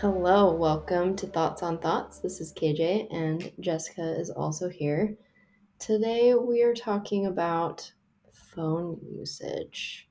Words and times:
Hello, 0.00 0.54
welcome 0.54 1.14
to 1.16 1.26
Thoughts 1.26 1.62
on 1.62 1.76
Thoughts. 1.76 2.20
This 2.20 2.40
is 2.40 2.54
KJ, 2.54 3.08
and 3.10 3.52
Jessica 3.60 4.18
is 4.18 4.30
also 4.30 4.70
here. 4.70 5.14
Today, 5.78 6.32
we 6.34 6.62
are 6.62 6.72
talking 6.72 7.26
about 7.26 7.92
phone 8.32 8.98
usage 9.02 10.08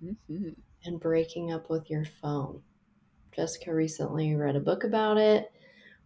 Mm-hmm. 0.00 0.50
and 0.84 1.00
breaking 1.00 1.50
up 1.50 1.68
with 1.68 1.90
your 1.90 2.04
phone. 2.04 2.62
Jessica 3.34 3.74
recently 3.74 4.32
read 4.36 4.54
a 4.54 4.60
book 4.60 4.84
about 4.84 5.18
it. 5.18 5.50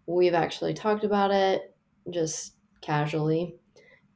We've 0.06 0.32
actually 0.32 0.72
talked 0.72 1.04
about 1.04 1.30
it 1.30 1.76
just 2.08 2.54
casually 2.80 3.58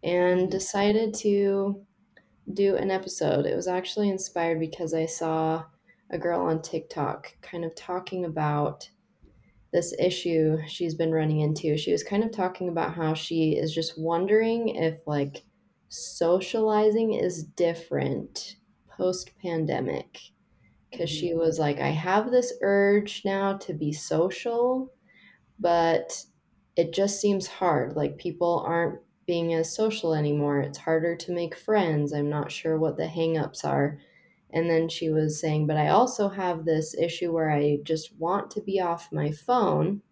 and 0.03 0.49
Mhm. 0.49 0.51
decided 0.51 1.13
to 1.17 1.85
do 2.55 2.77
an 2.77 2.91
episode. 2.91 3.45
It 3.45 3.55
was 3.55 3.69
actually 3.69 4.09
inspired 4.09 4.61
because 4.61 4.95
I 4.95 5.05
saw 5.05 5.67
a 6.09 6.17
girl 6.17 6.41
on 6.41 6.63
TikTok 6.63 7.37
kind 7.43 7.67
of 7.67 7.75
talking 7.75 8.25
about 8.25 8.89
this 9.73 9.95
issue 9.99 10.59
she's 10.67 10.95
been 10.95 11.13
running 11.13 11.41
into. 11.41 11.77
She 11.77 11.93
was 11.93 12.03
kind 12.03 12.25
of 12.25 12.33
talking 12.33 12.69
about 12.69 12.95
how 12.95 13.15
she 13.15 13.53
is 13.53 13.75
just 13.75 13.99
wondering 13.99 14.69
if 14.69 14.99
like 15.07 15.45
socializing 15.89 17.15
is 17.15 17.45
different 17.45 18.57
post 18.89 19.31
pandemic. 19.41 20.19
Because 20.91 21.09
she 21.09 21.35
was 21.35 21.59
like, 21.61 21.79
I 21.79 21.91
have 21.91 22.33
this 22.33 22.53
urge 22.63 23.23
now 23.25 23.57
to 23.59 23.73
be 23.73 23.93
social, 23.93 24.93
but 25.61 26.25
it 26.75 26.93
just 26.93 27.21
seems 27.21 27.47
hard. 27.47 27.95
Like 27.95 28.19
people 28.19 28.65
aren't 28.67 28.99
being 29.25 29.55
as 29.55 29.73
social 29.73 30.15
anymore. 30.15 30.59
It's 30.59 30.79
harder 30.79 31.15
to 31.15 31.33
make 31.33 31.57
friends. 31.57 32.13
I'm 32.13 32.29
not 32.29 32.51
sure 32.51 32.77
what 32.77 32.97
the 32.97 33.07
hangups 33.07 33.65
are. 33.65 34.01
And 34.53 34.69
then 34.71 34.89
she 34.89 35.11
was 35.11 35.41
saying, 35.41 35.67
but 35.67 35.77
I 35.77 35.89
also 35.89 36.29
have 36.29 36.65
this 36.65 36.95
issue 36.97 37.33
where 37.33 37.51
I 37.51 37.79
just 37.85 38.17
want 38.17 38.51
to 38.53 38.63
be 38.63 38.81
off 38.81 39.13
my 39.13 39.31
phone 39.33 40.03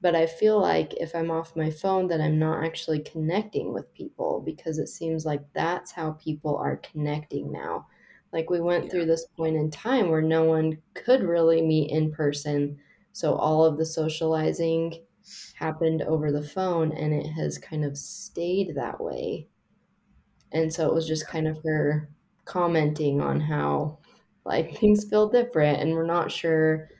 but 0.00 0.14
I 0.14 0.26
feel 0.26 0.60
like 0.60 0.94
if 0.94 1.14
I'm 1.14 1.30
off 1.30 1.56
my 1.56 1.70
phone, 1.70 2.06
that 2.08 2.20
I'm 2.20 2.38
not 2.38 2.64
actually 2.64 3.00
connecting 3.00 3.72
with 3.72 3.92
people 3.92 4.40
because 4.40 4.78
it 4.78 4.88
seems 4.88 5.26
like 5.26 5.42
that's 5.52 5.92
how 5.92 6.12
people 6.12 6.56
are 6.56 6.78
connecting 6.78 7.52
now. 7.52 7.86
Like 8.32 8.48
we 8.48 8.60
went 8.60 8.90
Yeah. 8.90 8.90
through 8.90 9.06
this 9.06 9.26
point 9.36 9.56
in 9.56 9.70
time 9.70 10.08
where 10.08 10.22
no 10.22 10.44
one 10.44 10.82
could 10.94 11.22
really 11.22 11.60
meet 11.60 11.90
in 11.90 12.12
person. 12.12 12.80
So 13.12 13.34
all 13.34 13.64
of 13.64 13.76
the 13.76 13.84
socializing 13.86 15.04
happened 15.54 16.00
over 16.02 16.32
the 16.32 16.42
phone 16.42 16.92
and 16.92 17.12
it 17.12 17.26
has 17.26 17.58
kind 17.58 17.84
of 17.84 17.98
stayed 17.98 18.74
that 18.76 19.00
way. 19.02 19.48
And 20.52 20.72
so 20.72 20.88
it 20.88 20.94
was 20.94 21.06
just 21.06 21.26
kind 21.28 21.46
of 21.48 21.58
her 21.64 22.08
commenting 22.50 23.20
on 23.20 23.40
how 23.40 23.98
like 24.44 24.76
things 24.78 25.08
feel 25.08 25.28
different 25.28 25.80
and 25.80 25.92
we're 25.94 26.06
not 26.06 26.32
sure 26.32 26.90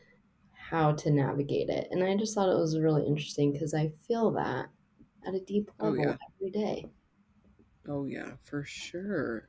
how 0.53 0.93
to 0.93 1.11
navigate 1.11 1.71
it. 1.71 1.89
And 1.91 2.05
I 2.05 2.17
just 2.17 2.35
thought 2.35 2.51
it 2.51 2.59
was 2.59 2.79
really 2.79 3.07
interesting 3.07 3.53
because 3.53 3.75
I 3.75 3.91
feel 4.09 4.33
that 4.33 4.71
at 5.27 5.35
a 5.35 5.41
deep 5.41 5.71
Oh, 5.81 5.95
level 5.95 5.95
yeah. 5.95 6.19
every 6.39 6.51
day. 6.53 6.91
Oh 7.87 8.05
yeah, 8.05 8.37
for 8.43 8.65
sure. 8.65 9.49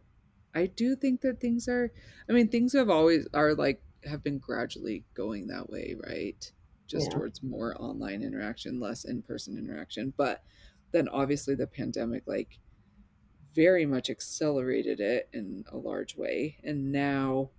I 0.53 0.67
do 0.67 0.95
think 0.95 1.21
that 1.21 1.39
things 1.39 1.67
are 1.67 1.91
I 2.29 2.33
mean, 2.33 2.49
things 2.49 2.73
have 2.73 2.89
always 2.89 3.27
are 3.33 3.55
like 3.55 3.83
have 4.03 4.23
been 4.23 4.39
gradually 4.39 5.05
going 5.13 5.47
that 5.47 5.69
way, 5.69 5.95
right? 6.07 6.51
Just 6.87 7.11
Yeah. 7.11 7.11
towards 7.11 7.43
more 7.43 7.79
online 7.81 8.23
interaction, 8.23 8.79
less 8.79 9.05
in-person 9.05 9.57
interaction. 9.57 10.13
But 10.17 10.43
then 10.91 11.07
obviously 11.09 11.55
the 11.55 11.67
pandemic 11.67 12.23
like 12.27 12.59
very 13.53 13.85
much 13.85 14.09
accelerated 14.09 14.99
it 14.99 15.29
in 15.33 15.65
a 15.71 15.77
large 15.77 16.15
way. 16.15 16.57
And 16.63 16.91
now 16.91 17.49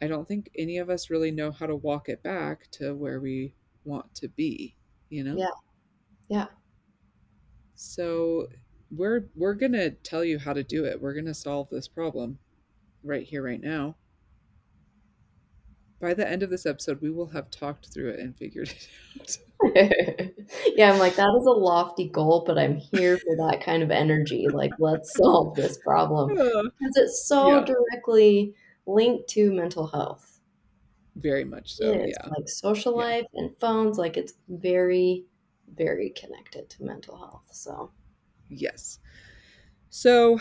I 0.00 0.06
don't 0.06 0.28
think 0.28 0.50
any 0.56 0.78
of 0.78 0.90
us 0.90 1.10
really 1.10 1.30
know 1.30 1.50
how 1.50 1.66
to 1.66 1.76
walk 1.76 2.08
it 2.08 2.22
back 2.22 2.70
to 2.72 2.94
where 2.94 3.20
we 3.20 3.54
want 3.84 4.14
to 4.16 4.28
be, 4.28 4.76
you 5.08 5.24
know? 5.24 5.36
Yeah. 5.36 5.50
Yeah. 6.28 6.46
So 7.74 8.48
we're 8.90 9.28
we're 9.34 9.54
gonna 9.54 9.90
tell 9.90 10.24
you 10.24 10.38
how 10.38 10.52
to 10.52 10.62
do 10.62 10.84
it. 10.84 11.00
We're 11.00 11.14
gonna 11.14 11.34
solve 11.34 11.68
this 11.70 11.88
problem 11.88 12.38
right 13.02 13.26
here, 13.26 13.42
right 13.42 13.60
now. 13.60 13.96
By 16.00 16.14
the 16.14 16.28
end 16.28 16.42
of 16.42 16.50
this 16.50 16.66
episode, 16.66 17.00
we 17.00 17.10
will 17.10 17.28
have 17.28 17.50
talked 17.50 17.92
through 17.92 18.10
it 18.10 18.20
and 18.20 18.36
figured 18.36 18.68
it 18.68 18.88
out. 19.20 19.38
yeah, 19.74 20.92
I'm 20.92 20.98
like, 20.98 21.16
that 21.16 21.36
is 21.40 21.46
a 21.46 21.50
lofty 21.50 22.08
goal, 22.08 22.44
but 22.46 22.58
I'm 22.58 22.76
here 22.76 23.18
for 23.18 23.36
that 23.36 23.62
kind 23.64 23.82
of 23.82 23.90
energy. 23.90 24.48
Like, 24.48 24.72
let's 24.78 25.14
solve 25.16 25.56
this 25.56 25.78
problem. 25.78 26.30
Because 26.78 26.96
it's 26.96 27.26
so 27.26 27.46
Yeah. 27.48 27.64
directly 27.64 28.54
linked 28.86 29.28
to 29.30 29.52
mental 29.52 29.88
health. 29.88 30.40
Very 31.16 31.44
much 31.44 31.74
so, 31.74 31.84
It 31.92 32.08
is. 32.10 32.18
yeah. 32.24 32.28
Like 32.38 32.48
social 32.48 32.92
Yeah. 32.94 33.02
life 33.02 33.26
and 33.34 33.56
phones, 33.58 33.98
like 33.98 34.16
it's 34.16 34.34
very, 34.48 35.26
very 35.74 36.10
connected 36.10 36.70
to 36.70 36.84
mental 36.84 37.16
health. 37.18 37.48
So 37.50 37.92
Yes. 38.48 38.98
So 39.90 40.40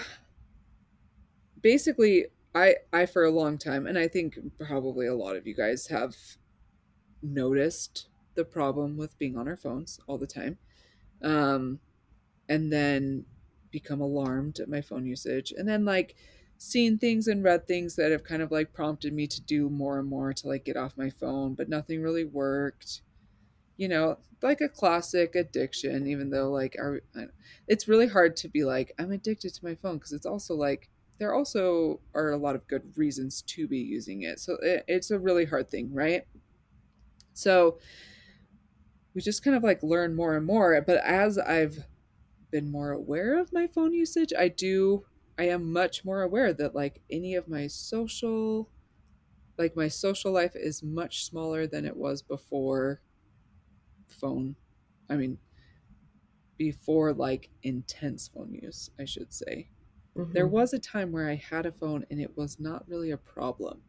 basically, 1.62 2.26
I 2.56 2.76
I 2.94 3.06
for 3.06 3.24
a 3.24 3.32
long 3.32 3.58
time, 3.58 3.86
and 3.88 3.98
I 3.98 4.08
think 4.08 4.38
probably 4.60 5.08
a 5.08 5.16
lot 5.16 5.36
of 5.36 5.46
you 5.48 5.54
guys 5.56 5.88
have 5.88 6.16
noticed 7.22 8.08
the 8.38 8.46
problem 8.46 8.96
with 8.96 9.20
being 9.20 9.36
on 9.38 9.48
our 9.50 9.58
phones 9.58 10.00
all 10.08 10.18
the 10.18 10.28
time. 10.28 10.58
Um 11.22 11.80
and 12.48 12.72
then 12.72 13.26
become 13.72 14.00
alarmed 14.00 14.60
at 14.60 14.70
my 14.70 14.80
phone 14.80 15.06
usage. 15.06 15.52
And 15.58 15.68
then 15.68 15.84
like 15.84 16.16
seen 16.58 16.98
things 16.98 17.28
and 17.28 17.44
read 17.44 17.68
things 17.68 17.98
that 17.98 18.12
have 18.12 18.24
kind 18.24 18.42
of 18.42 18.52
like 18.52 18.74
prompted 18.74 19.14
me 19.14 19.28
to 19.28 19.42
do 19.42 19.70
more 19.70 20.00
and 20.00 20.08
more 20.08 20.32
to 20.34 20.48
like 20.48 20.64
get 20.64 20.78
off 20.78 20.98
my 20.98 21.10
phone 21.10 21.54
but 21.54 21.68
nothing 21.68 22.02
really 22.02 22.24
worked. 22.24 23.02
You 23.76 23.90
know 23.90 24.18
like 24.42 24.62
a 24.62 24.70
classic 24.70 25.36
addiction 25.36 26.08
even 26.08 26.30
though 26.30 26.52
like 26.52 26.76
it's 27.68 27.88
really 27.88 28.08
hard 28.08 28.38
to 28.38 28.48
be 28.48 28.64
like 28.64 28.94
i'm 29.00 29.12
addicted 29.12 29.52
to 29.52 29.66
my 29.66 29.74
phone 29.74 29.98
because 29.98 30.14
it's 30.14 30.28
also 30.28 30.54
like 30.54 30.90
there 31.18 31.34
also 31.34 32.00
are 32.14 32.32
a 32.32 32.38
lot 32.38 32.56
of 32.56 32.68
good 32.68 32.84
reasons 32.96 33.42
to 33.42 33.68
be 33.68 33.80
using 33.80 34.24
it. 34.24 34.40
So 34.40 34.58
it, 34.62 34.84
it's 34.88 35.12
a 35.12 35.20
really 35.20 35.46
hard 35.46 35.70
thing 35.70 35.94
right? 35.94 36.24
So 37.34 37.80
we 39.18 39.24
just 39.24 39.44
kind 39.44 39.58
of 39.58 39.64
like 39.64 39.84
learn 39.84 40.16
more 40.16 40.38
and 40.38 40.48
more 40.48 40.82
but 40.88 41.00
as 41.00 41.40
i've 41.40 41.86
been 42.52 42.70
more 42.72 42.92
aware 42.94 43.40
of 43.40 43.54
my 43.54 43.68
phone 43.68 43.94
usage, 43.94 44.34
I 44.38 44.48
do 44.50 45.06
I 45.38 45.46
am 45.50 45.74
much 45.74 46.06
more 46.06 46.22
aware 46.24 46.54
that 46.54 46.76
like 46.76 47.02
any 47.10 47.36
of 47.36 47.48
my 47.50 47.68
social 47.68 48.72
like 49.58 49.76
my 49.76 49.88
social 49.90 50.32
life 50.32 50.56
is 50.56 50.84
much 50.84 51.26
smaller 51.26 51.68
than 51.68 51.86
it 51.86 51.98
was 51.98 52.22
before 52.22 53.02
phone. 54.08 54.56
I 55.10 55.16
mean 55.16 55.40
before 56.58 57.14
like 57.14 57.50
intense 57.64 58.28
phone 58.28 58.54
use, 58.54 58.90
I 59.00 59.06
should 59.06 59.34
say. 59.34 59.70
mhm. 60.16 60.34
There 60.34 60.48
was 60.48 60.74
a 60.74 60.80
time 60.80 61.12
where 61.14 61.30
I 61.30 61.36
had 61.36 61.66
a 61.66 61.74
phone 61.74 62.06
and 62.12 62.22
it 62.22 62.38
was 62.38 62.60
not 62.60 62.88
really 62.90 63.12
a 63.12 63.18
problem. 63.18 63.84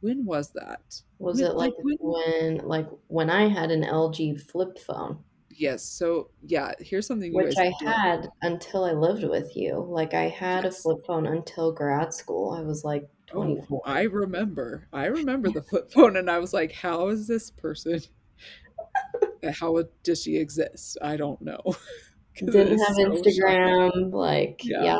When 0.00 0.24
was 0.24 0.50
that? 0.52 1.02
was 1.18 1.40
When- 1.40 1.50
it 1.50 1.56
like 1.56 1.74
when- 1.82 1.96
when 2.00 2.58
like 2.68 2.88
when 3.08 3.30
I 3.30 3.48
had 3.48 3.70
an 3.70 3.82
LG 3.84 4.36
flip 4.36 4.78
phone? 4.78 5.24
Yes. 5.50 5.82
So 5.82 6.30
yeah, 6.46 6.72
here's 6.78 7.06
something 7.06 7.32
which 7.34 7.56
I 7.58 7.72
had 7.84 8.28
until 8.42 8.84
I 8.84 8.92
lived 8.92 9.24
with 9.24 9.56
you. 9.56 9.84
Like 9.88 10.14
I 10.14 10.28
had 10.28 10.64
Yes. 10.64 10.78
a 10.78 10.82
flip 10.82 11.04
phone 11.06 11.26
until 11.26 11.72
grad 11.72 12.14
school. 12.14 12.52
I 12.52 12.60
was 12.62 12.84
like 12.84 13.08
Oh, 13.32 13.42
24. 13.44 13.82
I 13.84 14.02
remember. 14.04 14.86
I 14.92 15.06
remember 15.06 15.50
the 15.50 15.62
flip 15.62 15.90
phone, 15.92 16.16
and 16.16 16.30
I 16.30 16.38
was 16.38 16.54
like, 16.54 16.72
"How 16.72 17.08
is 17.08 17.26
this 17.26 17.50
person? 17.50 18.00
How 19.60 19.82
does 20.02 20.22
she 20.22 20.36
exist? 20.36 20.96
I 21.02 21.16
don't 21.16 21.40
know." 21.42 21.60
Didn't 22.36 22.78
have 22.78 22.94
so 22.94 23.02
shocking. 23.16 23.22
Instagram. 23.22 24.12
Like 24.12 24.60
Yeah. 24.64 24.84
yeah. 24.84 24.98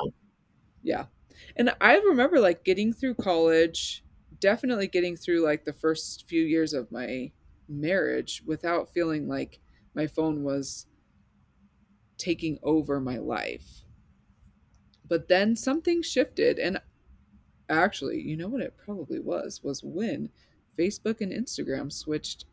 Yeah, 0.83 1.05
and 1.57 1.75
I 1.81 1.99
remember 1.99 2.39
like 2.41 2.65
getting 2.65 2.93
through 2.93 3.15
college, 3.15 4.05
definitely 4.41 4.89
getting 4.89 5.17
through 5.17 5.41
like 5.41 5.65
the 5.65 5.73
first 5.73 6.29
few 6.29 6.43
years 6.43 6.73
of 6.75 6.93
my 6.93 7.33
marriage 7.69 8.43
without 8.47 8.91
feeling 8.93 9.29
like 9.29 9.61
my 9.95 10.07
phone 10.07 10.43
was 10.45 10.87
taking 12.19 12.59
over 12.63 13.01
my 13.01 13.17
life. 13.19 13.83
But 15.05 15.27
then 15.29 15.57
something 15.57 16.03
shifted, 16.03 16.59
and 16.59 16.81
actually, 17.69 18.21
you 18.23 18.37
know 18.37 18.49
what 18.49 18.63
it 18.63 18.77
probably 18.79 19.21
was? 19.21 19.63
Was 19.65 19.85
when 19.85 20.31
Facebook 20.79 21.21
and 21.21 21.33
Instagram 21.33 21.93
switched 21.93 22.47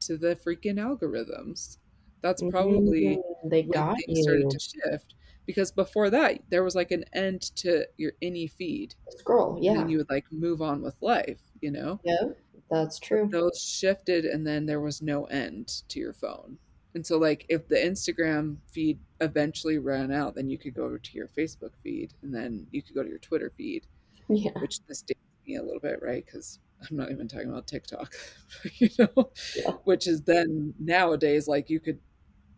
to 0.00 0.18
the 0.18 0.36
freaking 0.36 0.76
algorithms. 0.78 1.78
That's 2.22 2.42
probably 2.42 3.22
Mm, 3.22 3.50
they 3.50 3.62
when 3.64 3.84
got 3.84 3.98
things 3.98 4.20
started 4.20 4.48
you. 4.48 4.52
to 4.52 4.60
shift. 4.60 5.14
Because 5.46 5.72
before 5.72 6.10
that, 6.10 6.40
there 6.48 6.62
was 6.62 6.74
like 6.74 6.90
an 6.92 7.04
end 7.12 7.42
to 7.56 7.86
your 7.96 8.12
any 8.22 8.46
feed, 8.46 8.94
Scroll, 9.18 9.58
yeah. 9.60 9.80
and 9.80 9.90
you 9.90 9.98
would 9.98 10.10
like 10.10 10.24
move 10.30 10.62
on 10.62 10.82
with 10.82 10.94
life, 11.00 11.40
you 11.60 11.70
know? 11.70 12.00
yeah 12.04 12.22
that's 12.70 13.00
But 13.00 13.06
true. 13.06 13.28
those 13.32 13.60
shifted, 13.60 14.24
and 14.26 14.46
then 14.46 14.64
there 14.66 14.80
was 14.80 15.02
no 15.02 15.24
end 15.24 15.82
to 15.88 15.98
your 15.98 16.12
phone. 16.12 16.56
And 16.94 17.04
so, 17.04 17.18
like, 17.18 17.46
if 17.48 17.66
the 17.68 17.76
Instagram 17.76 18.56
feed 18.72 18.98
eventually 19.20 19.78
ran 19.78 20.12
out, 20.12 20.34
then 20.36 20.48
you 20.50 20.58
could 20.58 20.74
go 20.74 20.96
to 20.96 21.12
your 21.16 21.28
Facebook 21.28 21.72
feed, 21.82 22.14
and 22.22 22.32
then 22.34 22.66
you 22.70 22.82
could 22.82 22.94
go 22.94 23.02
to 23.02 23.08
your 23.08 23.18
Twitter 23.18 23.50
feed, 23.56 23.86
Yeah, 24.28 24.52
which 24.60 24.84
this 24.86 25.02
dates 25.02 25.20
me 25.46 25.56
a 25.56 25.62
little 25.62 25.80
bit, 25.80 26.00
right? 26.02 26.24
Because 26.24 26.58
I'm 26.88 26.96
not 26.96 27.10
even 27.10 27.26
talking 27.28 27.48
about 27.48 27.66
TikTok, 27.66 28.14
you 28.74 28.88
know, 28.98 29.30
Yeah. 29.56 29.72
which 29.84 30.06
is 30.06 30.22
then 30.22 30.74
nowadays 30.78 31.48
like 31.48 31.70
you 31.70 31.80
could 31.80 31.98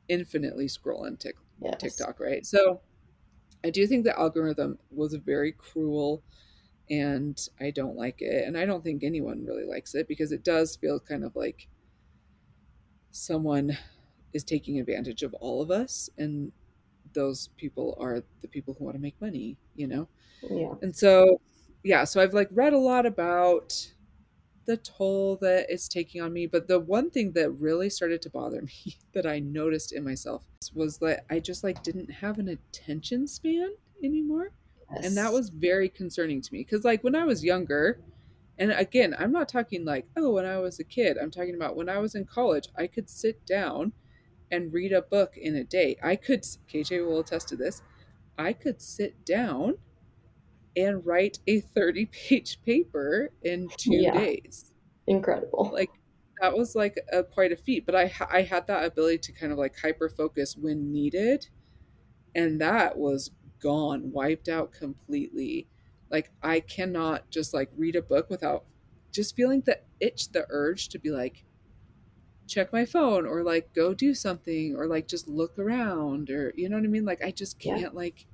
infinitely 0.08 0.69
scroll 0.69 1.06
on 1.06 1.17
Tik 1.17 1.37
yes. 1.60 1.76
TikTok, 1.78 2.20
right? 2.20 2.44
So 2.44 2.81
I 3.64 3.70
do 3.70 3.87
think 3.87 4.04
the 4.04 4.19
algorithm 4.19 4.78
was 4.90 5.14
very 5.14 5.52
cruel 5.52 6.22
and 6.90 7.40
I 7.60 7.70
don't 7.70 7.96
like 7.96 8.20
it. 8.20 8.46
And 8.46 8.56
I 8.56 8.66
don't 8.66 8.82
think 8.82 9.02
anyone 9.04 9.44
really 9.44 9.64
likes 9.64 9.94
it 9.94 10.08
because 10.08 10.32
it 10.32 10.44
does 10.44 10.76
feel 10.76 10.99
kind 11.00 11.25
of 11.25 11.34
like 11.37 11.69
someone 13.10 13.76
is 14.32 14.44
taking 14.44 14.81
advantage 14.81 15.22
of 15.22 15.34
all 15.34 15.62
of 15.62 15.70
us. 15.70 16.10
And 16.19 16.52
those 17.12 17.49
people 17.56 17.96
are 18.00 18.22
the 18.40 18.48
people 18.48 18.75
who 18.75 18.84
want 18.84 18.96
to 18.96 19.02
make 19.02 19.20
money, 19.20 19.56
you 19.75 19.87
know? 19.87 20.08
Yeah, 20.43 20.75
And 20.82 20.94
so, 20.94 21.40
yeah, 21.84 22.05
so 22.05 22.20
I've 22.20 22.34
like 22.34 22.48
read 22.50 22.72
a 22.72 22.78
lot 22.78 23.06
about 23.06 23.93
the 24.64 24.76
toll 24.76 25.37
that 25.41 25.67
it's 25.69 25.88
taking 25.88 26.20
on 26.20 26.32
me. 26.32 26.47
But 26.47 26.69
the 26.69 26.79
one 26.79 27.11
thing 27.11 27.32
that 27.32 27.50
really 27.53 27.91
started 27.91 28.23
to 28.23 28.31
bother 28.31 28.62
me 28.85 28.97
that 29.14 29.26
I 29.26 29.38
noticed 29.38 29.93
in 29.93 30.05
myself 30.05 30.44
was 30.75 30.99
that 30.99 31.25
I 31.31 31.41
just 31.41 31.64
like 31.64 31.82
didn't 31.82 32.11
have 32.11 32.38
an 32.38 32.49
attention 32.49 33.26
span 33.26 33.70
anymore. 34.03 34.53
And 35.03 35.17
that 35.17 35.32
was 35.32 35.49
very 35.49 35.88
concerning 35.88 36.43
to 36.43 36.53
me 36.53 36.61
because, 36.61 36.85
like, 36.85 37.03
when 37.03 37.14
I 37.14 37.25
was 37.25 37.43
younger, 37.43 37.99
and 38.59 38.73
again, 38.73 39.17
I'm 39.19 39.32
not 39.32 39.49
talking 39.49 39.85
like, 39.85 40.06
oh, 40.17 40.32
when 40.32 40.44
I 40.44 40.59
was 40.59 40.79
a 40.79 40.85
kid, 40.85 41.17
I'm 41.17 41.31
talking 41.31 41.55
about 41.55 41.76
when 41.76 41.88
I 41.88 41.99
was 41.99 42.15
in 42.15 42.26
college, 42.26 42.69
I 42.76 42.87
could 42.87 43.08
sit 43.08 43.44
down 43.47 43.93
and 44.50 44.73
read 44.73 44.93
a 44.93 45.00
book 45.00 45.37
in 45.37 45.56
a 45.56 45.65
day. 45.65 45.97
I 46.03 46.17
could, 46.17 46.43
KJ 46.43 47.06
will 47.06 47.20
attest 47.20 47.49
to 47.49 47.56
this, 47.56 47.82
I 48.37 48.53
could 48.53 48.82
sit 48.82 49.25
down 49.25 49.79
and 50.76 51.04
write 51.06 51.40
a 51.46 51.60
30 51.60 52.06
page 52.06 52.62
paper 52.62 53.32
in 53.42 53.72
two 53.76 54.04
Yeah. 54.04 54.12
days. 54.12 54.72
incredible. 55.06 55.70
Like, 55.70 56.00
that 56.40 56.56
was 56.56 56.74
like 56.74 56.98
a, 57.12 57.24
quite 57.24 57.52
a 57.52 57.56
feat, 57.56 57.86
but 57.86 57.94
I, 57.94 58.12
I 58.30 58.42
had 58.42 58.66
that 58.66 58.84
ability 58.84 59.19
to 59.19 59.32
kind 59.32 59.52
of 59.52 59.58
like 59.58 59.78
hyper 59.78 60.08
focus 60.08 60.56
when 60.56 60.92
needed. 60.92 61.48
And 62.34 62.60
that 62.60 62.98
was 62.98 63.32
gone, 63.60 64.12
wiped 64.12 64.48
out 64.48 64.72
completely. 64.72 65.69
Like, 66.10 66.32
I 66.42 66.60
cannot 66.60 67.30
just 67.30 67.54
like 67.54 67.70
read 67.76 67.96
a 67.96 68.02
book 68.02 68.30
without 68.30 68.66
just 69.12 69.36
feeling 69.36 69.62
the 69.62 69.80
itch, 70.00 70.30
the 70.32 70.46
urge 70.50 70.88
to 70.90 70.98
be 70.98 71.10
like, 71.10 71.46
check 72.46 72.72
my 72.72 72.84
phone 72.84 73.24
or 73.26 73.42
like 73.42 73.72
go 73.72 73.94
do 73.94 74.14
something 74.14 74.76
or 74.76 74.86
like 74.86 75.08
just 75.08 75.28
look 75.28 75.58
around 75.58 76.28
or 76.30 76.52
you 76.56 76.69
know 76.69 76.76
what 76.76 76.84
I 76.84 76.88
mean? 76.88 77.04
Like 77.04 77.22
I 77.22 77.30
just 77.30 77.58
can't 77.58 77.94
like 77.94 78.26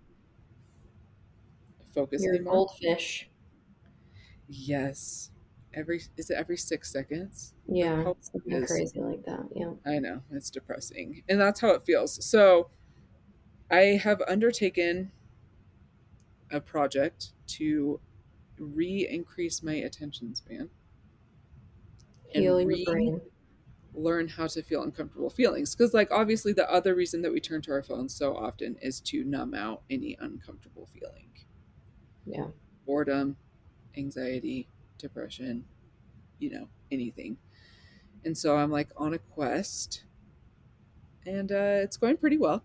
focus 1.98 2.22
You're 2.22 2.34
a 2.34 2.36
anymore. 2.36 2.54
goldfish. 2.54 3.28
Yes. 4.48 5.30
Every 5.74 6.00
is 6.16 6.30
it 6.30 6.34
every 6.36 6.56
six 6.56 6.90
seconds? 6.90 7.54
Yeah, 7.68 8.12
something 8.20 8.66
crazy 8.66 9.00
like 9.00 9.24
that. 9.24 9.46
Yeah. 9.54 9.72
I 9.84 9.98
know 9.98 10.22
it's 10.30 10.50
depressing, 10.50 11.22
and 11.28 11.40
that's 11.40 11.60
how 11.60 11.70
it 11.70 11.84
feels. 11.84 12.24
So, 12.24 12.70
I 13.70 14.00
have 14.02 14.22
undertaken 14.26 15.12
a 16.50 16.60
project 16.60 17.34
to 17.58 18.00
re-increase 18.58 19.62
my 19.62 19.74
attention 19.74 20.34
span 20.34 20.70
And 22.34 22.42
Heal 22.42 22.60
your 22.60 22.68
re- 22.68 22.84
brain. 22.84 23.20
learn 23.94 24.28
how 24.28 24.46
to 24.46 24.62
feel 24.62 24.82
uncomfortable 24.82 25.30
feelings 25.30 25.74
because 25.76 25.92
like 25.94 26.10
obviously 26.10 26.52
the 26.54 26.70
other 26.72 26.94
reason 26.94 27.22
that 27.22 27.32
we 27.32 27.40
turn 27.40 27.60
to 27.62 27.72
our 27.72 27.82
phones 27.82 28.14
so 28.14 28.34
often 28.36 28.76
is 28.82 29.00
to 29.00 29.24
numb 29.24 29.54
out 29.54 29.82
any 29.90 30.16
uncomfortable 30.20 30.86
feeling 30.92 31.30
Yeah. 32.28 32.48
boredom 32.86 33.36
anxiety 33.96 34.68
depression 34.98 35.64
you 36.38 36.50
know 36.50 36.68
anything 36.92 37.38
and 38.24 38.36
so 38.38 38.56
i'm 38.56 38.70
like 38.70 38.90
on 38.96 39.14
a 39.14 39.18
quest 39.18 40.04
and 41.26 41.52
uh, 41.52 41.80
it's 41.82 41.96
going 41.96 42.16
pretty 42.16 42.38
well 42.38 42.62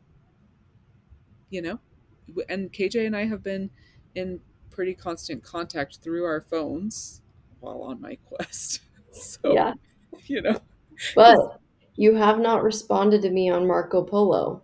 you 1.50 1.62
know 1.62 1.80
and 2.50 2.72
kj 2.72 3.06
and 3.06 3.16
i 3.16 3.26
have 3.26 3.44
been 3.44 3.70
in 4.16 4.40
pretty 4.70 4.94
constant 4.94 5.44
contact 5.44 5.98
through 5.98 6.26
our 6.26 6.42
phones 6.42 7.22
while 7.60 7.82
on 7.82 8.02
my 8.02 8.16
quest 8.16 8.82
so 9.12 9.54
Yeah. 9.54 9.74
you 10.28 10.42
know 10.42 10.62
But 11.16 11.62
you 11.96 12.14
have 12.16 12.40
not 12.40 12.62
responded 12.64 13.24
to 13.24 13.32
me 13.32 13.50
on 13.50 13.66
Marco 13.66 14.04
Polo 14.04 14.64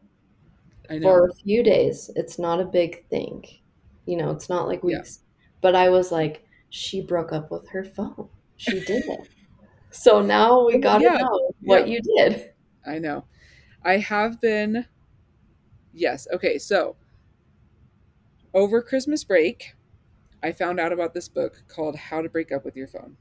for 1.01 1.25
a 1.25 1.33
few 1.33 1.63
days. 1.63 2.09
It's 2.15 2.39
not 2.39 2.59
a 2.61 2.65
big 2.65 3.05
thing. 3.09 3.43
You 4.09 4.17
know, 4.17 4.31
it's 4.31 4.49
not 4.49 4.67
like 4.67 4.81
Yeah. 4.83 5.03
But 5.61 5.75
I 5.75 5.89
was 5.89 6.11
like, 6.11 6.43
she 6.69 6.99
broke 6.99 7.31
up 7.31 7.51
with 7.51 7.69
her 7.69 7.83
phone. 7.83 8.29
She 8.57 8.79
did 8.79 9.03
it. 9.05 9.29
so 9.91 10.19
now 10.19 10.65
we 10.65 10.79
got 10.79 10.97
to 10.97 11.03
yeah, 11.03 11.17
know 11.17 11.51
what 11.61 11.87
yeah. 11.87 11.93
you 11.93 12.01
did. 12.01 12.53
I 12.87 12.97
know. 12.97 13.25
I 13.85 13.97
have 13.97 14.41
been. 14.41 14.87
Yes. 15.93 16.27
Okay. 16.33 16.57
So 16.57 16.95
over 18.55 18.81
Christmas 18.81 19.23
break, 19.23 19.75
I 20.41 20.53
found 20.53 20.79
out 20.79 20.91
about 20.91 21.13
this 21.13 21.29
book 21.29 21.61
called 21.67 21.95
How 21.95 22.23
to 22.23 22.29
Break 22.29 22.51
Up 22.51 22.65
with 22.65 22.75
Your 22.75 22.87
Phone. 22.87 23.15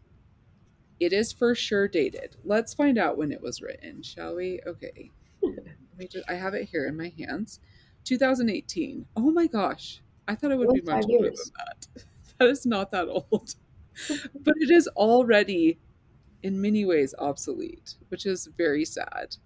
It 1.00 1.12
is 1.12 1.34
for 1.34 1.54
sure 1.54 1.86
dated. 1.86 2.36
Let's 2.44 2.72
find 2.72 2.96
out 2.96 3.18
when 3.18 3.30
it 3.30 3.42
was 3.42 3.60
written, 3.60 4.02
shall 4.02 4.36
we? 4.36 4.60
Okay. 4.66 5.10
Let 5.42 5.98
me 5.98 6.08
just, 6.08 6.24
I 6.30 6.34
have 6.34 6.54
it 6.54 6.70
here 6.70 6.86
in 6.86 6.96
my 6.96 7.12
hands. 7.18 7.60
2018. 8.04 9.04
Oh 9.16 9.30
my 9.30 9.46
gosh. 9.46 10.00
I 10.28 10.36
thought 10.36 10.52
it 10.52 10.58
would 10.58 10.72
be 10.72 10.82
much 10.82 11.06
older 11.08 11.28
years. 11.28 11.36
than 11.36 11.52
that. 11.56 11.88
That 12.38 12.50
is 12.50 12.64
not 12.66 12.92
that 12.92 13.08
old. 13.08 13.56
but 14.44 14.54
it 14.58 14.70
is 14.70 14.88
already 14.96 15.80
in 16.42 16.60
many 16.60 16.84
ways 16.84 17.14
obsolete, 17.18 17.96
which 18.08 18.26
is 18.26 18.46
very 18.56 18.84
sad. 18.84 19.36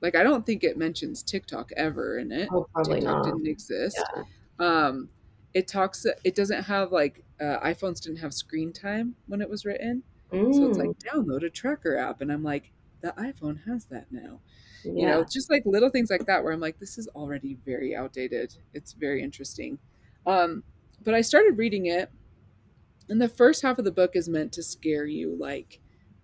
Like 0.00 0.14
I 0.16 0.22
don't 0.22 0.46
think 0.46 0.64
it 0.64 0.78
mentions 0.78 1.22
TikTok 1.22 1.72
ever 1.76 2.18
in 2.18 2.32
it. 2.32 2.52
Oh, 2.52 2.66
probably 2.74 3.00
TikTok 3.00 3.02
not. 3.02 3.22
didn't 3.22 3.46
exist. 3.48 4.12
Yeah. 4.16 4.24
Um, 4.58 5.10
it 5.54 5.68
talks. 5.68 6.06
It 6.24 6.34
doesn't 6.34 6.64
have 6.64 6.92
like 6.92 7.24
uh, 7.40 7.58
iPhones 7.60 8.00
didn't 8.02 8.18
have 8.18 8.34
screen 8.34 8.72
time 8.72 9.16
when 9.26 9.40
it 9.40 9.50
was 9.50 9.64
written, 9.64 10.04
so 10.50 10.66
it's 10.66 10.78
Mm, 10.78 10.78
like 10.78 10.92
download 10.98 11.44
a 11.44 11.50
tracker 11.50 11.96
app, 11.96 12.20
and 12.20 12.32
I'm 12.32 12.42
like, 12.44 12.72
the 13.02 13.12
iPhone 13.18 13.64
has 13.66 13.86
that 13.86 14.10
now. 14.12 14.40
yeah. 14.84 14.92
You 14.94 15.06
know, 15.06 15.24
just 15.24 15.50
like 15.50 15.62
little 15.66 15.90
things 15.90 16.10
like 16.10 16.26
that 16.26 16.42
where 16.44 16.52
I'm 16.52 16.60
like, 16.60 16.78
this 16.78 16.98
is 16.98 17.08
already 17.08 17.54
very 17.54 17.94
outdated. 17.96 18.56
It's 18.74 18.92
very 18.92 19.22
interesting. 19.22 19.78
Um, 20.28 20.62
but 21.02 21.14
I 21.14 21.22
started 21.22 21.58
reading 21.58 21.86
it, 21.86 22.10
and 23.08 23.20
the 23.20 23.28
first 23.28 23.62
half 23.62 23.78
of 23.78 23.84
the 23.84 23.90
book 23.90 24.12
is 24.14 24.28
meant 24.28 24.52
to 24.52 24.62
scare 24.62 25.06
you, 25.06 25.34
like 25.34 25.80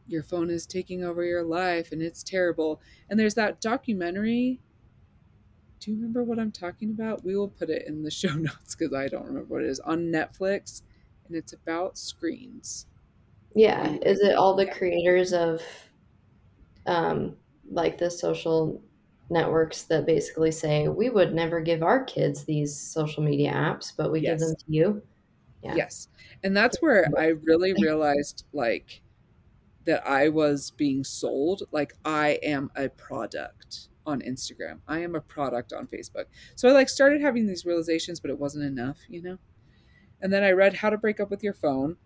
your 0.07 0.23
phone 0.23 0.51
is 0.51 0.67
taking 0.67 1.03
over 1.03 1.25
your 1.25 1.43
life 1.43 1.91
and 1.93 2.03
it's 2.03 2.23
terrible. 2.23 2.81
And 3.09 3.19
there's 3.19 3.35
that 3.37 3.61
documentary. 3.61 4.61
Do 5.81 5.91
you 5.91 5.97
remember 5.97 6.23
what 6.23 6.39
I'm 6.39 6.53
talking 6.53 6.91
about? 6.91 7.25
We 7.25 7.37
will 7.37 7.49
put 7.49 7.71
it 7.71 7.87
in 7.87 8.03
the 8.03 8.11
show 8.11 8.35
notes 8.35 8.75
because 8.75 8.95
I 8.95 9.09
don't 9.09 9.27
remember 9.27 9.55
what 9.55 9.65
it 9.65 9.71
is 9.71 9.81
on 9.81 10.13
Netflix, 10.13 10.83
and 11.27 11.37
it's 11.37 11.53
about 11.53 11.99
screens. 11.99 12.87
Yeah, 13.55 13.97
is 14.03 14.21
it 14.21 14.35
all 14.35 14.57
the 14.57 14.67
creators 14.67 15.33
of 15.33 15.63
um 16.87 17.37
like 17.71 17.97
the 17.97 18.11
social 18.11 18.83
networks 19.31 19.85
that 19.85 20.07
basically 20.07 20.51
say 20.51 20.89
we 20.89 21.11
would 21.11 21.35
never 21.35 21.61
give 21.61 21.83
our 21.83 22.05
kids 22.05 22.45
these 22.45 22.77
social 22.77 23.23
media 23.23 23.53
apps, 23.53 23.93
but 23.97 24.13
we 24.13 24.21
give 24.21 24.39
them 24.39 24.55
to 24.55 24.65
you? 24.67 25.03
Yeah. 25.63 25.75
Yes. 25.75 26.09
And 26.43 26.57
that's 26.57 26.83
where 26.83 27.09
I 27.17 27.29
really 27.43 27.73
realized 27.81 28.45
like 28.53 29.03
that 29.87 30.07
I 30.07 30.29
was 30.29 30.71
being 30.73 31.05
sold 31.05 31.63
like 31.73 31.95
I 32.05 32.39
am 32.43 32.71
a 32.77 32.89
product 32.89 33.89
on 34.07 34.21
Instagram. 34.21 34.81
I 34.87 35.01
am 35.01 35.15
a 35.15 35.21
product 35.21 35.73
on 35.73 35.87
Facebook. 35.87 36.27
So 36.55 36.69
I 36.69 36.73
like 36.73 36.89
started 36.89 37.23
having 37.23 37.47
these 37.47 37.65
realizations 37.65 38.21
but 38.21 38.31
it 38.31 38.39
wasn't 38.39 38.65
enough, 38.65 38.99
you 39.09 39.23
know. 39.23 39.39
And 40.21 40.33
then 40.33 40.43
I 40.43 40.53
read 40.53 40.75
How 40.75 40.91
to 40.91 40.99
Break 40.99 41.21
Up 41.21 41.31
with 41.31 41.43
Your 41.43 41.55
Phone 41.55 41.97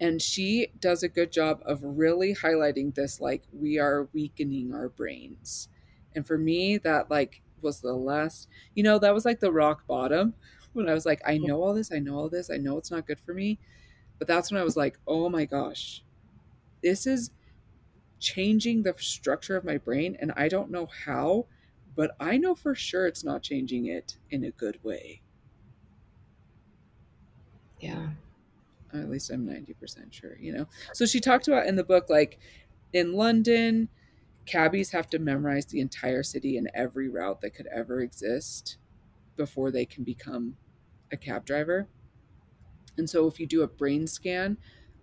and 0.00 0.20
she 0.20 0.68
does 0.80 1.02
a 1.02 1.08
good 1.08 1.30
job 1.30 1.60
of 1.66 1.80
really 1.82 2.34
highlighting 2.34 2.94
this 2.94 3.20
like 3.20 3.42
we 3.52 3.78
are 3.78 4.08
weakening 4.12 4.72
our 4.74 4.88
brains. 4.88 5.68
And 6.14 6.26
for 6.26 6.38
me 6.38 6.78
that 6.78 7.10
like 7.10 7.42
was 7.62 7.80
the 7.80 7.92
last, 7.92 8.48
you 8.74 8.82
know, 8.82 8.98
that 8.98 9.14
was 9.14 9.24
like 9.24 9.40
the 9.40 9.52
rock 9.52 9.86
bottom 9.86 10.34
when 10.72 10.88
I 10.88 10.94
was 10.94 11.06
like, 11.06 11.20
I 11.26 11.38
know 11.38 11.62
all 11.62 11.74
this, 11.74 11.92
I 11.92 11.98
know 11.98 12.16
all 12.16 12.28
this, 12.28 12.50
I 12.50 12.56
know 12.56 12.78
it's 12.78 12.90
not 12.90 13.06
good 13.06 13.20
for 13.20 13.34
me. 13.34 13.58
But 14.18 14.28
that's 14.28 14.50
when 14.50 14.60
I 14.60 14.64
was 14.64 14.76
like, 14.76 14.98
oh 15.06 15.28
my 15.28 15.44
gosh, 15.44 16.02
this 16.82 17.06
is 17.06 17.30
changing 18.18 18.82
the 18.82 18.94
structure 18.98 19.56
of 19.56 19.64
my 19.64 19.78
brain. 19.78 20.16
And 20.20 20.32
I 20.36 20.48
don't 20.48 20.70
know 20.70 20.86
how, 21.04 21.46
but 21.96 22.14
I 22.20 22.36
know 22.36 22.54
for 22.54 22.74
sure 22.74 23.06
it's 23.06 23.24
not 23.24 23.42
changing 23.42 23.86
it 23.86 24.18
in 24.30 24.44
a 24.44 24.50
good 24.50 24.78
way. 24.84 25.22
Yeah. 27.80 28.10
Or 28.92 29.00
at 29.00 29.10
least 29.10 29.30
I'm 29.30 29.46
90% 29.46 30.12
sure, 30.12 30.36
you 30.38 30.52
know? 30.52 30.66
So 30.92 31.06
she 31.06 31.20
talked 31.20 31.48
about 31.48 31.66
in 31.66 31.76
the 31.76 31.84
book, 31.84 32.10
like 32.10 32.38
in 32.92 33.14
London, 33.14 33.88
cabbies 34.46 34.90
have 34.90 35.08
to 35.10 35.18
memorize 35.18 35.66
the 35.66 35.80
entire 35.80 36.22
city 36.22 36.56
and 36.56 36.70
every 36.74 37.08
route 37.08 37.40
that 37.40 37.54
could 37.54 37.66
ever 37.68 38.00
exist 38.00 38.78
before 39.36 39.70
they 39.70 39.84
can 39.84 40.04
become 40.04 40.56
a 41.12 41.16
cab 41.16 41.44
driver. 41.44 41.88
And 42.98 43.08
so 43.08 43.26
if 43.26 43.40
you 43.40 43.46
do 43.46 43.62
a 43.62 43.68
brain 43.68 44.06
scan 44.06 44.58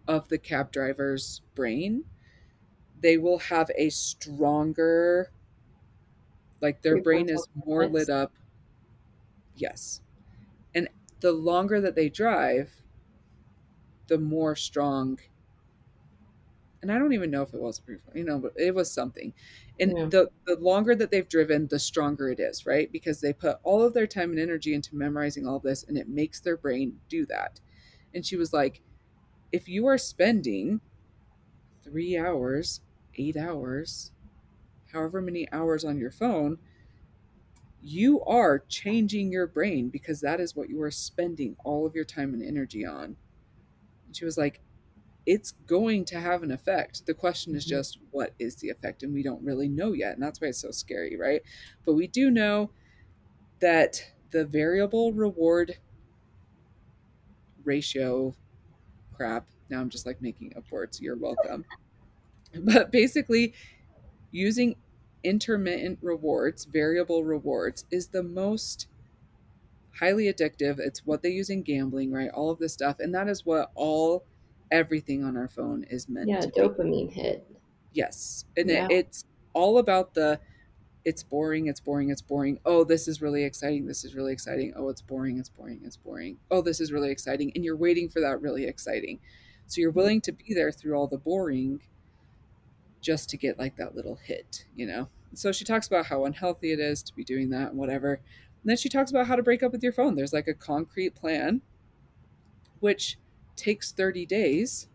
of 0.08 0.28
the 0.30 0.38
cab 0.38 0.72
driver's 0.72 1.42
brain, 1.56 2.06
they 3.02 3.18
will 3.18 3.40
have 3.40 3.70
a 3.76 3.90
stronger 3.90 5.32
like 6.62 6.82
their 6.82 7.02
brain 7.02 7.30
is 7.30 7.48
more 7.54 7.88
lit 7.88 8.10
up. 8.10 8.34
Yes. 9.56 10.02
And 10.74 10.90
the 11.20 11.32
longer 11.32 11.82
that 11.82 11.96
they 11.96 12.10
drive, 12.10 12.72
the 14.08 14.18
more 14.18 14.56
strong 14.56 15.20
and 16.82 16.92
I 16.92 17.00
don't 17.00 17.14
even 17.14 17.32
know 17.32 17.42
if 17.42 17.54
it 17.54 17.60
was 17.60 17.80
proof, 17.80 18.02
you 18.14 18.24
know, 18.24 18.40
but 18.40 18.54
it 18.56 18.74
was 18.74 18.92
something. 18.92 19.34
And 19.80 19.98
yeah. 19.98 20.06
the 20.06 20.30
the 20.46 20.56
longer 20.58 20.96
that 20.96 21.12
they've 21.12 21.28
driven, 21.28 21.68
the 21.68 21.80
stronger 21.80 22.30
it 22.30 22.40
is, 22.40 22.66
right? 22.66 22.92
Because 22.92 23.22
they 23.22 23.34
put 23.34 23.58
all 23.64 23.84
of 23.84 23.94
their 23.94 24.08
time 24.08 24.32
and 24.32 24.40
energy 24.40 24.74
into 24.74 24.96
memorizing 24.96 25.48
all 25.48 25.60
this 25.60 25.84
and 25.84 25.98
it 25.98 26.08
makes 26.08 26.40
their 26.40 26.58
brain 26.58 27.00
do 27.10 27.26
that. 27.28 27.60
And 28.14 28.26
she 28.26 28.36
was 28.36 28.54
like, 28.54 28.82
if 29.52 29.68
you 29.68 29.88
are 29.88 29.98
spending 29.98 30.82
three 31.84 32.18
hours, 32.18 32.82
eight 33.16 33.38
hours, 33.38 34.12
however 34.92 35.22
many 35.22 35.52
hours 35.52 35.84
on 35.86 35.98
your 35.98 36.12
phone, 36.12 36.58
you 37.82 38.22
are 38.24 38.60
changing 38.68 39.32
your 39.32 39.48
brain 39.48 39.90
because 39.90 40.20
that 40.22 40.40
is 40.40 40.56
what 40.56 40.70
you 40.70 40.82
are 40.82 40.92
spending 40.92 41.56
all 41.64 41.86
of 41.86 41.96
your 41.96 42.04
time 42.04 42.34
and 42.34 42.44
energy 42.44 42.86
on. 42.86 43.16
And 44.06 44.16
she 44.16 44.26
was 44.26 44.38
like, 44.38 44.62
it's 45.28 45.52
going 45.68 46.06
to 46.06 46.20
have 46.20 46.42
an 46.42 46.52
effect. 46.52 47.06
The 47.06 47.14
question 47.14 47.54
is 47.54 47.66
mm-hmm. 47.66 47.76
just 47.76 48.00
what 48.12 48.34
is 48.40 48.56
the 48.56 48.70
effect? 48.70 49.04
And 49.04 49.14
we 49.14 49.22
don't 49.22 49.44
really 49.44 49.68
know 49.68 49.92
yet. 49.92 50.14
And 50.14 50.24
that's 50.24 50.40
why 50.40 50.48
it's 50.48 50.62
so 50.62 50.72
scary, 50.72 51.18
right? 51.18 51.42
But 51.86 51.94
we 51.94 52.08
do 52.08 52.32
know 52.32 52.72
that 53.60 54.02
the 54.32 54.46
variable 54.46 55.12
reward 55.12 55.78
ratio 57.66 58.34
crap. 59.14 59.46
Now 59.70 59.82
I'm 59.82 59.90
just 59.90 60.06
like 60.06 60.22
making 60.22 60.54
up 60.56 60.64
words. 60.72 61.02
You're 61.02 61.18
welcome. 61.18 61.66
but 62.64 62.90
basically, 62.90 63.54
using 64.32 64.76
intermittent 65.26 66.00
rewards, 66.02 66.64
variable 66.64 67.26
rewards, 67.26 67.84
is 67.92 68.08
the 68.08 68.24
most 68.24 68.88
highly 70.00 70.32
addictive. 70.32 70.80
It's 70.80 71.06
what 71.06 71.22
they 71.22 71.32
use 71.32 71.50
in 71.50 71.64
gambling, 71.64 72.14
right? 72.14 72.30
All 72.30 72.50
of 72.50 72.60
this 72.60 72.72
stuff. 72.72 73.02
And 73.02 73.14
that 73.14 73.28
is 73.28 73.46
what 73.46 73.72
all 73.76 74.24
everything 74.72 75.24
on 75.24 75.38
our 75.38 75.48
phone 75.48 75.86
is 75.90 76.10
meant 76.10 76.30
yeah, 76.30 76.42
dopamine 76.42 77.10
be. 77.10 77.22
hit. 77.22 77.48
Yes. 77.94 78.46
And 78.56 78.70
yeah. 78.70 78.86
it, 78.86 78.92
it's 78.92 79.26
all 79.54 79.78
about 79.80 80.14
the 80.14 80.40
it's 81.06 81.24
boring, 81.24 81.68
it's 81.68 81.80
boring, 81.80 82.10
it's 82.10 82.22
boring. 82.22 82.60
Oh, 82.66 82.84
this 82.84 83.08
is 83.08 83.22
really 83.22 83.46
exciting. 83.46 83.86
This 83.86 84.04
is 84.04 84.14
really 84.14 84.34
exciting. 84.34 84.74
Oh, 84.76 84.90
it's 84.90 85.02
boring, 85.02 85.40
it's 85.40 85.48
boring, 85.48 85.80
it's 85.86 85.96
boring. 85.96 86.38
Oh, 86.52 86.62
this 86.62 86.82
is 86.82 86.92
really 86.92 87.12
exciting. 87.12 87.52
And 87.56 87.64
you're 87.64 87.78
waiting 87.78 88.10
for 88.10 88.20
that 88.20 88.42
really 88.42 88.66
exciting. 88.66 89.20
So 89.68 89.80
you're 89.80 89.92
mm-hmm. 89.92 90.00
willing 90.00 90.22
to 90.22 90.34
be 90.34 90.54
there 90.54 90.72
through 90.72 90.96
all 90.96 91.08
the 91.08 91.18
boring 91.18 91.80
just 93.00 93.30
to 93.30 93.38
get 93.38 93.58
like 93.58 93.78
that 93.78 93.96
little 93.96 94.16
hit, 94.16 94.66
you 94.76 94.86
know? 94.86 95.08
So 95.34 95.54
she 95.54 95.64
talks 95.64 95.88
about 95.88 96.08
how 96.08 96.26
unhealthy 96.26 96.74
it 96.74 96.80
is 96.80 97.02
to 97.04 97.16
be 97.16 97.24
doing 97.24 97.50
that 97.52 97.70
and 97.70 97.78
whatever. 97.78 98.16
And 98.16 98.70
then 98.70 98.76
she 98.76 98.90
talks 98.90 99.10
about 99.10 99.28
how 99.28 99.38
to 99.38 99.44
break 99.44 99.64
up 99.64 99.72
with 99.72 99.84
your 99.84 99.94
phone. 99.94 100.16
There's 100.16 100.34
like 100.34 100.50
a 100.50 100.54
concrete 100.54 101.16
plan, 101.16 101.62
which 102.82 103.18
takes 103.58 103.92
30 103.92 104.26
days, 104.26 104.88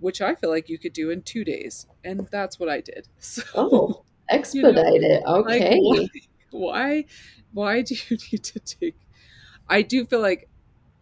which 0.00 0.20
I 0.20 0.34
feel 0.34 0.50
like 0.50 0.68
you 0.68 0.78
could 0.78 0.92
do 0.92 1.10
in 1.10 1.22
two 1.22 1.44
days. 1.44 1.86
And 2.04 2.26
that's 2.30 2.58
what 2.58 2.68
I 2.68 2.80
did. 2.80 3.08
So, 3.18 3.42
oh, 3.54 4.04
expedite 4.28 4.94
you 4.94 5.00
know, 5.00 5.08
it. 5.08 5.22
Okay. 5.26 5.78
Like, 5.80 5.80
why, 5.80 6.08
why, 6.50 7.04
why 7.52 7.82
do 7.82 7.94
you 7.94 8.16
need 8.32 8.44
to 8.44 8.60
take? 8.60 8.96
I 9.68 9.82
do 9.82 10.04
feel 10.04 10.20
like 10.20 10.48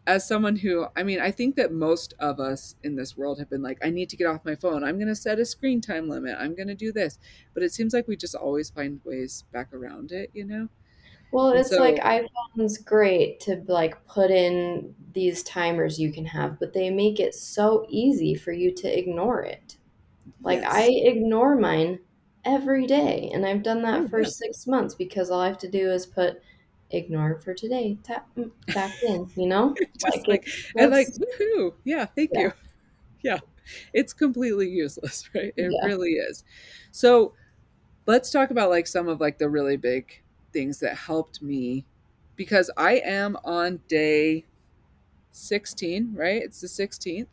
as 0.06 0.26
someone 0.26 0.56
who 0.56 0.86
i 0.96 1.02
mean 1.02 1.20
i 1.20 1.30
think 1.30 1.56
that 1.56 1.72
most 1.72 2.14
of 2.20 2.38
us 2.38 2.76
in 2.84 2.94
this 2.94 3.16
world 3.16 3.38
have 3.38 3.50
been 3.50 3.62
like 3.62 3.78
i 3.84 3.90
need 3.90 4.08
to 4.08 4.16
get 4.16 4.26
off 4.26 4.44
my 4.44 4.54
phone 4.54 4.84
i'm 4.84 4.96
going 4.96 5.08
to 5.08 5.16
set 5.16 5.38
a 5.38 5.44
screen 5.44 5.80
time 5.80 6.08
limit 6.08 6.36
i'm 6.38 6.54
going 6.54 6.68
to 6.68 6.74
do 6.74 6.92
this 6.92 7.18
but 7.54 7.62
it 7.62 7.72
seems 7.72 7.92
like 7.92 8.06
we 8.06 8.16
just 8.16 8.34
always 8.34 8.70
find 8.70 9.00
ways 9.04 9.44
back 9.52 9.72
around 9.72 10.12
it 10.12 10.30
you 10.32 10.44
know 10.44 10.68
well 11.32 11.50
and 11.50 11.58
it's 11.58 11.70
so, 11.70 11.80
like 11.80 11.96
iphone's 11.96 12.78
great 12.78 13.40
to 13.40 13.62
like 13.68 14.04
put 14.06 14.30
in 14.30 14.94
these 15.12 15.42
timers 15.42 15.98
you 15.98 16.12
can 16.12 16.24
have 16.24 16.58
but 16.58 16.72
they 16.72 16.90
make 16.90 17.20
it 17.20 17.34
so 17.34 17.86
easy 17.88 18.34
for 18.34 18.52
you 18.52 18.72
to 18.72 18.98
ignore 18.98 19.42
it 19.42 19.76
like 20.42 20.60
yes. 20.60 20.72
i 20.74 20.84
ignore 20.86 21.56
mine 21.56 21.98
every 22.44 22.86
day 22.86 23.30
and 23.34 23.44
i've 23.44 23.62
done 23.62 23.82
that 23.82 24.02
oh, 24.02 24.08
for 24.08 24.20
yeah. 24.20 24.28
six 24.28 24.66
months 24.66 24.94
because 24.94 25.30
all 25.30 25.40
i 25.40 25.46
have 25.46 25.58
to 25.58 25.70
do 25.70 25.90
is 25.90 26.06
put 26.06 26.40
ignore 26.90 27.40
for 27.40 27.54
today. 27.54 27.98
Tap 28.02 28.28
mm, 28.36 28.50
back 28.74 29.02
in, 29.02 29.28
you 29.36 29.46
know? 29.46 29.74
Just 29.98 30.28
like, 30.28 30.46
like 30.46 30.48
and 30.76 30.90
like 30.90 31.08
woohoo. 31.08 31.74
Yeah, 31.84 32.06
thank 32.06 32.30
yeah. 32.32 32.40
you. 32.40 32.52
Yeah. 33.22 33.38
It's 33.92 34.12
completely 34.12 34.68
useless, 34.68 35.28
right? 35.34 35.52
It 35.56 35.72
yeah. 35.72 35.86
really 35.86 36.12
is. 36.12 36.44
So 36.92 37.34
let's 38.06 38.30
talk 38.30 38.50
about 38.50 38.70
like 38.70 38.86
some 38.86 39.08
of 39.08 39.20
like 39.20 39.38
the 39.38 39.48
really 39.48 39.76
big 39.76 40.22
things 40.56 40.80
that 40.80 40.96
helped 40.96 41.42
me 41.42 41.84
because 42.34 42.70
I 42.78 42.94
am 43.04 43.36
on 43.44 43.80
day 43.88 44.46
16, 45.32 46.14
right? 46.14 46.42
It's 46.42 46.62
the 46.62 46.66
16th. 46.66 47.26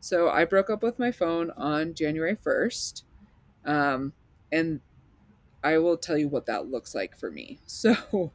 So 0.00 0.30
I 0.30 0.46
broke 0.46 0.70
up 0.70 0.82
with 0.82 0.98
my 0.98 1.12
phone 1.12 1.50
on 1.58 1.92
January 1.92 2.36
1st. 2.36 3.02
Um, 3.66 4.14
and 4.50 4.80
I 5.62 5.76
will 5.76 5.98
tell 5.98 6.16
you 6.16 6.26
what 6.26 6.46
that 6.46 6.70
looks 6.70 6.94
like 6.94 7.18
for 7.18 7.30
me. 7.30 7.58
So 7.66 8.32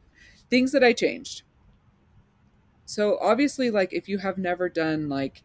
things 0.48 0.74
that 0.74 0.84
I 0.84 0.94
changed. 0.94 1.42
So 2.86 3.18
obviously 3.20 3.72
like 3.72 3.94
if 3.94 4.08
you 4.08 4.20
have 4.20 4.38
never 4.38 4.70
done 4.70 5.10
like 5.10 5.42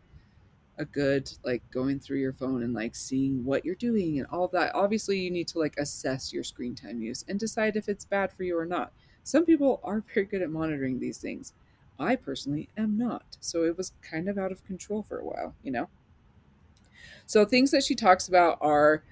a 0.79 0.85
good 0.85 1.31
like 1.45 1.63
going 1.71 2.01
through 2.01 2.19
your 2.19 2.33
phone 2.33 2.63
and 2.63 2.75
like 2.75 2.95
seeing 2.95 3.45
what 3.45 3.65
you're 3.65 3.75
doing 3.77 4.19
and 4.19 4.27
all 4.29 4.49
that 4.49 4.75
obviously 4.75 5.19
you 5.19 5.31
need 5.31 5.47
to 5.47 5.59
like 5.59 5.77
assess 5.79 6.33
your 6.33 6.43
screen 6.43 6.75
time 6.75 7.01
use 7.01 7.25
and 7.29 7.39
decide 7.39 7.77
if 7.77 7.89
it's 7.89 8.05
bad 8.05 8.33
for 8.33 8.43
you 8.43 8.59
or 8.59 8.67
not. 8.67 8.93
Some 9.23 9.45
people 9.45 9.81
are 9.85 10.03
very 10.15 10.27
good 10.27 10.43
at 10.43 10.51
monitoring 10.51 10.99
these 10.99 11.19
things. 11.19 11.53
I 11.99 12.17
personally 12.17 12.69
am 12.77 12.99
not 12.99 13.37
so 13.41 13.65
it 13.65 13.77
was 13.77 13.93
kind 14.03 14.29
of 14.29 14.37
out 14.37 14.51
of 14.51 14.65
control 14.65 15.03
for 15.03 15.19
a 15.19 15.25
while 15.25 15.55
you 15.63 15.71
know? 15.71 15.89
So 17.27 17.45
things 17.45 17.71
that 17.71 17.85
she 17.85 17.95
talks 17.95 18.29
about 18.29 18.59
are 18.61 19.05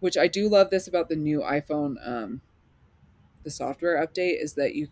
which 0.00 0.16
i 0.16 0.26
do 0.26 0.48
love 0.48 0.70
this 0.70 0.86
about 0.86 1.08
the 1.08 1.16
new 1.16 1.40
iphone 1.40 1.96
um 2.06 2.40
the 3.42 3.50
software 3.50 4.04
update 4.04 4.42
is 4.42 4.54
that 4.54 4.74
you 4.74 4.88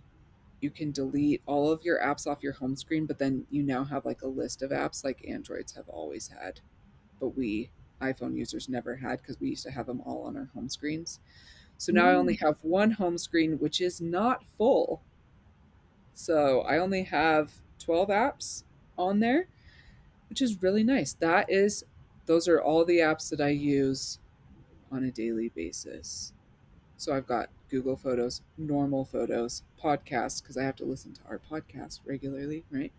you 0.61 0.71
can 0.71 0.91
delete 0.91 1.43
all 1.47 1.71
of 1.71 1.83
your 1.83 2.01
apps 2.01 2.27
off 2.27 2.43
your 2.43 2.55
home 2.55 2.77
screen, 2.77 3.07
but 3.07 3.19
then 3.19 3.47
you 3.51 3.63
now 3.63 3.85
have 3.85 4.05
like 4.05 4.23
a 4.23 4.29
list 4.29 4.63
of 4.63 4.71
apps 4.71 5.05
like 5.05 5.29
Androids 5.29 5.73
have 5.73 5.89
always 5.89 6.29
had, 6.29 6.61
but 7.21 7.37
we 7.37 7.71
iPhone 8.01 8.37
users 8.37 8.69
never 8.69 8.97
had 8.97 9.21
because 9.21 9.41
we 9.41 9.49
used 9.49 9.65
to 9.65 9.71
have 9.71 9.87
them 9.87 10.03
all 10.05 10.23
on 10.23 10.37
our 10.37 10.51
home 10.55 10.69
screens. 10.69 11.21
So 11.79 11.93
now 11.93 12.05
mm. 12.05 12.09
I 12.09 12.15
only 12.15 12.37
mm. 12.37 12.41
have 12.41 12.57
one 12.63 12.93
home 12.93 13.19
screen, 13.19 13.59
which 13.59 13.81
is 13.81 14.01
not 14.01 14.45
full. 14.57 15.03
So 16.15 16.63
I 16.63 16.79
only 16.79 17.05
have 17.05 17.53
12 17.79 18.09
apps 18.09 18.65
on 18.97 19.21
there, 19.21 19.49
which 20.29 20.41
is 20.41 20.63
really 20.63 20.85
nice. 20.85 21.13
That 21.15 21.51
is, 21.51 21.85
those 22.27 22.49
are 22.49 22.61
all 22.61 22.85
the 22.85 22.99
apps 22.99 23.29
that 23.31 23.41
I 23.41 23.51
use 23.51 24.19
on 24.91 25.05
a 25.05 25.11
daily 25.11 25.51
basis. 25.51 26.33
So 26.97 27.15
I've 27.15 27.27
got 27.27 27.51
Google 27.69 27.97
Photos, 27.97 28.43
normal 28.57 29.05
photos, 29.05 29.63
podcasts, 29.83 30.41
because 30.43 30.57
I 30.57 30.63
have 30.63 30.77
to 30.77 30.85
listen 30.85 31.13
to 31.15 31.21
our 31.29 31.41
podcast 31.51 32.01
regularly, 32.07 32.65
right? 32.71 32.93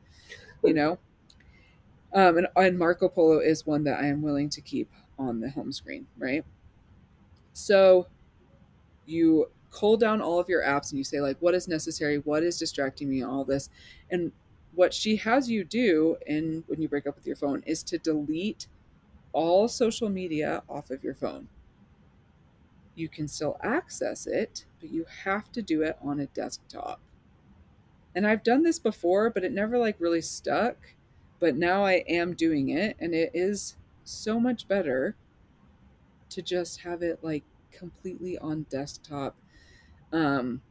You 0.63 0.73
know? 0.73 0.99
Um, 2.13 2.37
and, 2.37 2.47
and 2.55 2.77
Marco 2.77 3.09
Polo 3.09 3.39
is 3.39 3.65
one 3.65 3.83
that 3.85 3.99
I 3.99 4.07
am 4.07 4.21
willing 4.21 4.49
to 4.49 4.61
keep 4.61 4.89
on 5.17 5.39
the 5.39 5.49
home 5.49 5.71
screen, 5.71 6.07
right? 6.17 6.45
So 7.53 8.07
you 9.05 9.49
cull 9.71 9.97
down 9.97 10.21
all 10.21 10.39
of 10.39 10.47
your 10.47 10.63
apps 10.63 10.91
and 10.91 10.97
you 10.97 11.03
say, 11.03 11.19
like, 11.19 11.37
what 11.39 11.55
is 11.55 11.67
necessary? 11.67 12.17
What 12.19 12.43
is 12.43 12.57
distracting 12.57 13.09
me? 13.09 13.23
All 13.23 13.43
this. 13.43 13.69
And 14.11 14.31
what 14.75 14.93
she 14.93 15.15
has 15.17 15.49
you 15.49 15.63
do 15.63 16.17
in 16.27 16.63
when 16.67 16.81
you 16.81 16.87
break 16.87 17.07
up 17.07 17.15
with 17.15 17.25
your 17.25 17.35
phone 17.35 17.63
is 17.65 17.83
to 17.83 17.97
delete 17.97 18.67
all 19.33 19.67
social 19.67 20.09
media 20.09 20.61
off 20.69 20.91
of 20.91 21.03
your 21.03 21.15
phone 21.15 21.47
you 22.97 23.07
can 23.09 23.27
still 23.27 23.57
access 23.63 24.27
it, 24.27 24.65
but 24.79 24.89
you 24.91 25.05
have 25.23 25.51
to 25.53 25.61
do 25.61 25.81
it 25.83 25.97
on 26.01 26.19
a 26.19 26.25
desktop. 26.27 26.99
and 28.15 28.25
I've 28.25 28.43
done 28.43 28.63
this 28.63 28.79
before, 28.79 29.29
but 29.29 29.43
it 29.43 29.51
never 29.51 29.77
like 29.77 29.95
really 29.99 30.21
stuck. 30.21 30.77
But 31.39 31.55
now 31.55 31.85
I 31.85 32.03
am 32.07 32.33
doing 32.33 32.69
it, 32.69 32.97
and 32.99 33.13
it 33.13 33.29
is 33.33 33.75
so 34.03 34.39
much 34.39 34.67
better 34.67 35.15
to 36.29 36.41
just 36.41 36.81
have 36.81 37.01
it 37.03 37.23
like 37.23 37.43
completely 37.71 38.37
on 38.39 38.63
desktop. 38.69 39.35
Um, 40.11 40.61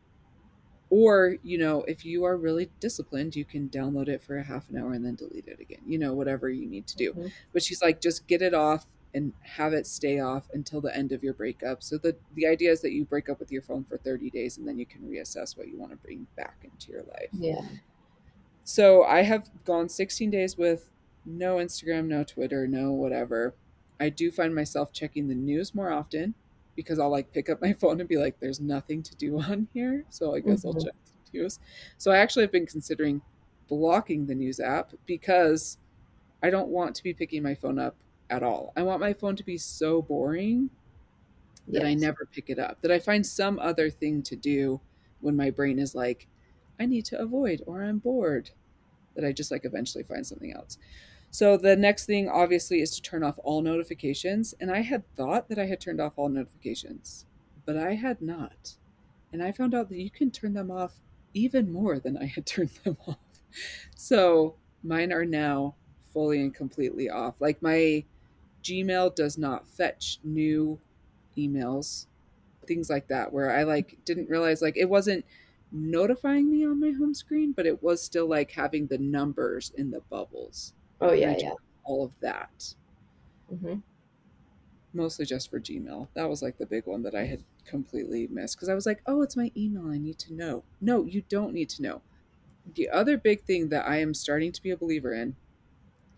or 0.89 1.37
you 1.43 1.59
know 1.59 1.83
if 1.83 2.05
you 2.05 2.25
are 2.25 2.37
really 2.37 2.71
disciplined 2.79 3.35
you 3.35 3.45
can 3.45 3.69
download 3.69 4.09
it 4.09 4.23
for 4.23 4.39
a 4.39 4.43
half 4.45 4.69
an 4.71 4.77
hour 4.79 4.93
and 4.93 5.05
then 5.05 5.17
delete 5.17 5.49
it 5.49 5.59
again 5.59 5.81
you 5.85 5.99
know 5.99 6.15
whatever 6.15 6.49
you 6.49 6.65
need 6.67 6.87
to 6.87 6.97
do 6.97 7.13
Mhm. 7.13 7.33
but 7.53 7.63
she's 7.63 7.83
like 7.83 8.01
just 8.01 8.27
get 8.29 8.41
it 8.41 8.55
off 8.55 8.87
and 9.17 9.33
have 9.43 9.73
it 9.73 9.87
stay 9.87 10.21
off 10.21 10.49
until 10.55 10.81
the 10.81 10.97
end 10.97 11.11
of 11.13 11.25
your 11.25 11.35
breakup 11.35 11.83
so 11.83 11.99
the 11.99 12.17
the 12.35 12.47
idea 12.47 12.71
is 12.71 12.81
that 12.83 12.93
you 12.93 13.05
break 13.05 13.29
up 13.29 13.41
with 13.41 13.51
your 13.51 13.63
phone 13.63 13.85
for 13.85 13.99
30 13.99 14.31
days 14.31 14.59
and 14.59 14.69
then 14.69 14.79
you 14.79 14.87
can 14.87 15.03
reassess 15.03 15.57
what 15.57 15.69
you 15.69 15.79
want 15.79 15.91
to 15.91 15.97
bring 15.99 16.27
back 16.37 16.59
into 16.65 16.93
your 16.93 17.03
life 17.05 17.31
Yeah. 17.33 17.63
so 18.65 19.05
I 19.05 19.23
have 19.23 19.49
gone 19.65 19.89
16 19.89 20.31
days 20.31 20.57
with 20.57 20.91
no 21.25 21.57
Instagram, 21.57 22.07
no 22.07 22.23
Twitter, 22.25 22.67
no 22.69 22.93
whatever. 22.93 23.55
I 23.99 24.11
do 24.11 24.31
find 24.31 24.55
myself 24.55 24.93
checking 24.93 25.29
the 25.29 25.35
news 25.35 25.75
more 25.75 25.91
often 25.91 26.35
because 26.75 26.99
I'll 26.99 27.11
like 27.11 27.33
pick 27.33 27.49
up 27.49 27.61
my 27.61 27.73
phone 27.81 28.01
and 28.01 28.09
be 28.09 28.17
like, 28.19 28.39
there's 28.41 28.61
nothing 28.61 29.03
to 29.05 29.17
do 29.17 29.41
on 29.41 29.69
here. 29.73 30.05
So 30.11 30.35
I 30.35 30.41
guess 30.41 30.65
I'll 30.65 30.75
Mhm. 30.75 30.85
check 30.85 30.95
the 31.33 31.39
news. 31.39 31.59
So 31.99 32.11
I 32.13 32.19
actually 32.19 32.43
have 32.43 32.53
been 32.53 32.67
considering 32.67 33.23
blocking 33.69 34.27
the 34.27 34.35
news 34.35 34.61
app 34.61 34.93
because 35.07 35.79
I 36.43 36.51
don't 36.51 36.69
want 36.69 36.95
to 36.97 37.03
be 37.03 37.15
picking 37.15 37.43
my 37.43 37.55
phone 37.55 37.79
up 37.79 37.97
at 38.31 38.43
all. 38.43 38.73
I 38.77 38.83
want 38.83 39.01
my 39.01 39.13
phone 39.13 39.37
to 39.37 39.45
be 39.45 39.59
so 39.59 40.03
boring 40.03 40.71
that 41.69 41.85
I 41.85 41.95
never 41.95 42.29
pick 42.31 42.49
it 42.49 42.59
up, 42.59 42.81
that 42.83 42.93
I 42.93 42.99
find 42.99 43.27
some 43.27 43.59
other 43.59 43.91
thing 43.91 44.23
to 44.23 44.37
do 44.37 44.81
when 45.21 45.37
my 45.37 45.51
brain 45.51 45.79
is 45.79 45.95
like, 45.95 46.29
I 46.79 46.87
need 46.87 47.05
to 47.07 47.19
avoid 47.21 47.63
or 47.67 47.83
I'm 47.83 47.99
bored, 47.99 48.51
that 49.15 49.25
I 49.25 49.33
just 49.33 49.51
like 49.51 49.65
eventually 49.65 50.05
find 50.05 50.27
something 50.27 50.53
else. 50.53 50.79
So 51.31 51.57
the 51.57 51.77
next 51.77 52.07
thing 52.07 52.29
obviously 52.29 52.81
is 52.81 52.93
to 52.93 53.03
turn 53.03 53.23
off 53.23 53.39
all 53.43 53.63
notifications. 53.63 54.55
And 54.61 54.71
I 54.71 54.81
had 54.83 55.03
thought 55.17 55.49
that 55.49 55.59
I 55.59 55.67
had 55.67 55.81
turned 55.81 56.01
off 56.01 56.13
all 56.17 56.29
notifications, 56.29 57.27
but 57.65 57.77
I 57.77 57.95
had 57.95 58.23
not. 58.23 58.77
And 59.33 59.43
I 59.43 59.53
found 59.53 59.75
out 59.75 59.89
that 59.89 59.99
you 59.99 60.11
can 60.11 60.31
turn 60.31 60.55
them 60.55 60.71
off 60.71 60.95
even 61.35 61.73
more 61.73 61.99
than 61.99 62.17
I 62.17 62.27
had 62.27 62.47
turned 62.47 62.71
them 62.85 62.97
off. 63.07 63.19
So 63.97 64.57
mine 64.83 65.13
are 65.13 65.25
now 65.25 65.75
fully 66.13 66.41
and 66.41 66.55
completely 66.55 67.11
off. 67.11 67.35
Like 67.41 67.61
my 67.61 68.05
Gmail 68.67 69.15
does 69.15 69.39
not 69.39 69.69
fetch 69.69 70.19
new 70.25 70.79
emails, 71.39 72.07
things 72.67 72.91
like 72.91 73.07
that, 73.07 73.33
where 73.33 73.57
I 73.57 73.63
like 73.63 73.97
didn't 74.05 74.29
realize 74.29 74.61
like 74.61 74.77
it 74.77 74.89
wasn't 74.89 75.25
notifying 75.71 76.51
me 76.51 76.67
on 76.67 76.81
my 76.81 76.91
home 76.91 77.15
screen, 77.15 77.53
but 77.53 77.65
it 77.65 77.81
was 77.81 78.03
still 78.03 78.27
like 78.29 78.51
having 78.51 78.89
the 78.89 78.99
numbers 78.99 79.73
in 79.77 79.93
the 79.93 80.01
bubbles. 80.11 80.73
Oh 81.01 81.13
yeah, 81.13 81.37
yeah. 81.39 81.53
All 81.85 82.05
of 82.05 82.19
that. 82.21 82.75
Mm-hmm. 83.53 83.77
Mostly 84.93 85.27
just 85.27 85.49
for 85.49 85.61
Gmail. 85.61 86.09
That 86.15 86.29
was 86.29 86.43
like 86.43 86.59
the 86.59 86.67
big 86.67 86.87
one 86.87 87.05
that 87.05 87.15
I 87.15 87.25
had 87.25 87.45
completely 87.67 88.27
missed 88.27 88.57
because 88.57 88.69
I 88.69 88.75
was 88.75 88.87
like, 88.87 89.01
oh, 89.07 89.23
it's 89.23 89.37
my 89.37 89.53
email. 89.57 89.89
I 89.89 89.99
need 89.99 90.19
to 90.21 90.35
know. 90.35 90.65
No, 90.81 91.05
you 91.05 91.23
don't 91.29 91.55
need 91.55 91.69
to 91.71 91.83
know. 91.83 92.03
The 92.75 92.89
other 92.89 93.17
big 93.17 93.43
thing 93.45 93.69
that 93.69 93.87
I 93.87 93.99
am 94.01 94.13
starting 94.13 94.51
to 94.51 94.63
be 94.63 94.71
a 94.71 94.77
believer 94.77 95.13
in 95.13 95.37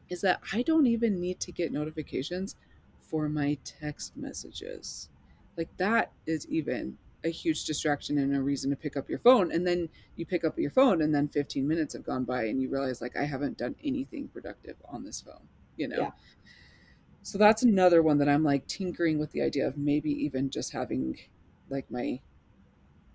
is 0.08 0.20
that 0.22 0.40
I 0.52 0.62
don't 0.62 0.86
even 0.86 1.20
need 1.20 1.40
to 1.40 1.52
get 1.52 1.72
notifications 1.72 2.56
for 3.00 3.28
my 3.28 3.58
text 3.64 4.16
messages. 4.16 5.08
Like 5.56 5.68
that 5.76 6.12
is 6.26 6.46
even 6.48 6.98
a 7.24 7.28
huge 7.30 7.64
distraction 7.64 8.18
and 8.18 8.34
a 8.34 8.40
reason 8.40 8.70
to 8.70 8.76
pick 8.76 8.96
up 8.96 9.08
your 9.08 9.18
phone. 9.18 9.50
And 9.50 9.66
then 9.66 9.88
you 10.16 10.24
pick 10.24 10.44
up 10.44 10.58
your 10.58 10.70
phone 10.70 11.02
and 11.02 11.14
then 11.14 11.28
15 11.28 11.66
minutes 11.66 11.94
have 11.94 12.04
gone 12.04 12.24
by 12.24 12.44
and 12.44 12.60
you 12.62 12.68
realize 12.68 13.00
like 13.00 13.16
I 13.16 13.24
haven't 13.24 13.58
done 13.58 13.74
anything 13.82 14.28
productive 14.28 14.76
on 14.88 15.04
this 15.04 15.20
phone, 15.20 15.48
you 15.76 15.88
know? 15.88 15.96
Yeah. 15.98 16.10
So 17.22 17.36
that's 17.36 17.62
another 17.62 18.02
one 18.02 18.18
that 18.18 18.28
I'm 18.28 18.44
like 18.44 18.66
tinkering 18.66 19.18
with 19.18 19.32
the 19.32 19.42
idea 19.42 19.66
of 19.66 19.76
maybe 19.76 20.10
even 20.24 20.48
just 20.48 20.72
having 20.72 21.18
like 21.68 21.90
my 21.90 22.20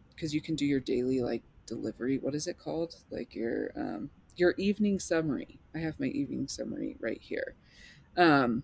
because 0.10 0.34
you 0.34 0.42
can 0.42 0.56
do 0.56 0.66
your 0.66 0.80
daily 0.80 1.22
like 1.22 1.42
delivery. 1.66 2.18
What 2.20 2.36
is 2.36 2.46
it 2.48 2.60
called? 2.60 2.96
Like 3.10 3.34
your 3.34 3.72
um 3.76 4.10
your 4.36 4.54
evening 4.58 5.00
summary. 5.00 5.60
I 5.76 5.80
have 5.80 6.00
my 6.00 6.08
evening 6.08 6.48
summary 6.48 6.98
right 7.00 7.22
here. 7.22 7.56
Um 8.18 8.64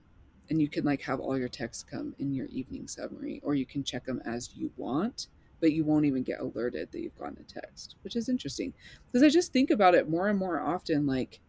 and 0.50 0.62
you 0.62 0.70
can 0.70 0.86
like 0.86 1.02
have 1.04 1.20
all 1.20 1.38
your 1.38 1.50
texts 1.50 1.84
come 1.84 2.16
in 2.20 2.34
your 2.34 2.48
evening 2.48 2.88
summary 2.88 3.40
or 3.44 3.56
you 3.56 3.66
can 3.66 3.84
check 3.84 4.06
them 4.06 4.22
as 4.26 4.56
you 4.56 4.72
want 4.78 5.28
but 5.62 5.74
you 5.74 5.84
won't 5.86 6.06
even 6.06 6.24
get 6.24 6.40
alerted 6.40 6.92
that 6.92 7.02
you've 7.02 7.18
gotten 7.18 7.38
a 7.40 7.44
text 7.44 7.96
which 8.04 8.16
is 8.16 8.30
interesting 8.30 8.74
because 9.08 9.24
i 9.24 9.30
just 9.30 9.54
think 9.54 9.70
about 9.72 9.96
it 9.96 10.10
more 10.10 10.28
and 10.30 10.40
more 10.40 10.60
often 10.60 11.06
like 11.06 11.42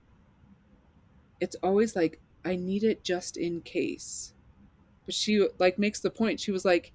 it's 1.40 1.56
always 1.62 1.96
like 1.96 2.20
i 2.44 2.56
need 2.56 2.82
it 2.84 3.04
just 3.04 3.36
in 3.36 3.60
case 3.62 4.34
but 5.06 5.14
she 5.14 5.48
like 5.58 5.78
makes 5.78 6.00
the 6.00 6.10
point 6.10 6.40
she 6.40 6.52
was 6.52 6.64
like 6.66 6.92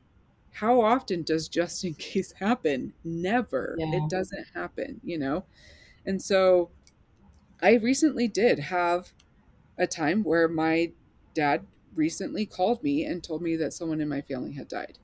how 0.51 0.81
often 0.81 1.23
does 1.23 1.49
just 1.49 1.83
in 1.85 1.93
case 1.95 2.33
happen 2.33 2.93
never 3.03 3.77
Yeah. 3.77 3.88
it 3.93 4.09
doesn't 4.09 4.47
happen 4.53 5.01
you 5.03 5.17
know 5.17 5.45
and 6.05 6.21
so 6.21 6.71
i 7.65 7.73
recently 7.75 8.28
did 8.30 8.60
have 8.60 9.13
a 9.78 9.88
time 9.88 10.23
where 10.23 10.47
my 10.47 10.93
dad 11.34 11.67
recently 11.95 12.45
called 12.45 12.84
me 12.84 13.06
and 13.06 13.23
told 13.23 13.41
me 13.41 13.56
that 13.58 13.73
someone 13.73 14.01
in 14.01 14.10
my 14.10 14.21
family 14.21 14.54
had 14.54 14.67
died. 14.69 14.99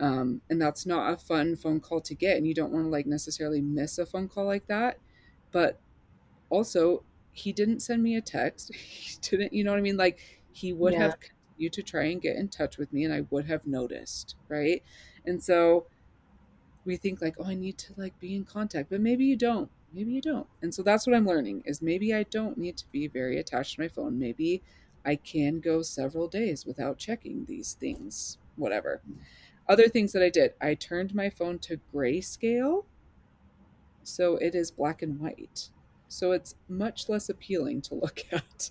Um, 0.00 0.42
and 0.50 0.60
that's 0.62 0.86
not 0.86 1.12
a 1.12 1.18
fun 1.18 1.56
phone 1.56 1.80
call 1.80 2.00
to 2.02 2.14
get 2.14 2.36
and 2.38 2.46
you 2.46 2.54
don't 2.54 2.72
want 2.72 2.86
to 2.86 2.90
like 2.90 3.06
necessarily 3.06 3.60
miss 3.62 3.98
a 3.98 4.06
phone 4.06 4.28
call 4.28 4.46
like 4.46 4.66
that. 4.68 5.00
But 5.52 5.82
also 6.50 7.04
he 7.32 7.52
didn't 7.52 7.80
send 7.80 8.02
me 8.02 8.16
a 8.16 8.22
text. 8.22 8.74
He 8.76 9.18
didn't 9.22 9.52
you 9.54 9.64
know 9.64 9.72
what 9.72 9.78
i 9.78 9.82
mean? 9.82 9.96
Like 9.98 10.20
he 10.52 10.72
would 10.72 10.94
Yeah. 10.94 10.96
have 10.96 11.20
continued 11.20 11.72
to 11.74 11.82
try 11.82 12.04
and 12.06 12.22
get 12.22 12.36
in 12.36 12.48
touch 12.48 12.78
with 12.78 12.92
me 12.92 13.04
and 13.04 13.14
i 13.14 13.22
would 13.30 13.46
have 13.46 13.66
noticed 13.66 14.36
right? 14.48 14.82
And 15.24 15.42
so 15.42 15.88
we 16.84 16.96
think 16.96 17.20
like 17.20 17.34
oh 17.38 17.44
i 17.46 17.54
need 17.54 17.78
to 17.78 17.94
like 17.96 18.18
be 18.18 18.34
in 18.34 18.44
contact 18.44 18.90
but 18.90 19.00
maybe 19.00 19.24
you 19.24 19.36
don't 19.36 19.70
maybe 19.92 20.12
you 20.12 20.20
don't. 20.20 20.48
And 20.62 20.74
so 20.74 20.82
that's 20.82 21.06
what 21.06 21.16
i'm 21.16 21.26
learning 21.26 21.62
is 21.66 21.82
maybe 21.82 22.14
i 22.14 22.22
don't 22.24 22.58
need 22.58 22.76
to 22.78 22.90
be 22.92 23.06
very 23.08 23.38
attached 23.38 23.76
to 23.76 23.80
my 23.82 23.88
phone. 23.88 24.18
Maybe 24.18 24.62
i 25.04 25.16
can 25.16 25.60
go 25.60 25.82
several 25.82 26.28
days 26.28 26.66
without 26.66 26.98
checking 26.98 27.44
these 27.46 27.74
things 27.74 28.38
whatever. 28.56 29.02
Other 29.68 29.88
things 29.88 30.12
that 30.12 30.22
i 30.22 30.30
did 30.30 30.54
i 30.60 30.74
turned 30.74 31.14
my 31.14 31.30
phone 31.30 31.58
to 31.60 31.80
grayscale 31.94 32.86
so 34.02 34.36
it 34.36 34.54
is 34.54 34.70
black 34.70 35.02
and 35.02 35.18
white. 35.20 35.70
So 36.08 36.32
it's 36.32 36.54
much 36.68 37.08
less 37.08 37.28
appealing 37.28 37.82
to 37.82 37.94
look 37.94 38.20
at. 38.32 38.70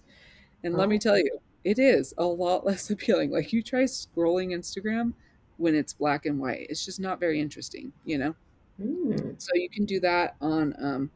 And 0.64 0.76
let 0.78 0.90
me 0.90 0.98
Oh. 0.98 1.00
tell 1.00 1.18
you 1.18 1.42
it 1.64 1.80
is 1.80 2.14
a 2.18 2.26
lot 2.26 2.66
less 2.68 2.90
appealing. 2.92 3.32
Like 3.32 3.54
you 3.54 3.64
try 3.64 3.84
scrolling 3.86 4.54
instagram 4.56 5.14
when 5.58 5.76
it's 5.76 5.94
black 5.94 6.26
and 6.26 6.40
white 6.40 6.68
it's 6.70 6.86
just 6.86 7.00
not 7.00 7.20
very 7.20 7.40
interesting 7.42 7.94
you 8.06 8.18
know 8.18 8.36
Mm. 8.80 9.42
so 9.42 9.50
you 9.56 9.70
can 9.70 9.86
do 9.86 10.00
that 10.02 10.36
on 10.42 10.74
um, 10.84 11.12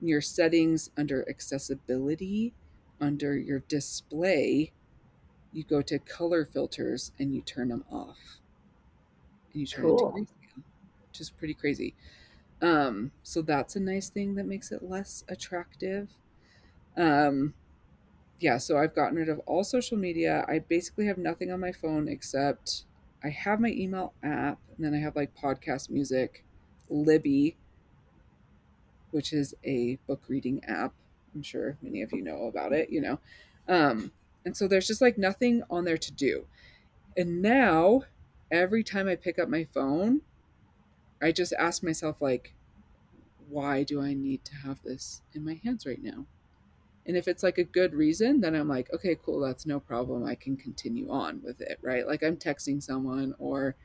your 0.00 0.20
settings 0.20 0.90
under 0.96 1.28
accessibility, 1.28 2.54
under 3.00 3.36
your 3.36 3.60
display. 3.60 4.72
You 5.52 5.64
go 5.64 5.82
to 5.82 5.98
color 5.98 6.44
filters 6.44 7.12
and 7.18 7.34
you 7.34 7.42
turn 7.42 7.68
them 7.68 7.84
off. 7.90 8.40
And 9.52 9.60
you 9.60 9.66
turn 9.66 9.84
Cool. 9.84 9.96
it 9.96 9.98
to 9.98 10.04
grayscale, 10.06 10.62
which 11.08 11.20
is 11.20 11.30
pretty 11.30 11.54
crazy. 11.54 11.94
Um, 12.62 13.12
so 13.22 13.42
that's 13.42 13.76
a 13.76 13.80
nice 13.80 14.10
thing 14.10 14.34
that 14.36 14.46
makes 14.46 14.72
it 14.72 14.82
less 14.82 15.24
attractive. 15.28 16.10
Um, 16.96 17.54
yeah, 18.40 18.58
so 18.58 18.78
I've 18.78 18.94
gotten 18.94 19.16
rid 19.16 19.28
of 19.28 19.40
all 19.40 19.64
social 19.64 19.98
media. 19.98 20.44
I 20.48 20.60
basically 20.60 21.06
have 21.06 21.18
nothing 21.18 21.52
on 21.52 21.60
my 21.60 21.72
phone 21.72 22.08
except 22.08 22.84
I 23.24 23.30
have 23.30 23.60
my 23.60 23.70
email 23.70 24.14
app, 24.22 24.60
and 24.76 24.84
then 24.84 24.94
I 24.94 24.98
have 24.98 25.16
like 25.16 25.34
podcast 25.36 25.90
music, 25.90 26.43
Libby, 26.88 27.56
which 29.10 29.32
is 29.32 29.54
a 29.64 29.98
book 30.06 30.22
reading 30.28 30.62
app. 30.64 30.92
I'm 31.34 31.42
sure 31.42 31.76
many 31.82 32.02
of 32.02 32.12
you 32.12 32.22
know 32.22 32.46
about 32.46 32.72
it, 32.72 32.90
you 32.90 33.00
know. 33.00 33.18
Um, 33.68 34.12
and 34.44 34.56
so 34.56 34.68
there's 34.68 34.86
just 34.86 35.00
like 35.00 35.18
nothing 35.18 35.62
on 35.70 35.84
there 35.84 35.98
to 35.98 36.12
do. 36.12 36.46
And 37.16 37.40
now, 37.42 38.02
every 38.50 38.82
time 38.82 39.08
I 39.08 39.16
pick 39.16 39.38
up 39.38 39.48
my 39.48 39.64
phone, 39.72 40.22
I 41.22 41.32
just 41.32 41.52
ask 41.58 41.82
myself, 41.82 42.20
like, 42.20 42.54
why 43.48 43.82
do 43.82 44.02
I 44.02 44.14
need 44.14 44.44
to 44.46 44.54
have 44.56 44.82
this 44.82 45.22
in 45.32 45.44
my 45.44 45.60
hands 45.64 45.86
right 45.86 46.02
now? 46.02 46.26
And 47.06 47.16
if 47.16 47.28
it's 47.28 47.42
like 47.42 47.58
a 47.58 47.64
good 47.64 47.94
reason, 47.94 48.40
then 48.40 48.54
I'm 48.54 48.68
like, 48.68 48.92
okay, 48.92 49.16
cool, 49.24 49.40
that's 49.40 49.66
no 49.66 49.78
problem. 49.78 50.24
I 50.24 50.34
can 50.34 50.56
continue 50.56 51.10
on 51.10 51.40
with 51.42 51.60
it, 51.60 51.78
right? 51.82 52.06
Like 52.06 52.22
I'm 52.22 52.36
texting 52.36 52.82
someone 52.82 53.34
or 53.38 53.76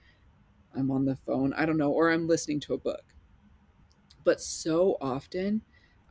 I'm 0.76 0.92
on 0.92 1.06
the 1.06 1.16
phone, 1.16 1.54
I 1.54 1.66
don't 1.66 1.78
know, 1.78 1.92
or 1.92 2.12
I'm 2.12 2.28
listening 2.28 2.60
to 2.62 2.74
a 2.74 2.78
book. 2.78 3.04
But 4.24 4.42
so 4.42 4.98
often 5.02 5.62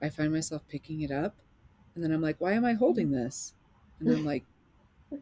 I 0.03 0.09
find 0.09 0.33
myself 0.33 0.67
picking 0.69 1.03
it 1.03 1.11
up 1.11 1.37
and 1.95 2.05
then 2.05 2.13
I'm 2.13 2.23
like, 2.23 2.41
why 2.41 2.53
am 2.53 2.65
I 2.65 2.75
holding 2.75 3.11
this? 3.11 3.55
And 4.01 4.11
I'm 4.11 4.25
like, 4.25 4.45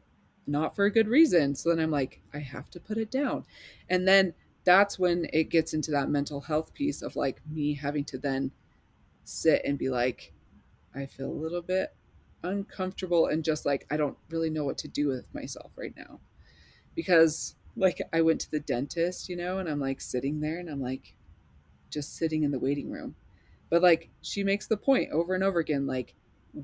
not 0.47 0.77
for 0.77 0.85
a 0.85 0.91
good 0.91 1.09
reason. 1.09 1.55
So 1.55 1.71
then 1.71 1.81
I'm 1.81 1.91
like, 1.91 2.21
I 2.35 2.39
have 2.39 2.71
to 2.71 2.81
put 2.81 2.99
it 2.99 3.11
down. 3.11 3.45
And 3.89 4.07
then 4.07 4.35
that's 4.65 4.99
when 4.99 5.27
it 5.33 5.45
gets 5.45 5.75
into 5.75 5.91
that 5.93 6.11
mental 6.11 6.41
health 6.41 6.75
piece 6.75 7.03
of 7.03 7.17
like 7.17 7.41
me 7.51 7.75
having 7.75 8.05
to 8.05 8.19
then 8.19 8.51
sit 9.25 9.63
and 9.65 9.79
be 9.79 9.89
like, 9.89 10.33
I 10.95 11.07
feel 11.07 11.31
a 11.31 11.33
little 11.33 11.63
bit 11.63 11.95
uncomfortable 12.43 13.27
and 13.27 13.45
just 13.45 13.67
like 13.67 13.87
I 13.91 13.97
don't 13.97 14.17
really 14.31 14.51
know 14.51 14.65
what 14.65 14.79
to 14.79 14.89
do 14.89 15.09
with 15.09 15.33
myself 15.35 15.73
right 15.77 15.95
now. 15.97 16.21
Because 16.95 17.55
like 17.77 18.01
I 18.13 18.23
went 18.23 18.41
to 18.43 18.51
the 18.51 18.61
dentist, 18.61 19.29
you 19.29 19.37
know, 19.37 19.59
and 19.59 19.69
I'm 19.69 19.81
like 19.81 20.01
sitting 20.01 20.41
there 20.41 20.59
and 20.59 20.69
I'm 20.71 20.81
like 20.81 21.15
just 21.91 22.17
sitting 22.17 22.43
in 22.43 22.51
the 22.51 22.59
waiting 22.59 22.91
room. 22.91 23.15
But 23.69 23.83
like 23.83 24.11
she 24.23 24.43
makes 24.43 24.67
the 24.67 24.77
point 24.77 25.11
over 25.13 25.35
and 25.35 25.45
over 25.45 25.59
again 25.59 25.87
like 25.87 26.15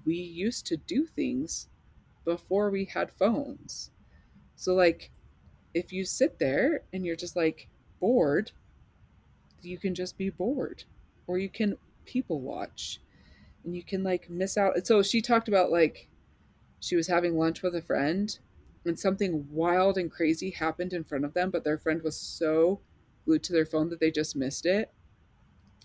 we 0.05 0.17
used 0.17 0.67
to 0.67 0.77
do 0.77 1.07
things 1.07 1.69
before 2.25 2.71
we 2.71 2.87
had 2.87 3.11
phones. 3.11 3.91
So 4.57 4.75
like 4.75 5.11
if 5.75 5.93
you 5.93 6.05
sit 6.05 6.39
there 6.39 6.83
and 6.93 7.05
you're 7.05 7.17
just 7.17 7.37
like 7.37 7.69
bored, 8.01 8.53
you 9.61 9.79
can 9.79 9.95
just 9.95 10.17
be 10.17 10.31
bored 10.31 10.85
or 11.27 11.39
you 11.39 11.49
can 11.49 11.77
people 12.05 12.41
watch 12.41 13.01
and 13.65 13.77
you 13.77 13.83
can 13.83 14.03
like 14.03 14.31
miss 14.31 14.57
out. 14.57 14.87
So 14.87 15.03
she 15.03 15.21
talked 15.21 15.49
about 15.49 15.71
like 15.71 16.09
she 16.81 16.97
was 16.97 17.07
having 17.07 17.37
lunch 17.37 17.63
with 17.63 17.75
a 17.75 17.83
friend 17.83 18.37
and 18.85 18.99
something 18.99 19.49
wild 19.51 19.99
and 19.99 20.11
crazy 20.11 20.51
happened 20.51 20.93
in 20.93 21.05
front 21.05 21.25
of 21.25 21.35
them, 21.35 21.51
but 21.51 21.65
their 21.65 21.79
friend 21.79 22.03
was 22.03 22.19
so 22.19 22.83
glued 23.25 23.43
to 23.45 23.53
their 23.53 23.67
phone 23.67 23.89
that 23.91 24.01
they 24.01 24.11
just 24.11 24.37
missed 24.37 24.67
it. 24.67 24.93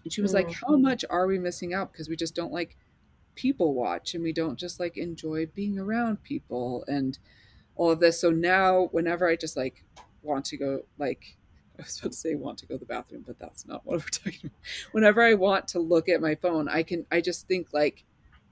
And 0.03 0.13
she 0.13 0.21
was 0.21 0.33
like, 0.33 0.51
How 0.51 0.75
Mhm. 0.75 0.77
much 0.77 1.03
are 1.09 1.27
we 1.27 1.39
missing 1.39 1.73
out? 1.73 1.91
Because 1.91 2.09
we 2.09 2.15
just 2.15 2.35
don't 2.35 2.53
like 2.53 2.77
people 3.35 3.73
watch 3.75 4.15
and 4.15 4.23
we 4.23 4.33
don't 4.33 4.59
just 4.59 4.79
like 4.79 4.97
enjoy 4.97 5.47
being 5.47 5.79
around 5.79 6.23
people 6.23 6.85
and 6.87 7.19
all 7.75 7.91
of 7.91 7.99
this. 8.01 8.21
So 8.21 8.31
now, 8.31 8.87
whenever 8.87 9.27
I 9.27 9.35
just 9.37 9.57
like 9.57 9.85
want 10.23 10.45
to 10.47 10.57
go, 10.57 10.83
like, 10.97 11.37
I 11.79 11.83
was 11.83 11.99
about 11.99 12.13
to 12.13 12.17
say 12.17 12.35
want 12.35 12.59
to 12.59 12.67
go 12.67 12.75
to 12.75 12.79
the 12.79 12.85
bathroom, 12.85 13.23
but 13.27 13.39
that's 13.39 13.65
not 13.67 13.85
what 13.85 13.97
we're 13.99 14.05
talking 14.11 14.47
about. 14.51 14.59
Whenever 14.93 15.21
I 15.23 15.35
want 15.35 15.67
to 15.69 15.79
look 15.79 16.09
at 16.09 16.21
my 16.21 16.35
phone, 16.35 16.69
I 16.69 16.83
can, 16.83 17.07
I 17.11 17.21
just 17.21 17.47
think, 17.47 17.73
like, 17.73 18.05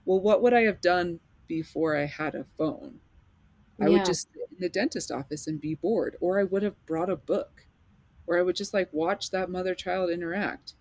well, 0.06 0.20
what 0.22 0.42
would 0.44 0.54
I 0.54 0.64
have 0.64 0.82
done 0.82 1.22
before 1.48 1.98
I 1.98 2.06
had 2.06 2.36
a 2.36 2.46
phone? 2.58 3.02
I 3.82 3.90
would 3.90 4.06
just 4.06 4.30
in 4.56 4.62
the 4.62 4.70
dentist 4.70 5.12
office 5.12 5.48
and 5.48 5.60
be 5.62 5.76
bored, 5.76 6.16
or 6.20 6.40
I 6.40 6.44
would 6.44 6.64
have 6.64 6.84
brought 6.86 7.10
a 7.10 7.16
book, 7.16 7.68
or 8.28 8.38
I 8.38 8.42
would 8.42 8.56
just 8.56 8.74
like 8.74 8.92
watch 8.92 9.32
that 9.32 9.50
mother 9.50 9.76
child 9.76 10.10
interact. 10.10 10.74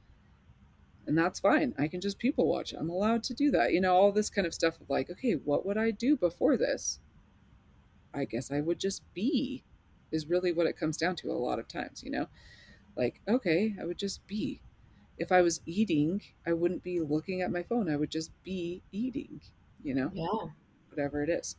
And 1.06 1.18
that's 1.18 1.40
fine. 1.40 1.74
I 1.78 1.88
can 1.88 2.00
just 2.00 2.18
people 2.18 2.46
watch. 2.48 2.72
I'm 2.72 2.88
allowed 2.88 3.22
to 3.24 3.34
do 3.34 3.50
that. 3.50 3.72
You 3.72 3.80
know, 3.80 3.94
all 3.94 4.10
this 4.12 4.30
kind 4.30 4.46
of 4.46 4.54
stuff 4.54 4.80
of 4.80 4.88
like, 4.88 5.10
okay, 5.10 5.32
what 5.34 5.66
would 5.66 5.76
I 5.76 5.90
do 5.90 6.16
before 6.16 6.56
this? 6.56 7.00
I 8.14 8.24
guess 8.24 8.50
I 8.50 8.60
would 8.60 8.78
just 8.78 9.02
be, 9.12 9.64
is 10.12 10.28
really 10.30 10.52
what 10.52 10.66
it 10.66 10.78
comes 10.78 10.96
down 10.96 11.16
to 11.16 11.30
a 11.30 11.34
lot 11.34 11.58
of 11.58 11.68
times, 11.68 12.02
you 12.02 12.10
know? 12.10 12.28
Like, 12.96 13.20
okay, 13.28 13.74
I 13.78 13.84
would 13.84 13.98
just 13.98 14.26
be. 14.26 14.62
If 15.18 15.30
I 15.30 15.42
was 15.42 15.60
eating, 15.66 16.22
I 16.46 16.52
wouldn't 16.52 16.82
be 16.82 17.00
looking 17.00 17.42
at 17.42 17.52
my 17.52 17.62
phone. 17.64 17.90
I 17.90 17.96
would 17.96 18.10
just 18.10 18.30
be 18.42 18.82
eating, 18.92 19.40
you 19.82 19.94
know, 19.94 20.10
Yeah. 20.14 20.50
whatever 20.88 21.22
it 21.22 21.28
is. 21.28 21.56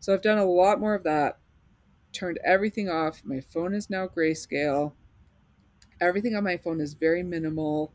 So 0.00 0.12
I've 0.12 0.22
done 0.22 0.38
a 0.38 0.44
lot 0.44 0.80
more 0.80 0.94
of 0.94 1.04
that, 1.04 1.38
turned 2.12 2.38
everything 2.44 2.88
off. 2.88 3.22
My 3.24 3.40
phone 3.40 3.74
is 3.74 3.90
now 3.90 4.06
grayscale. 4.06 4.92
Everything 6.00 6.34
on 6.34 6.44
my 6.44 6.56
phone 6.56 6.80
is 6.80 6.94
very 6.94 7.22
minimal. 7.22 7.92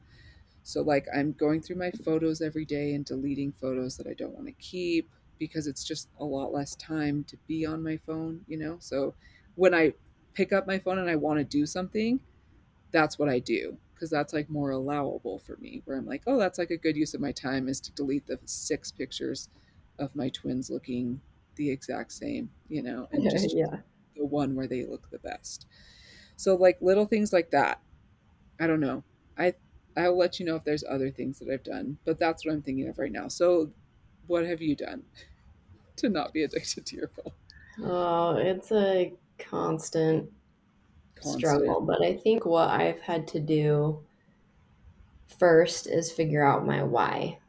So, 0.63 0.82
like, 0.82 1.08
I'm 1.15 1.34
going 1.34 1.62
through 1.62 1.78
my 1.78 1.91
photos 1.91 2.41
every 2.41 2.65
day 2.65 2.93
and 2.93 3.06
deleting 3.06 3.54
photos 3.60 3.97
that 3.97 4.08
I 4.08 4.13
don't 4.13 4.34
want 4.34 4.47
to 4.47 4.54
keep 4.54 5.10
because 5.38 5.67
it's 5.67 5.84
just 5.84 6.10
a 6.19 6.25
lot 6.25 6.54
less 6.54 6.75
time 6.75 7.23
to 7.25 7.38
be 7.47 7.65
on 7.65 7.84
my 7.84 7.97
phone, 7.97 8.41
you 8.47 8.58
know? 8.58 8.78
So, 8.80 9.13
when 9.56 9.73
I 9.73 9.93
pick 10.34 10.54
up 10.54 10.67
my 10.67 10.80
phone 10.80 10.99
and 10.99 11.10
I 11.10 11.15
want 11.15 11.39
to 11.39 11.43
do 11.43 11.65
something, 11.65 12.19
that's 12.91 13.19
what 13.19 13.30
I 13.30 13.39
do 13.39 13.78
because 13.93 14.10
that's 14.10 14.34
like 14.34 14.49
more 14.49 14.71
allowable 14.71 15.39
for 15.39 15.58
me. 15.58 15.82
Where 15.86 15.97
I'm 15.97 16.06
like, 16.06 16.23
oh, 16.28 16.38
that's 16.38 16.60
like 16.60 16.71
a 16.71 16.78
good 16.78 16.95
use 16.95 17.13
of 17.13 17.21
my 17.21 17.32
time 17.32 17.67
is 17.67 17.80
to 17.82 17.91
delete 17.93 18.28
the 18.28 18.39
six 18.45 18.91
pictures 18.91 19.49
of 19.99 20.15
my 20.15 20.30
twins 20.30 20.69
looking 20.69 21.21
the 21.56 21.69
exact 21.69 22.12
same, 22.12 22.49
you 22.69 22.84
know, 22.84 23.08
and 23.12 23.23
just 23.32 23.56
yeah. 23.56 23.78
The 24.15 24.25
one 24.25 24.56
where 24.56 24.67
they 24.67 24.86
look 24.86 25.10
the 25.10 25.19
best. 25.19 25.67
So, 26.36 26.56
like, 26.56 26.78
little 26.82 27.06
things 27.06 27.32
like 27.32 27.51
that. 27.51 27.80
I 28.60 28.67
don't 28.67 28.80
know. 28.80 29.04
I 29.38 29.54
I'll 29.97 30.17
let 30.17 30.39
you 30.39 30.45
know 30.45 30.56
if 30.56 30.63
there's 30.63 30.84
other 30.89 31.10
things 31.10 31.39
that 31.39 31.49
I've 31.49 31.63
done, 31.63 31.97
but 32.06 32.19
that's 32.19 32.45
what 32.45 32.54
I'm 32.54 32.62
thinking 32.62 32.88
of 32.88 32.99
right 32.99 33.12
now. 33.12 33.28
So, 33.28 33.71
what 34.28 34.45
have 34.45 34.62
you 34.62 34.75
done 34.75 35.04
to 35.97 36.10
not 36.10 36.34
be 36.34 36.43
addicted 36.43 36.86
to 36.86 36.95
your 36.95 37.10
phone? 37.10 37.34
Oh, 37.84 38.36
it's 38.38 38.71
a 38.71 39.13
constant 39.38 40.30
Constant. 41.15 41.39
struggle, 41.39 41.82
but 41.82 42.04
I 42.04 42.15
think 42.17 42.45
what 42.45 42.69
I've 42.69 42.99
had 42.99 43.28
to 43.30 43.39
do 43.39 43.99
first 45.39 45.88
is 45.88 46.12
figure 46.12 46.45
out 46.45 46.65
my 46.65 46.84
why. 46.84 47.39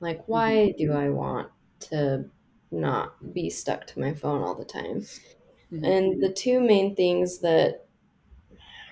Like, 0.00 0.26
why 0.26 0.52
mm-hmm. 0.52 0.78
do 0.78 0.92
I 0.92 1.08
want 1.08 1.48
to 1.80 2.24
not 2.70 3.32
be 3.32 3.50
stuck 3.50 3.86
to 3.88 4.00
my 4.00 4.14
phone 4.14 4.42
all 4.42 4.54
the 4.54 4.64
time? 4.64 5.06
Mhm. 5.70 5.94
And 5.94 6.20
the 6.22 6.32
two 6.32 6.60
main 6.60 6.94
things 6.96 7.40
that 7.40 7.86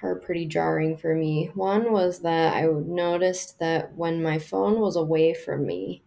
are 0.03 0.17
pretty 0.17 0.47
jarring 0.47 0.97
for 0.97 1.15
me 1.15 1.47
one 1.55 1.93
was 1.93 2.21
that 2.21 2.55
I 2.57 2.67
noticed 2.67 3.59
that 3.61 3.95
when 3.97 4.23
my 4.23 4.39
phone 4.39 4.81
was 4.81 4.97
away 4.97 5.33
from 5.33 5.65
me 5.67 6.03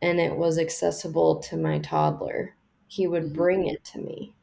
and 0.00 0.20
it 0.20 0.36
was 0.36 0.58
accessible 0.58 1.38
to 1.40 1.56
my 1.56 1.78
toddler, 1.78 2.56
he 2.88 3.06
would 3.06 3.32
Mhm. 3.32 3.32
bring 3.32 3.66
it 3.66 3.84
to 3.84 3.98
me 3.98 4.34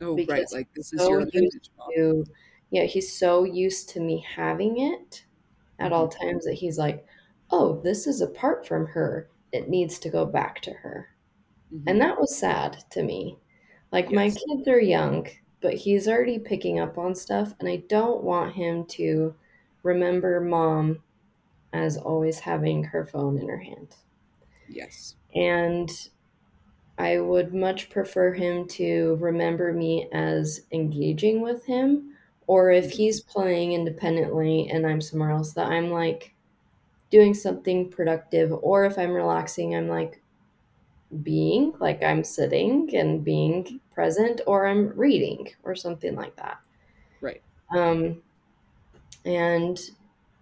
Oh, 0.00 0.22
right. 0.26 0.46
because 0.46 0.52
Like 0.52 0.72
this 0.74 0.92
is 0.92 1.08
so 1.08 1.08
your 1.08 1.20
appendage, 1.22 1.70
to, 1.94 2.24
yeah, 2.70 2.84
he's 2.84 3.16
so 3.18 3.44
used 3.44 3.88
to 3.90 4.00
me 4.00 4.20
having 4.20 4.78
it 4.80 5.26
at 5.80 5.92
all 5.92 6.08
Mhm. 6.20 6.28
times 6.28 6.44
that 6.46 6.54
he's 6.54 6.78
like, 6.78 7.06
oh, 7.50 7.80
this 7.82 8.06
is 8.06 8.20
apart 8.20 8.66
from 8.66 8.86
her. 8.86 9.30
It 9.52 9.68
needs 9.70 9.98
to 10.00 10.10
go 10.10 10.26
back 10.26 10.60
to 10.62 10.72
her. 10.72 11.10
Mhm. 11.70 11.86
And 11.86 12.00
that 12.00 12.20
was 12.20 12.36
sad 12.36 12.84
to 12.92 13.02
me. 13.04 13.38
Like, 13.92 14.12
my 14.12 14.30
Yes. 14.30 14.32
kids 14.32 14.68
are 14.68 14.80
young, 14.80 15.28
but 15.60 15.74
he's 15.74 16.08
already 16.08 16.38
picking 16.38 16.78
up 16.78 16.98
on 16.98 17.14
stuff, 17.14 17.54
and 17.60 17.68
I 17.68 17.76
don't 17.88 18.22
want 18.24 18.54
him 18.54 18.84
to 18.86 19.34
remember 19.82 20.40
mom 20.40 21.02
as 21.72 21.96
always 21.98 22.40
having 22.40 22.84
her 22.84 23.06
phone 23.06 23.38
in 23.38 23.48
her 23.48 23.58
hand. 23.58 23.96
Yes. 24.68 25.16
And 25.34 25.90
I 26.98 27.20
would 27.20 27.54
much 27.54 27.90
prefer 27.90 28.32
him 28.34 28.68
to 28.68 29.16
remember 29.20 29.72
me 29.72 30.08
as 30.12 30.66
engaging 30.72 31.42
with 31.42 31.66
him, 31.66 32.16
or 32.46 32.70
if 32.70 32.90
Mhm. 32.90 32.92
he's 32.92 33.20
playing 33.22 33.72
independently 33.72 34.68
and 34.70 34.86
I'm 34.86 35.00
somewhere 35.02 35.30
else, 35.32 35.54
that 35.54 35.68
I'm 35.68 35.90
like 35.90 36.34
doing 37.10 37.34
something 37.34 37.90
productive, 37.90 38.52
or 38.62 38.84
if 38.86 38.98
I'm 38.98 39.12
relaxing, 39.12 39.74
I'm 39.76 39.88
like 39.88 40.22
being, 41.22 41.74
like 41.80 42.02
I'm 42.02 42.24
sitting 42.24 42.94
and 42.96 43.24
being 43.24 43.80
present, 43.92 44.40
or 44.46 44.66
I'm 44.66 44.88
reading, 44.98 45.48
or 45.64 45.74
something 45.74 46.14
like 46.16 46.36
that. 46.36 46.58
Right. 47.20 47.42
Um, 47.74 48.22
and 49.24 49.78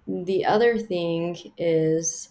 the 0.06 0.44
other 0.46 0.78
thing 0.78 1.36
is 1.58 2.30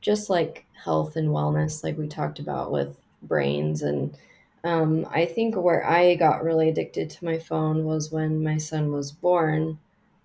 just 0.00 0.30
like 0.30 0.66
health 0.84 1.16
and 1.16 1.30
wellness, 1.30 1.84
like 1.84 1.98
we 1.98 2.08
talked 2.08 2.40
about 2.40 2.72
with 2.72 3.00
brains. 3.22 3.82
And 3.82 4.16
um, 4.64 5.06
I 5.10 5.26
think 5.26 5.56
where 5.56 5.86
I 5.86 6.16
got 6.16 6.44
really 6.44 6.68
addicted 6.70 7.10
to 7.10 7.24
my 7.24 7.38
phone 7.38 7.84
was 7.86 8.12
when 8.12 8.44
my 8.44 8.58
son 8.58 8.92
was 8.92 9.12
born 9.12 9.80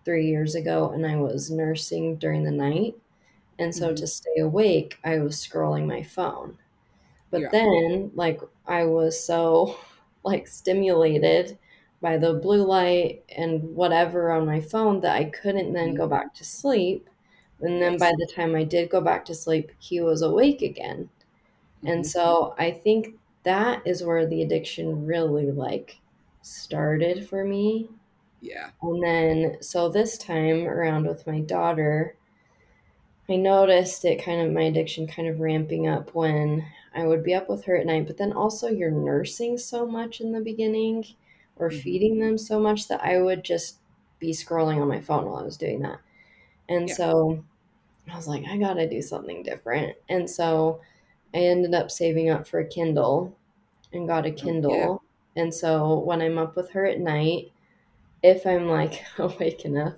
three 0.06 0.28
years 0.28 0.56
ago 0.56 0.92
and 0.92 1.06
I 1.06 1.18
was 1.18 1.52
nursing 1.52 2.18
during 2.18 2.44
the 2.44 2.52
night. 2.52 2.96
And 3.60 3.76
so 3.76 3.94
Mhm. 3.94 3.96
to 3.96 4.08
stay 4.08 4.40
awake, 4.42 4.98
I 5.04 5.20
was 5.20 5.38
scrolling 5.38 5.88
my 5.88 6.04
phone. 6.04 6.60
But 7.34 7.50
Yeah. 7.50 7.52
then, 7.52 8.14
like, 8.16 8.42
I 8.68 8.86
was 8.86 9.26
so 9.26 9.78
like 10.26 10.48
stimulated 10.48 11.60
by 12.02 12.18
the 12.18 12.36
blue 12.36 12.66
light 12.66 13.26
and 13.30 13.76
whatever 13.76 14.32
on 14.32 14.48
my 14.48 14.62
phone 14.62 15.02
that 15.02 15.18
I 15.18 15.26
couldn't 15.26 15.74
then 15.74 15.96
go 15.96 16.08
back 16.08 16.36
to 16.36 16.46
sleep. 16.46 17.10
And 17.62 17.82
then 17.82 17.98
Yes. 17.98 18.00
by 18.00 18.12
the 18.12 18.32
time 18.36 18.56
I 18.56 18.66
did 18.66 18.90
go 18.92 19.02
back 19.02 19.26
to 19.28 19.36
sleep, 19.36 19.72
he 19.80 20.02
was 20.02 20.22
awake 20.24 20.62
again. 20.64 21.10
And 21.86 22.06
Mhm. 22.06 22.08
so 22.08 22.56
I 22.58 22.72
think 22.72 23.20
that 23.44 23.86
is 23.88 24.04
where 24.04 24.28
the 24.28 24.42
addiction 24.44 25.06
really 25.06 25.52
like 25.52 26.02
started 26.42 27.28
for 27.30 27.46
me. 27.46 27.90
Yeah. 28.42 28.72
And 28.84 29.04
then 29.04 29.64
so 29.64 29.90
this 29.90 30.18
time 30.18 30.68
around 30.68 31.08
with 31.08 31.26
my 31.28 31.42
daughter, 31.42 32.18
I 33.30 33.36
noticed 33.36 34.06
it 34.06 34.24
kind 34.24 34.40
of 34.42 34.54
my 34.54 34.62
addiction 34.64 35.08
kind 35.08 35.28
of 35.28 35.40
ramping 35.42 35.88
up 35.88 36.14
when 36.16 36.66
I 36.96 37.06
would 37.08 37.24
be 37.24 37.34
up 37.34 37.50
with 37.50 37.66
her 37.66 37.76
at 37.78 37.86
night, 37.86 38.08
but 38.08 38.18
then 38.18 38.34
also 38.34 38.68
you're 38.70 38.92
nursing 38.92 39.58
so 39.58 39.86
much 39.86 40.22
in 40.22 40.32
the 40.32 40.42
beginning 40.42 41.06
or 41.56 41.70
Mhm. 41.70 41.84
feeding 41.84 42.20
them 42.20 42.38
so 42.38 42.60
much 42.60 42.88
that 42.88 43.04
I 43.04 43.20
would 43.22 43.44
just 43.44 43.80
be 44.20 44.32
scrolling 44.32 44.82
on 44.82 44.88
my 44.88 45.02
phone 45.02 45.26
while 45.26 45.38
I 45.38 45.44
was 45.44 45.58
doing 45.58 45.82
that. 45.82 46.00
And 46.70 46.90
Yeah. 46.90 46.96
so 46.96 47.44
I 48.12 48.16
was 48.18 48.28
like, 48.28 48.46
I 48.48 48.58
gotta 48.58 48.90
do 48.90 49.02
something 49.02 49.44
different. 49.44 49.98
And 50.10 50.30
so 50.30 50.82
I 51.34 51.40
ended 51.40 51.74
up 51.76 51.92
saving 51.92 52.30
up 52.30 52.48
for 52.48 52.60
a 52.60 52.68
Kindle 52.68 53.38
and 53.94 54.08
got 54.08 54.26
a 54.28 54.32
Oh, 54.42 54.54
yeah. 54.68 54.90
Kindle. 54.92 55.04
And 55.36 55.54
so 55.54 56.00
when 56.00 56.22
I'm 56.22 56.38
up 56.40 56.56
with 56.56 56.72
her 56.72 56.86
at 56.86 57.00
night, 57.00 57.54
if 58.24 58.46
I'm 58.46 58.68
like 58.70 59.04
awake 59.20 59.66
enough, 59.66 59.96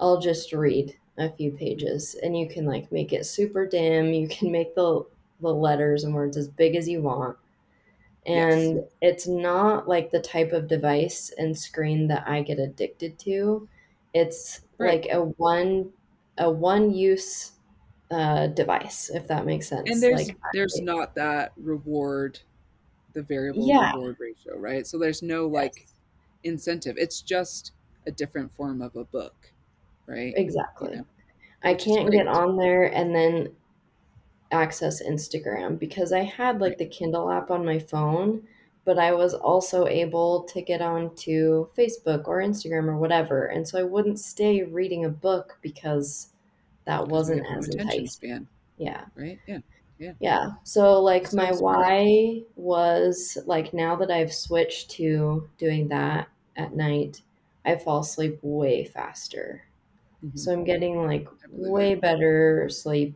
I'll 0.00 0.20
just 0.20 0.52
read 0.52 0.98
a 1.18 1.30
few 1.30 1.52
pages 1.52 2.14
and 2.14 2.38
you 2.38 2.48
can 2.48 2.66
like 2.66 2.92
make 2.92 3.12
it 3.12 3.24
super 3.24 3.66
dim 3.66 4.12
you 4.12 4.28
can 4.28 4.52
make 4.52 4.74
the 4.74 5.02
the 5.40 5.54
letters 5.54 6.04
and 6.04 6.14
words 6.14 6.36
as 6.36 6.48
big 6.48 6.76
as 6.76 6.88
you 6.88 7.02
want 7.02 7.36
and 8.26 8.80
Yes. 8.80 8.96
it's 9.00 9.26
not 9.28 9.88
like 9.88 10.10
the 10.10 10.20
type 10.20 10.52
of 10.52 10.68
device 10.68 11.32
and 11.38 11.58
screen 11.58 12.08
that 12.08 12.28
I 12.28 12.42
get 12.42 12.58
addicted 12.58 13.18
to 13.20 13.68
it's 14.14 14.62
Right. 14.78 14.98
like 14.98 15.06
a 15.10 15.22
one 15.24 15.92
a 16.38 16.50
one 16.50 16.92
use 16.92 17.52
uh 18.10 18.48
device 18.48 19.10
if 19.10 19.28
that 19.28 19.46
makes 19.46 19.68
sense 19.68 19.88
And 19.88 20.02
there's 20.02 20.28
like 20.28 20.36
there's 20.52 20.80
not 20.80 21.14
that 21.14 21.52
reward, 21.56 22.40
the 23.14 23.22
variable 23.22 23.74
yeah 23.74 23.92
reward 23.92 24.18
ratio, 24.20 24.56
right? 24.58 24.86
So 24.86 24.98
there's 24.98 25.22
no 25.22 25.48
like 25.48 25.88
yes 25.88 25.94
incentive. 26.44 26.96
It's 26.98 27.22
just 27.22 27.72
a 28.06 28.12
different 28.12 28.52
form 28.54 28.82
of 28.82 28.96
a 28.96 29.04
book, 29.04 29.54
right? 30.06 30.38
You 30.80 30.90
exactly 30.90 30.98
know, 30.98 31.06
I 31.62 31.74
can't 31.74 32.12
get 32.12 32.28
on 32.28 32.56
there 32.56 32.84
and 32.84 33.14
then 33.14 33.56
access 34.52 35.02
Instagram 35.02 35.78
because 35.78 36.12
I 36.12 36.20
had 36.24 36.60
like 36.60 36.78
the 36.78 36.86
Kindle 36.86 37.30
app 37.30 37.50
on 37.50 37.64
my 37.64 37.78
phone, 37.78 38.46
but 38.84 38.98
I 38.98 39.12
was 39.12 39.34
also 39.34 39.86
able 39.86 40.44
to 40.44 40.62
get 40.62 40.80
onto 40.82 41.68
Facebook 41.76 42.28
or 42.28 42.38
Instagram 42.40 42.86
or 42.88 42.96
whatever. 42.98 43.46
And 43.46 43.66
so 43.66 43.78
I 43.78 43.82
wouldn't 43.84 44.18
stay 44.20 44.62
reading 44.62 45.04
a 45.04 45.08
book 45.10 45.58
because 45.62 46.28
that 46.86 47.08
wasn't 47.08 47.42
no 47.42 47.58
as 47.58 47.68
enticing. 47.68 48.06
span, 48.08 48.48
Yeah. 48.78 49.06
right? 49.16 49.40
Yeah. 49.46 49.60
Yeah. 49.98 50.14
Yeah. 50.18 50.52
So 50.64 51.00
like 51.02 51.32
my 51.32 51.52
why 51.52 52.42
was 52.56 53.38
like 53.46 53.72
now 53.74 53.96
that 53.96 54.10
I've 54.10 54.32
switched 54.32 54.90
to 54.92 55.48
doing 55.58 55.88
that 55.88 56.28
at 56.56 56.74
night, 56.74 57.22
I 57.64 57.76
fall 57.76 58.00
asleep 58.00 58.38
way 58.42 58.84
faster. 58.84 59.62
hmm 60.22 60.30
So 60.34 60.52
I'm 60.52 60.64
getting 60.64 61.06
like 61.06 61.28
I 61.44 61.46
believe 61.48 61.78
it. 61.78 61.90
way 61.90 61.94
better 61.94 62.68
sleep 62.70 63.14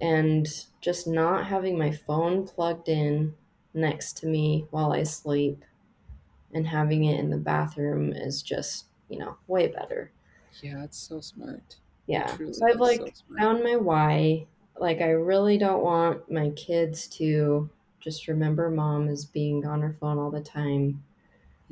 and 0.00 0.46
just 0.80 1.06
not 1.06 1.46
having 1.46 1.78
my 1.78 1.90
phone 1.92 2.46
plugged 2.46 2.88
in 2.88 3.36
next 3.74 4.16
to 4.18 4.26
me 4.26 4.66
while 4.70 4.92
I 4.92 5.02
sleep 5.04 5.64
and 6.52 6.66
having 6.68 7.04
it 7.04 7.20
in 7.20 7.30
the 7.30 7.38
bathroom 7.38 8.12
is 8.12 8.42
just, 8.42 8.86
you 9.08 9.18
know, 9.18 9.38
way 9.48 9.68
better. 9.68 10.12
Yeah, 10.60 10.84
it's 10.84 10.98
so 10.98 11.20
smart. 11.20 11.76
Yeah. 12.06 12.38
So 12.50 12.66
I've 12.66 12.80
is 12.82 12.94
so 12.94 13.08
like 13.08 13.14
found 13.38 13.62
my 13.62 13.76
why. 13.76 14.46
Like 14.78 15.00
I 15.00 15.10
really 15.10 15.58
don't 15.58 15.82
want 15.82 16.30
my 16.30 16.50
kids 16.50 17.08
to 17.18 17.70
just 18.00 18.28
remember 18.28 18.70
mom 18.70 19.08
as 19.08 19.24
being 19.24 19.64
on 19.66 19.80
her 19.82 19.92
phone 20.00 20.18
all 20.18 20.30
the 20.30 20.42
time. 20.42 21.04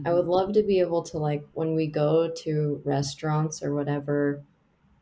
I 0.04 0.12
hmm 0.12 0.14
would 0.14 0.26
love 0.26 0.54
to 0.54 0.62
be 0.64 0.80
able 0.80 1.02
to 1.04 1.18
like 1.18 1.44
when 1.54 1.74
we 1.74 1.88
go 1.88 2.30
to 2.30 2.82
restaurants 2.84 3.62
or 3.62 3.74
whatever 3.74 4.44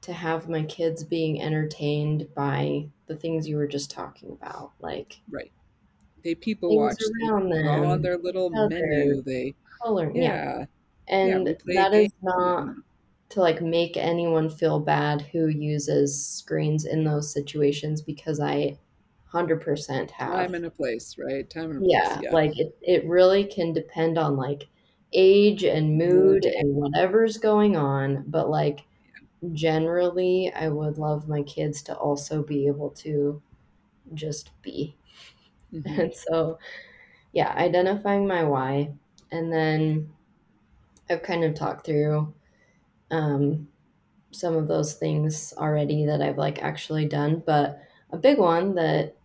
to 0.03 0.12
have 0.12 0.49
my 0.49 0.62
kids 0.65 1.05
being 1.05 1.41
entertained 1.41 2.29
by 2.35 2.87
the 3.07 3.17
things 3.17 3.49
you 3.49 3.57
were 3.57 3.67
just 3.69 3.91
talking 3.91 4.31
about, 4.33 4.73
like 4.81 5.21
Right. 5.31 5.53
They 6.23 6.35
people 6.37 6.77
watch. 6.77 6.99
They 6.99 7.27
around 7.29 7.51
draw 7.51 7.91
on 7.93 8.03
their 8.03 8.17
little 8.19 8.51
menu. 8.51 9.23
They, 9.23 9.55
color, 9.83 10.12
yeah. 10.15 10.23
yeah, 10.23 10.59
yeah. 10.59 10.65
And 11.09 11.49
a 11.49 11.57
that 11.75 11.95
is 11.95 12.12
not 12.23 12.77
to 13.31 13.41
like 13.41 13.61
make 13.62 13.97
anyone 13.97 14.49
feel 14.51 14.79
bad 14.79 15.23
who 15.23 15.49
uses 15.49 16.25
screens 16.25 16.85
in 16.85 17.03
those 17.03 17.33
situations 17.33 18.03
because 18.03 18.38
I 18.41 18.79
100% 19.33 20.11
have. 20.11 20.33
Time 20.33 20.55
and 20.55 20.67
a 20.67 20.71
place, 20.71 21.17
right? 21.19 21.49
Time 21.49 21.71
and 21.71 21.77
a 21.79 21.81
place. 21.81 21.91
Yeah, 21.93 22.21
Yeah. 22.23 22.31
like 22.33 22.59
it, 22.59 22.77
it 22.83 23.07
really 23.07 23.45
can 23.45 23.73
depend 23.73 24.19
on 24.19 24.37
like 24.37 24.69
age 25.12 25.65
and 25.65 25.97
mood 25.99 26.45
Mood. 26.45 26.45
and 26.45 26.75
whatever's 26.75 27.38
going 27.38 27.77
on, 27.77 28.25
but 28.29 28.49
like 28.49 28.81
generally 29.52 30.52
I 30.52 30.68
would 30.68 30.98
love 30.98 31.28
my 31.28 31.42
kids 31.42 31.83
to 31.85 31.96
also 31.96 32.42
be 32.42 32.66
able 32.66 32.90
to 32.90 33.42
just 34.14 34.52
be. 34.62 34.96
hmm 35.72 35.98
And 35.98 36.14
so, 36.14 36.59
yeah, 37.33 37.55
identifying 37.57 38.26
my 38.28 38.44
why. 38.44 38.94
And 39.33 39.52
then 39.52 40.14
I've 41.09 41.22
kind 41.22 41.44
of 41.44 41.55
talked 41.55 41.87
through 41.87 42.35
um, 43.11 43.68
some 44.33 44.57
of 44.57 44.68
those 44.68 44.94
things 44.96 45.55
already 45.59 46.07
that 46.07 46.22
I've 46.22 46.38
like 46.38 46.62
actually 46.62 47.07
done. 47.07 47.42
But 47.46 47.83
a 48.11 48.18
big 48.18 48.38
one 48.38 48.74
that 48.76 49.16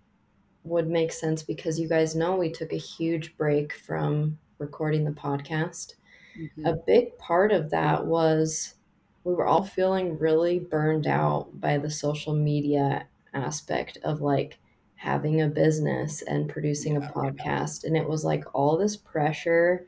would 0.63 0.89
make 0.89 1.13
sense 1.13 1.43
because 1.43 1.80
you 1.80 1.89
guys 1.89 2.15
know 2.15 2.38
we 2.38 2.51
took 2.51 2.73
a 2.73 2.77
huge 2.77 3.38
break 3.38 3.73
from 3.73 4.39
recording 4.60 5.06
the 5.06 5.12
podcast. 5.12 5.95
hmm 6.36 6.65
A 6.65 6.75
big 6.88 7.17
part 7.19 7.51
of 7.53 7.71
that 7.71 8.08
was 8.08 8.75
we 9.28 9.36
were 9.36 9.48
all 9.48 9.63
feeling 9.63 10.18
really 10.20 10.60
burned 10.60 11.08
out 11.08 11.60
by 11.60 11.78
the 11.78 11.90
social 11.92 12.34
media 12.34 13.08
aspect 13.34 13.98
of 14.04 14.22
like 14.22 14.60
having 14.96 15.42
a 15.42 15.48
business 15.48 16.22
and 16.24 16.50
producing 16.50 16.98
a 16.98 17.02
podcast. 17.02 17.84
And 17.84 17.98
it 17.98 18.08
was 18.10 18.24
like 18.26 18.46
all 18.56 18.78
this 18.78 18.98
pressure 18.98 19.86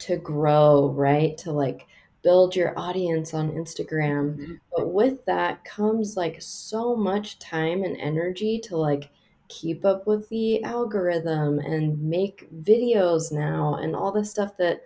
to 0.00 0.16
grow, 0.16 0.90
right? 0.90 1.36
To 1.38 1.52
like 1.52 1.86
build 2.22 2.56
your 2.56 2.78
audience 2.78 3.32
on 3.34 3.52
Instagram. 3.52 4.36
hmm 4.36 4.54
But 4.76 4.92
with 4.92 5.24
that 5.26 5.64
comes 5.64 6.16
like 6.16 6.36
so 6.40 6.96
much 6.96 7.38
time 7.38 7.84
and 7.84 7.96
energy 7.98 8.58
to 8.64 8.76
like 8.76 9.10
keep 9.48 9.84
up 9.84 10.06
with 10.06 10.28
the 10.28 10.62
algorithm 10.64 11.58
and 11.58 12.00
make 12.02 12.48
videos 12.62 13.32
now 13.32 13.74
and 13.76 13.96
all 13.96 14.12
this 14.12 14.30
stuff 14.30 14.56
that 14.58 14.82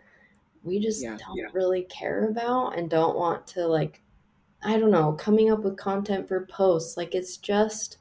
we 0.65 0.81
just 0.81 1.03
Yeah. 1.03 1.17
don't 1.19 1.55
really 1.55 1.83
care 1.85 2.29
about 2.29 2.77
and 2.79 2.91
don't 2.91 3.17
want 3.17 3.47
to 3.49 3.67
like 3.67 4.01
I 4.63 4.79
don't 4.79 4.91
know, 4.91 5.13
coming 5.13 5.51
up 5.51 5.63
with 5.63 5.77
content 5.77 6.27
for 6.27 6.47
posts. 6.47 6.97
Like 6.97 7.15
it's 7.15 7.37
just 7.37 7.99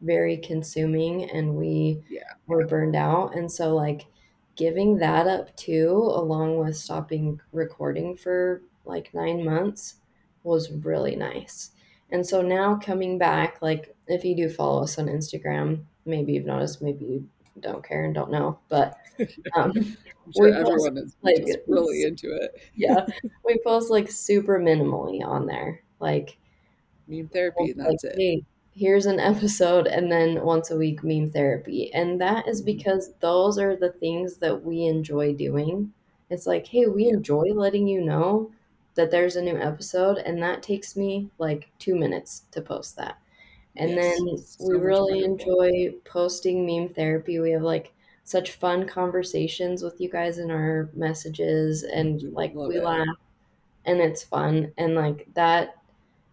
very 0.00 0.38
consuming 0.38 1.30
and 1.30 1.56
we 1.56 2.02
Yeah. 2.08 2.32
were 2.46 2.66
burned 2.66 2.96
out. 2.96 3.36
And 3.36 3.50
so 3.52 3.74
like 3.74 4.06
giving 4.56 4.96
that 4.98 5.26
up 5.26 5.54
too, 5.56 5.90
along 5.90 6.58
with 6.58 6.76
stopping 6.76 7.40
recording 7.52 8.16
for 8.16 8.62
like 8.86 9.12
nine 9.12 9.44
months 9.44 9.96
was 10.42 10.72
really 10.72 11.16
nice. 11.16 11.72
And 12.10 12.26
so 12.26 12.40
now 12.40 12.76
coming 12.78 13.18
back, 13.18 13.60
like 13.60 13.94
if 14.06 14.24
you 14.24 14.34
do 14.36 14.48
follow 14.48 14.84
us 14.84 14.98
on 14.98 15.06
Instagram, 15.06 15.84
maybe 16.06 16.32
you've 16.34 16.46
noticed, 16.46 16.80
maybe 16.80 17.04
you 17.04 17.28
don't 17.60 17.84
care 17.84 18.04
and 18.04 18.14
don't 18.14 18.30
know, 18.30 18.58
but 18.68 18.98
um, 19.56 19.72
sure 20.36 20.50
we 20.50 20.54
post 20.56 20.90
everyone 20.90 20.96
is 20.98 21.16
like 21.22 21.44
really 21.66 22.02
into 22.04 22.28
it. 22.32 22.52
yeah, 22.74 23.06
we 23.44 23.58
post 23.64 23.90
like 23.90 24.10
super 24.10 24.58
minimally 24.60 25.24
on 25.24 25.46
there. 25.46 25.82
Like 26.00 26.38
Meme 27.08 27.28
therapy, 27.28 27.70
be 27.70 27.72
and 27.72 27.80
like, 27.84 27.86
that's 27.86 28.04
it. 28.04 28.16
hey, 28.16 28.44
here's 28.72 29.06
an 29.06 29.20
episode, 29.20 29.86
and 29.86 30.10
then 30.10 30.42
once 30.44 30.70
a 30.70 30.76
week 30.76 31.02
meme 31.04 31.30
therapy, 31.30 31.92
and 31.92 32.20
that 32.20 32.48
is 32.48 32.62
Mhm. 32.62 32.62
because 32.62 33.14
those 33.20 33.58
are 33.58 33.76
the 33.76 33.92
things 33.92 34.38
that 34.38 34.62
we 34.64 34.84
enjoy 34.86 35.34
doing. 35.34 35.92
It's 36.30 36.46
like, 36.46 36.66
hey, 36.68 36.86
we 36.86 37.08
enjoy 37.08 37.46
letting 37.54 37.86
you 37.88 38.02
know 38.04 38.52
that 38.94 39.10
there's 39.10 39.36
a 39.36 39.42
new 39.42 39.56
episode, 39.56 40.18
and 40.18 40.42
that 40.42 40.62
takes 40.62 40.96
me 40.96 41.30
like 41.38 41.70
two 41.78 41.96
minutes 41.96 42.44
to 42.52 42.60
post 42.62 42.96
that. 42.96 43.18
And 43.76 43.96
then 43.96 44.16
Yes. 44.26 44.56
we 44.58 44.74
So 44.74 44.80
much 44.80 45.00
really 45.00 45.24
enjoy 45.24 45.94
posting 46.04 46.66
meme 46.66 46.94
therapy. 46.94 47.38
We 47.40 47.50
have 47.52 47.62
like 47.62 47.92
such 48.24 48.52
fun 48.52 48.86
conversations 48.88 49.82
with 49.82 50.00
you 50.00 50.10
guys 50.10 50.38
in 50.38 50.50
our 50.50 50.90
messages, 50.94 51.82
and 51.84 52.22
like 52.32 52.54
love 52.54 52.66
we 52.66 52.76
it. 52.76 52.80
laugh 52.80 53.06
and 53.86 54.00
it's 54.00 54.24
fun. 54.24 54.72
And 54.78 54.94
like 54.94 55.28
that 55.34 55.76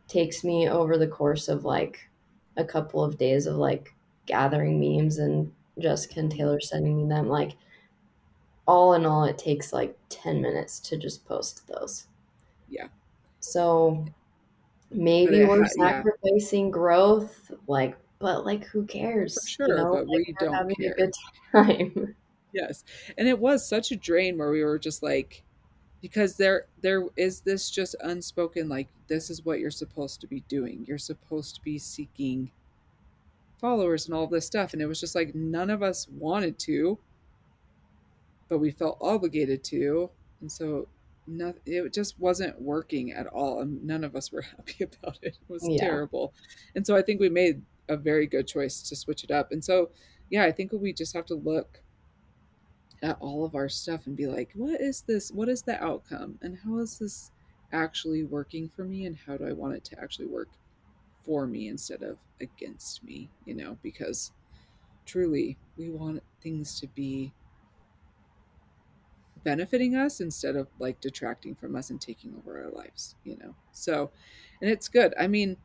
takes 0.08 0.44
me 0.44 0.70
over 0.70 0.98
the 0.98 1.08
course 1.08 1.48
of 1.50 1.66
like 1.66 2.10
a 2.58 2.66
couple 2.66 3.04
of 3.04 3.18
days 3.18 3.48
of 3.48 3.58
like 3.58 3.96
gathering 4.28 4.80
memes 4.80 5.18
and 5.20 5.54
Jessica 5.80 6.20
and 6.22 6.32
Mhm. 6.32 6.32
Taylor 6.32 6.60
sending 6.62 6.98
me 6.98 7.10
them. 7.10 7.28
Like 7.30 7.58
all 8.68 8.94
in 8.94 9.06
all, 9.06 9.24
it 9.24 9.38
takes 9.38 9.72
like 9.72 9.98
10 10.10 10.42
minutes 10.42 10.78
to 10.82 10.98
just 10.98 11.26
post 11.26 11.66
those. 11.68 12.08
Yeah. 12.68 12.88
So 13.40 14.06
maybe 14.94 15.46
we're 15.46 15.64
ha- 15.64 15.70
yeah, 15.78 16.04
sacrificing 16.04 16.72
growth, 16.72 17.52
like, 17.68 17.98
but 18.20 18.46
like 18.46 18.66
who 18.66 18.86
for 18.86 18.88
cares? 18.88 19.36
You 19.60 19.66
sure. 19.66 19.78
know, 19.78 19.94
But 19.94 20.08
like 20.08 20.28
we 20.28 20.36
don't 20.40 20.54
having 20.54 20.76
a 20.86 20.94
good 20.94 21.14
time. 21.52 22.16
Yes. 22.54 22.84
And 23.18 23.28
it 23.28 23.40
was 23.40 23.68
such 23.68 23.92
a 23.92 23.96
drain 23.96 24.38
where 24.38 24.52
we 24.52 24.64
were 24.64 24.78
just 24.78 25.02
like, 25.02 25.44
because 26.02 26.38
there 26.38 26.68
there 26.82 27.04
is 27.18 27.42
this 27.42 27.72
just 27.72 27.96
unspoken 28.02 28.70
like 28.70 28.88
this 29.08 29.32
is 29.32 29.44
what 29.44 29.60
you're 29.60 29.72
supposed 29.72 30.22
to 30.22 30.28
be 30.28 30.42
doing. 30.48 30.86
You're 30.88 31.00
supposed 31.00 31.56
to 31.56 31.62
be 31.62 31.80
seeking 31.80 32.52
followers 33.60 34.06
and 34.06 34.14
all 34.14 34.28
this 34.28 34.46
stuff. 34.46 34.74
And 34.74 34.82
it 34.82 34.86
was 34.86 35.00
just 35.00 35.16
like 35.16 35.34
none 35.34 35.70
of 35.70 35.82
us 35.82 36.08
wanted 36.10 36.60
to, 36.60 37.00
but 38.50 38.60
we 38.60 38.70
felt 38.70 38.98
obligated 39.02 39.64
to. 39.66 40.10
And 40.42 40.52
so 40.52 40.88
no, 41.28 41.54
it 41.66 41.94
just 41.94 42.20
wasn't 42.20 42.60
working 42.62 43.12
at 43.12 43.28
all. 43.28 43.62
And 43.62 43.84
none 43.84 44.04
of 44.04 44.16
us 44.16 44.32
were 44.32 44.42
happy 44.58 44.84
about 44.84 45.20
it. 45.22 45.38
It 45.42 45.50
was 45.50 45.66
yeah. 45.68 45.84
terrible. 45.84 46.34
And 46.76 46.86
so 46.86 46.96
I 46.96 47.02
think 47.02 47.20
we 47.20 47.30
made 47.30 47.62
a 47.90 47.98
very 47.98 48.28
good 48.28 48.48
choice 48.48 48.82
to 48.84 48.96
switch 48.96 49.24
it 49.24 49.32
up. 49.32 49.52
And 49.52 49.64
so, 49.64 49.90
yeah, 50.30 50.44
I 50.44 50.52
think 50.52 50.72
we 50.72 50.94
just 50.94 51.16
have 51.16 51.26
to 51.28 51.36
look 51.36 51.82
at 53.02 53.18
all 53.20 53.44
of 53.44 53.56
our 53.56 53.68
stuff 53.68 54.08
and 54.08 54.16
be 54.16 54.28
like, 54.28 54.52
what 54.56 54.80
is 54.80 55.02
this? 55.02 55.32
What 55.32 55.50
is 55.50 55.62
the 55.62 55.82
outcome? 55.84 56.38
And 56.42 56.58
how 56.64 56.80
is 56.80 56.98
this 56.98 57.32
actually 57.74 58.24
working 58.24 58.70
for 58.70 58.86
me? 58.86 59.06
And 59.06 59.16
how 59.16 59.36
do 59.38 59.46
I 59.46 59.52
want 59.52 59.76
it 59.76 59.84
to 59.86 60.00
actually 60.02 60.28
work 60.28 60.50
for 61.26 61.46
me 61.46 61.68
instead 61.68 62.02
of 62.02 62.18
against 62.42 63.04
me, 63.04 63.30
you 63.46 63.56
know, 63.56 63.78
because 63.82 64.32
truly 65.06 65.58
we 65.78 65.90
want 65.90 66.24
things 66.42 66.80
to 66.80 66.88
be 66.88 67.34
benefiting 69.44 69.96
us 69.96 70.22
instead 70.22 70.56
of 70.56 70.70
like 70.80 71.00
detracting 71.02 71.56
from 71.56 71.76
us 71.76 71.90
and 71.90 72.00
taking 72.02 72.36
over 72.36 72.62
our 72.64 72.72
lives, 72.72 73.16
you 73.24 73.38
know. 73.38 73.56
So, 73.72 74.12
and 74.62 74.70
it's 74.70 74.88
good. 74.90 75.14
I 75.20 75.28
mean, 75.28 75.58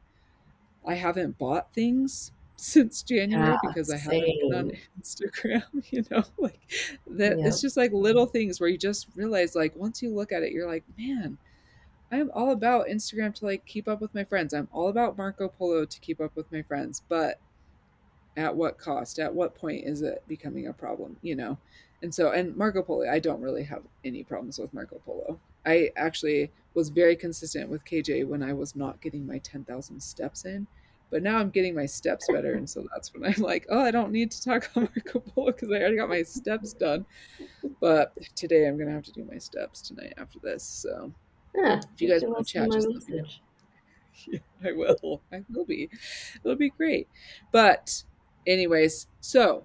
I 0.87 0.95
haven't 0.95 1.39
bought 1.39 1.73
things 1.73 2.33
since 2.57 3.03
January 3.03 3.57
Yeah, 3.57 3.59
because 3.59 3.91
I 3.91 3.97
haven't 3.99 4.37
been 4.39 4.53
on. 4.53 4.73
Instagram, 5.01 5.65
you 5.93 6.05
know, 6.11 6.25
like 6.39 6.61
that 7.07 7.39
Yeah. 7.39 7.45
it's 7.45 7.61
just 7.61 7.77
like 7.77 7.93
little 7.93 8.27
things 8.27 8.61
where 8.61 8.69
you 8.69 8.79
just 8.79 9.09
realize 9.15 9.55
like 9.55 9.77
once 9.77 10.03
you 10.03 10.15
look 10.15 10.33
at 10.33 10.43
it, 10.43 10.53
you're 10.53 10.69
like, 10.69 10.85
man, 10.99 11.39
I'm 12.13 12.31
all 12.35 12.53
about 12.53 12.89
Instagram 12.89 13.35
to 13.37 13.47
like 13.47 13.67
keep 13.67 13.89
up 13.89 14.01
with 14.01 14.15
my 14.15 14.25
friends. 14.25 14.55
I'm 14.55 14.69
all 14.73 14.89
about 14.89 15.19
Marco 15.19 15.49
Polo 15.49 15.85
to 15.87 16.01
keep 16.01 16.21
up 16.21 16.37
with 16.37 16.51
my 16.53 16.63
friends, 16.63 17.03
but 17.09 17.41
at 18.37 18.57
what 18.57 18.79
cost? 18.79 19.19
At 19.19 19.35
what 19.35 19.55
point 19.55 19.85
is 19.85 20.03
it 20.03 20.23
becoming 20.29 20.67
a 20.69 20.73
problem, 20.73 21.19
you 21.23 21.35
know? 21.37 21.59
And 22.03 22.15
so, 22.15 22.31
and 22.31 22.57
Marco 22.57 22.83
Polo, 22.83 23.09
I 23.09 23.19
don't 23.19 23.41
really 23.41 23.65
have 23.65 23.83
any 24.05 24.23
problems 24.23 24.59
with 24.59 24.73
Marco 24.73 25.01
Polo. 25.05 25.39
I 25.67 25.91
actually 25.97 26.51
was 26.75 26.91
very 26.91 27.17
consistent 27.17 27.69
with 27.69 27.85
KJ 27.85 28.27
when 28.27 28.43
I 28.43 28.53
was 28.53 28.77
not 28.77 29.01
getting 29.01 29.27
my 29.27 29.39
10,000 29.39 30.01
steps 30.01 30.45
in. 30.45 30.67
But 31.11 31.23
now 31.23 31.39
I'm 31.39 31.51
getting 31.51 31.75
my 31.75 31.87
steps 31.87 32.29
better. 32.31 32.55
And 32.55 32.69
so 32.69 32.87
that's 32.93 33.13
when 33.15 33.25
I'm 33.25 33.43
like, 33.43 33.67
oh, 33.71 33.81
I 33.81 33.91
don't 33.91 34.13
need 34.13 34.31
to 34.31 34.45
talk 34.45 34.71
about 34.77 34.91
Marco 34.95 35.21
Polo 35.21 35.53
because 35.53 35.71
I 35.71 35.77
already 35.77 35.97
got 35.97 36.09
my 36.09 36.23
steps 36.23 36.73
done. 36.75 37.05
But 37.81 38.17
today 38.35 38.69
I'm 38.69 38.77
going 38.77 38.89
to 38.89 38.95
have 38.95 39.05
to 39.05 39.13
do 39.13 39.25
my 39.25 39.39
steps 39.39 39.81
tonight 39.81 40.15
after 40.19 40.39
this. 40.41 40.63
So 40.63 41.13
Yeah, 41.57 41.81
if 41.95 42.01
you 42.01 42.11
guys 42.11 42.23
want 42.23 42.47
to 42.47 42.53
chat, 42.53 42.71
just 42.71 42.89
let 42.89 43.09
me 43.09 43.17
know. 43.21 43.25
Yeah, 44.27 44.41
I 44.65 44.73
will. 44.73 45.23
I 45.33 45.45
will 45.49 45.65
be. 45.65 45.89
It'll 46.43 46.57
be 46.57 46.71
great. 46.71 47.07
But, 47.53 48.03
anyways, 48.49 49.07
so 49.21 49.65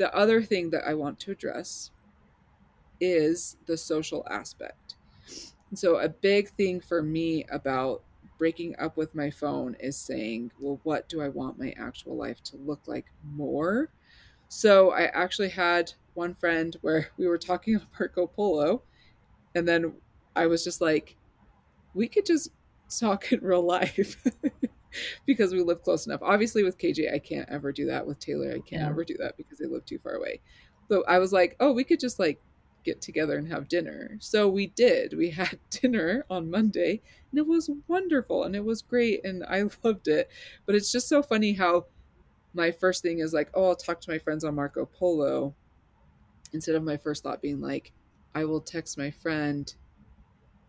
the 0.00 0.12
other 0.16 0.40
thing 0.42 0.70
that 0.70 0.88
I 0.88 0.94
want 0.94 1.20
to 1.20 1.30
address 1.30 1.90
is 3.02 3.58
the 3.66 3.76
social 3.76 4.26
aspect. 4.30 4.94
And 5.68 5.78
so, 5.78 5.96
a 5.96 6.08
big 6.08 6.48
thing 6.48 6.80
for 6.80 7.02
me 7.02 7.44
about 7.50 8.02
breaking 8.38 8.76
up 8.78 8.96
with 8.96 9.14
my 9.14 9.30
phone 9.30 9.76
is 9.78 9.98
saying, 9.98 10.52
well, 10.58 10.80
what 10.84 11.06
do 11.10 11.20
I 11.20 11.28
want 11.28 11.58
my 11.58 11.74
actual 11.76 12.16
life 12.16 12.42
to 12.44 12.56
look 12.56 12.80
like 12.86 13.12
more? 13.36 13.90
So, 14.48 14.90
I 14.90 15.02
actually 15.02 15.50
had 15.50 15.92
one 16.14 16.34
friend 16.34 16.74
where 16.80 17.10
we 17.18 17.26
were 17.26 17.36
talking 17.36 17.74
about 17.76 17.88
Marco 18.00 18.26
Polo, 18.26 18.82
and 19.54 19.68
then 19.68 19.92
I 20.34 20.46
was 20.46 20.64
just 20.64 20.80
like, 20.80 21.14
we 21.92 22.08
could 22.08 22.24
just 22.24 22.52
talk 22.88 23.30
in 23.32 23.40
real 23.40 23.66
life 23.66 24.16
because 25.26 25.52
we 25.52 25.60
live 25.62 25.82
close 25.82 26.06
enough. 26.06 26.20
Obviously, 26.22 26.62
with 26.62 26.78
KJ, 26.78 27.12
I 27.12 27.18
can't 27.18 27.48
ever 27.48 27.72
do 27.72 27.86
that. 27.86 28.06
With 28.06 28.18
Taylor, 28.18 28.50
I 28.50 28.60
can't 28.60 28.82
Yeah. 28.82 28.88
ever 28.88 29.04
do 29.04 29.16
that 29.18 29.36
because 29.36 29.58
they 29.58 29.66
live 29.66 29.84
too 29.84 29.98
far 29.98 30.14
away. 30.14 30.40
So 30.88 31.04
I 31.06 31.18
was 31.18 31.32
like, 31.32 31.56
oh, 31.60 31.72
we 31.72 31.84
could 31.84 32.00
just 32.00 32.18
like 32.18 32.40
get 32.84 33.00
together 33.00 33.36
and 33.36 33.46
have 33.48 33.68
dinner. 33.68 34.16
So 34.20 34.48
we 34.48 34.68
did. 34.68 35.16
We 35.16 35.30
had 35.42 35.58
dinner 35.70 36.24
on 36.30 36.50
Monday 36.50 37.02
and 37.30 37.38
it 37.38 37.46
was 37.46 37.70
wonderful 37.88 38.44
and 38.44 38.56
it 38.56 38.64
was 38.64 38.82
great 38.82 39.24
and 39.24 39.44
I 39.44 39.64
loved 39.84 40.08
it. 40.08 40.30
But 40.66 40.74
it's 40.74 40.90
just 40.90 41.08
so 41.08 41.22
funny 41.22 41.52
how 41.52 41.86
my 42.54 42.70
first 42.72 43.02
thing 43.02 43.20
is 43.20 43.32
like, 43.32 43.50
oh, 43.54 43.68
I'll 43.68 43.76
talk 43.76 44.00
to 44.00 44.10
my 44.10 44.18
friends 44.18 44.44
on 44.44 44.54
Marco 44.54 44.84
Polo 44.86 45.54
instead 46.52 46.74
of 46.74 46.82
my 46.82 46.96
first 46.96 47.22
thought 47.22 47.40
being 47.42 47.60
like, 47.60 47.92
I 48.34 48.44
will 48.44 48.60
text 48.60 48.98
my 48.98 49.10
friend 49.10 49.72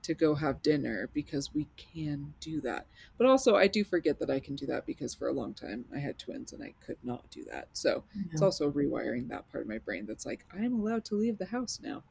to 0.03 0.13
go 0.13 0.33
have 0.35 0.61
dinner 0.61 1.09
because 1.13 1.53
we 1.53 1.67
can 1.77 2.33
do 2.39 2.61
that. 2.61 2.87
But 3.17 3.27
also, 3.27 3.55
I 3.55 3.67
do 3.67 3.83
forget 3.83 4.19
that 4.19 4.29
I 4.29 4.39
can 4.39 4.55
do 4.55 4.65
that 4.67 4.85
because 4.85 5.13
for 5.13 5.27
a 5.27 5.33
long 5.33 5.53
time 5.53 5.85
I 5.95 5.99
had 5.99 6.17
twins 6.17 6.53
and 6.53 6.63
I 6.63 6.73
could 6.85 6.97
not 7.03 7.29
do 7.29 7.43
that. 7.51 7.67
So 7.73 8.03
it's 8.31 8.41
also 8.41 8.71
rewiring 8.71 9.29
that 9.29 9.49
part 9.51 9.63
of 9.63 9.69
my 9.69 9.77
brain 9.77 10.05
that's 10.07 10.25
like, 10.25 10.45
I'm 10.53 10.79
allowed 10.79 11.05
to 11.05 11.15
leave 11.15 11.37
the 11.37 11.45
house 11.45 11.79
now. 11.83 12.03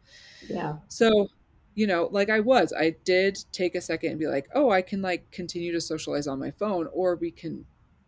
Yeah. 0.48 0.76
So, 0.88 1.28
you 1.74 1.86
know, 1.86 2.08
like 2.12 2.30
I 2.30 2.40
was, 2.40 2.72
I 2.72 2.96
did 3.04 3.38
take 3.52 3.74
a 3.74 3.80
second 3.80 4.10
and 4.10 4.18
be 4.18 4.26
like, 4.26 4.48
oh, 4.54 4.70
I 4.70 4.82
can 4.82 5.02
like 5.02 5.30
continue 5.30 5.72
to 5.72 5.80
socialize 5.80 6.26
on 6.26 6.38
my 6.38 6.50
phone, 6.52 6.88
or 6.92 7.16
we 7.16 7.30
can 7.30 7.64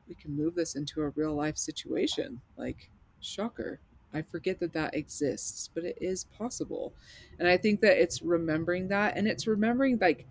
we 0.08 0.14
can 0.14 0.36
move 0.36 0.54
this 0.54 0.74
into 0.74 1.02
a 1.02 1.08
real 1.10 1.34
life 1.34 1.56
situation. 1.56 2.40
Like, 2.56 2.90
shocker. 3.20 3.80
I 4.12 4.22
forget 4.22 4.60
that 4.60 4.72
that 4.74 4.94
exists, 4.94 5.68
but 5.74 5.84
it 5.84 5.98
is 6.00 6.24
possible. 6.24 6.94
And 7.38 7.48
I 7.48 7.56
think 7.56 7.80
that 7.80 7.98
it's 7.98 8.22
remembering 8.22 8.88
that 8.88 9.16
and 9.16 9.26
it's 9.28 9.46
remembering 9.46 9.98
like 9.98 10.28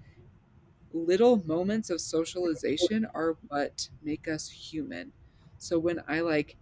little 0.94 1.38
moments 1.46 1.90
of 1.90 2.02
socialization 2.02 3.06
are 3.14 3.38
what 3.48 3.90
make 4.02 4.28
us 4.28 4.50
human. 4.50 5.14
So 5.58 5.80
when 5.80 6.04
I 6.08 6.22
like 6.22 6.58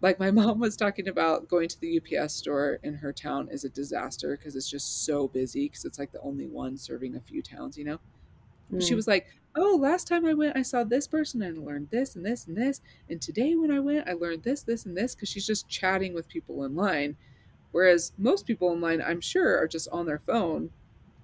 like 0.00 0.18
my 0.18 0.30
mom 0.30 0.58
was 0.58 0.76
talking 0.76 1.08
about 1.08 1.48
going 1.48 1.68
to 1.68 1.80
the 1.80 1.88
UPS 1.88 2.34
store 2.34 2.78
in 2.82 2.94
her 2.94 3.12
town 3.12 3.48
is 3.50 3.64
a 3.64 3.68
disaster 3.68 4.36
because 4.36 4.56
it's 4.56 4.68
just 4.70 5.04
so 5.04 5.28
busy 5.28 5.66
because 5.66 5.84
it's 5.84 5.98
like 5.98 6.12
the 6.12 6.20
only 6.20 6.46
one 6.46 6.76
serving 6.76 7.16
a 7.16 7.20
few 7.20 7.42
towns, 7.42 7.76
you 7.76 7.84
know. 7.84 8.00
But 8.76 8.84
she 8.84 8.94
Mm. 8.94 8.96
was 8.96 9.08
like, 9.08 9.28
"Oh, 9.54 9.76
last 9.80 10.06
time 10.06 10.24
I 10.26 10.34
went, 10.34 10.56
I 10.56 10.62
saw 10.62 10.84
this 10.84 11.06
person 11.08 11.42
and 11.42 11.64
learned 11.64 11.90
this 11.90 12.16
and 12.16 12.24
this 12.24 12.46
and 12.46 12.56
this, 12.56 12.80
and 13.08 13.20
today 13.20 13.54
when 13.56 13.70
I 13.70 13.80
went, 13.80 14.08
I 14.08 14.12
learned 14.14 14.42
this, 14.44 14.62
this, 14.62 14.86
and 14.86 14.96
this." 14.96 15.14
Because 15.14 15.28
she's 15.28 15.46
just 15.46 15.68
chatting 15.68 16.14
with 16.14 16.28
people 16.28 16.64
in 16.64 16.74
line, 16.76 17.16
whereas 17.72 18.12
most 18.18 18.46
people 18.46 18.72
in 18.72 18.80
line, 18.80 19.02
I'm 19.02 19.20
sure, 19.22 19.58
are 19.58 19.68
just 19.68 19.88
on 19.90 20.06
their 20.06 20.20
phone. 20.20 20.72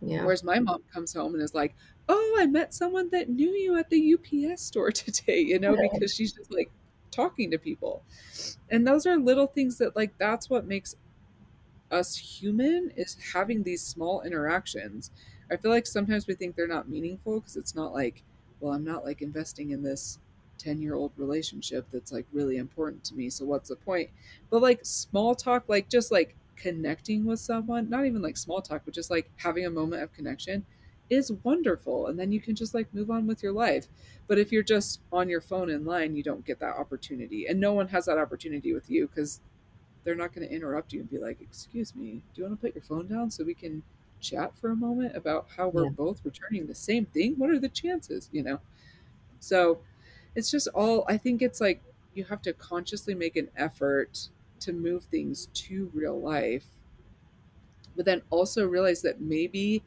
Yeah. 0.01 0.27
Whereas 0.27 0.45
my 0.45 0.59
mom 0.61 0.83
comes 0.93 1.13
home 1.15 1.35
and 1.35 1.43
is 1.43 1.55
like, 1.55 1.75
"Oh, 2.09 2.37
I 2.39 2.47
met 2.47 2.75
someone 2.75 3.11
that 3.11 3.29
knew 3.29 3.51
you 3.51 3.77
at 3.77 3.91
the 3.91 3.99
UPS 4.01 4.63
store 4.63 4.93
today," 4.93 5.41
you 5.41 5.59
know, 5.59 5.77
because 5.77 6.15
she's 6.15 6.33
just 6.33 6.53
like 6.53 6.71
talking 7.11 7.51
to 7.53 7.59
people. 7.59 8.05
And 8.71 8.87
those 8.87 9.07
are 9.07 9.19
little 9.19 9.47
things 9.49 9.79
that 9.79 9.97
like 9.97 10.19
that's 10.19 10.51
what 10.51 10.67
makes 10.67 10.97
us 11.91 12.17
human 12.17 12.91
is 12.97 13.17
having 13.33 13.63
these 13.63 13.83
small 13.83 14.23
interactions. 14.23 15.11
I 15.55 15.57
feel 15.57 15.71
like 15.71 15.87
sometimes 15.87 16.27
we 16.27 16.35
think 16.35 16.57
they're 16.57 16.67
not 16.67 16.89
meaningful 16.89 17.39
because 17.39 17.57
it's 17.57 17.77
not 17.77 17.95
like, 17.95 18.25
well, 18.59 18.75
I'm 18.75 18.85
not 18.85 19.05
like 19.05 19.23
investing 19.23 19.71
in 19.71 19.85
this 19.85 20.19
10 20.59 20.83
year 20.83 20.95
old 20.95 21.13
relationship 21.17 21.87
that's 21.93 22.11
like 22.11 22.27
really 22.33 22.57
important 22.57 23.05
to 23.05 23.15
me. 23.15 23.31
So 23.31 23.45
what's 23.45 23.69
the 23.69 23.77
point? 23.77 24.11
But 24.51 24.63
like 24.63 24.81
small 24.83 25.37
talk, 25.37 25.65
like 25.69 25.89
just 25.89 26.11
like 26.11 26.35
connecting 26.57 27.25
with 27.25 27.39
someone, 27.39 27.89
not 27.89 28.05
even 28.05 28.21
like 28.21 28.37
small 28.37 28.61
talk, 28.63 28.83
but 28.85 28.95
just 28.95 29.13
like 29.13 29.31
having 29.37 29.65
a 29.65 29.71
moment 29.71 30.03
of 30.03 30.13
connection 30.13 30.67
is 31.09 31.31
wonderful. 31.45 32.09
And 32.09 32.19
then 32.19 32.33
you 32.33 32.41
can 32.41 32.57
just 32.57 32.75
like 32.75 32.93
move 32.93 33.11
on 33.11 33.27
with 33.29 33.41
your 33.41 33.53
life. 33.53 33.87
But 34.27 34.39
if 34.39 34.51
you're 34.51 34.65
just 34.65 35.03
on 35.13 35.29
your 35.29 35.41
phone 35.41 35.71
in 35.71 35.85
line, 35.85 36.17
you 36.17 36.25
don't 36.25 36.45
get 36.45 36.59
that 36.59 36.77
opportunity. 36.77 37.47
And 37.47 37.61
no 37.61 37.75
one 37.75 37.87
has 37.89 38.07
that 38.07 38.19
opportunity 38.19 38.73
with 38.73 38.91
you 38.91 39.07
because 39.07 39.41
they're 40.03 40.17
not 40.17 40.35
going 40.35 40.49
to 40.49 40.55
interrupt 40.55 40.93
you 40.93 41.01
and 41.01 41.11
be 41.11 41.19
like, 41.19 41.41
"Excuse 41.41 41.95
me, 41.95 42.23
do 42.35 42.43
you 42.43 42.49
want 42.49 42.61
to 42.61 42.67
put 42.67 42.75
your 42.75 42.85
phone 42.85 43.07
down 43.07 43.31
so 43.31 43.45
we 43.45 43.55
can 43.55 43.83
chat 44.25 44.59
for 44.59 44.71
a 44.71 44.77
moment 44.77 45.17
about 45.17 45.51
how 45.57 45.69
we're 45.71 45.85
Yeah. 45.85 45.91
both 46.05 46.25
returning 46.25 46.67
the 46.69 46.75
same 46.77 47.07
thing? 47.07 47.37
What 47.39 47.51
are 47.51 47.61
the 47.61 47.71
chances?" 47.71 48.31
You 48.33 48.45
know. 48.45 48.61
So 49.41 49.83
it's 50.37 50.51
just 50.51 50.69
all. 50.69 51.05
I 51.09 51.19
think 51.19 51.43
it's 51.43 51.61
like 51.61 51.83
you 52.15 52.25
have 52.25 52.43
to 52.45 52.53
consciously 52.55 53.15
make 53.15 53.37
an 53.37 53.51
effort 53.57 54.31
to 54.61 54.73
move 54.75 55.05
things 55.07 55.49
to 55.55 55.91
real 55.95 56.21
life, 56.21 56.67
but 57.97 58.05
then 58.05 58.23
also 58.31 58.67
realize 58.67 59.03
that 59.03 59.21
maybe 59.21 59.83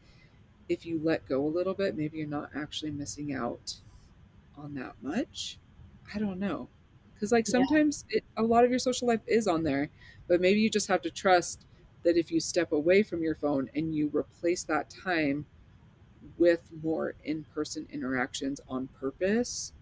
if 0.69 0.85
you 0.85 0.99
let 1.03 1.27
go 1.27 1.45
a 1.45 1.49
little 1.49 1.75
bit, 1.75 1.97
maybe 1.97 2.19
you're 2.19 2.27
not 2.27 2.51
actually 2.55 2.91
missing 2.91 3.33
out 3.33 3.81
on 4.57 4.75
that 4.75 4.95
much. 5.03 5.59
I 6.13 6.19
don't 6.19 6.39
know. 6.39 6.69
Because, 7.15 7.33
like, 7.33 7.47
Yeah. 7.47 7.65
sometimes 7.67 8.05
it, 8.09 8.25
a 8.37 8.43
lot 8.43 8.65
of 8.65 8.71
your 8.71 8.79
social 8.79 9.07
life 9.09 9.21
is 9.27 9.47
on 9.47 9.63
there, 9.63 9.91
but 10.27 10.41
maybe 10.41 10.61
you 10.61 10.71
just 10.71 10.89
have 10.89 11.03
to 11.03 11.11
trust 11.11 11.66
that 12.07 12.15
if 12.15 12.31
you 12.31 12.39
step 12.39 12.71
away 12.71 13.03
from 13.03 13.21
your 13.21 13.35
phone 13.35 13.69
and 13.75 13.93
you 13.93 14.09
replace 14.13 14.63
that 14.63 14.89
time 14.89 15.45
with 16.37 16.61
more 16.81 17.15
in 17.25 17.43
person 17.53 17.85
interactions 17.91 18.61
on 18.69 18.87
purpose, 18.97 19.73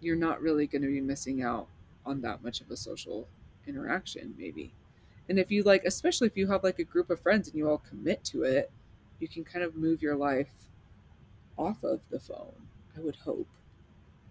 you're 0.00 0.16
not 0.16 0.42
really 0.42 0.66
going 0.66 0.82
to 0.82 0.88
be 0.88 1.00
missing 1.00 1.44
out 1.44 1.68
on 2.04 2.20
that 2.22 2.42
much 2.42 2.60
of 2.60 2.72
a 2.72 2.76
social 2.76 3.28
interaction, 3.68 4.34
maybe. 4.36 4.72
And 5.28 5.38
if 5.38 5.52
you 5.52 5.62
like, 5.62 5.84
especially 5.84 6.26
if 6.26 6.36
you 6.36 6.48
have 6.48 6.64
like 6.64 6.80
a 6.80 6.84
group 6.84 7.08
of 7.08 7.20
friends 7.20 7.46
and 7.46 7.56
you 7.56 7.70
all 7.70 7.82
commit 7.88 8.24
to 8.24 8.42
it, 8.42 8.68
you 9.20 9.28
can 9.28 9.44
kind 9.44 9.64
of 9.64 9.76
move 9.76 10.02
your 10.02 10.16
life 10.16 10.50
off 11.56 11.84
of 11.84 12.00
the 12.10 12.18
phone, 12.18 12.66
I 12.96 13.00
would 13.00 13.14
hope. 13.14 13.46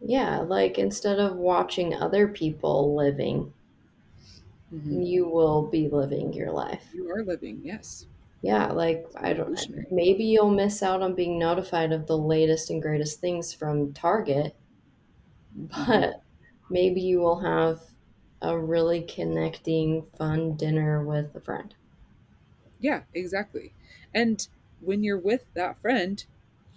Yeah, 0.01 0.39
like 0.39 0.77
instead 0.77 1.19
of 1.19 1.37
watching 1.37 1.93
other 1.93 2.27
people 2.27 2.95
living, 2.97 3.53
Mhm. 4.71 5.05
you 5.07 5.27
will 5.27 5.67
be 5.67 5.87
living 5.89 6.33
your 6.33 6.51
life. 6.51 6.93
You 6.93 7.09
are 7.11 7.23
living, 7.23 7.61
yes. 7.63 8.05
Yeah, 8.41 8.71
like 8.71 9.05
I 9.17 9.33
don't 9.33 9.91
maybe 9.91 10.23
you'll 10.23 10.49
miss 10.51 10.81
out 10.81 11.01
on 11.01 11.13
being 11.15 11.37
notified 11.37 11.91
of 11.91 12.07
the 12.07 12.17
latest 12.17 12.69
and 12.69 12.81
greatest 12.81 13.19
things 13.19 13.53
from 13.53 13.93
Target, 13.93 14.55
Mhm. 15.57 15.87
but 15.87 16.21
maybe 16.69 17.01
you 17.01 17.19
will 17.19 17.39
have 17.39 17.81
a 18.41 18.57
really 18.57 19.01
connecting, 19.01 20.05
fun 20.17 20.55
dinner 20.55 21.03
with 21.03 21.35
a 21.35 21.41
friend. 21.41 21.75
Yeah, 22.79 23.03
exactly. 23.13 23.73
And 24.13 24.47
when 24.79 25.03
you're 25.03 25.19
with 25.19 25.47
that 25.53 25.79
friend, 25.81 26.23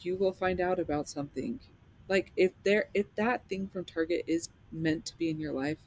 you 0.01 0.17
will 0.17 0.33
find 0.33 0.61
out 0.61 0.79
about 0.79 1.09
something. 1.09 1.61
Like 2.09 2.33
if 2.37 2.53
there 2.65 2.89
if 2.95 3.15
that 3.15 3.49
thing 3.49 3.69
from 3.69 3.85
Target 3.85 4.25
is 4.27 4.49
meant 4.73 5.07
to 5.07 5.17
be 5.17 5.31
in 5.31 5.39
your 5.39 5.53
life, 5.53 5.79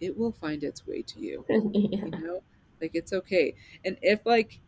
it 0.00 0.16
will 0.16 0.32
find 0.32 0.64
its 0.64 0.86
way 0.86 1.02
to 1.02 1.20
you. 1.20 1.46
yeah. 1.72 2.04
You 2.04 2.12
know? 2.18 2.42
Like 2.80 2.92
it's 2.94 3.12
okay. 3.12 3.56
And 3.84 3.98
if 4.02 4.26
like 4.26 4.60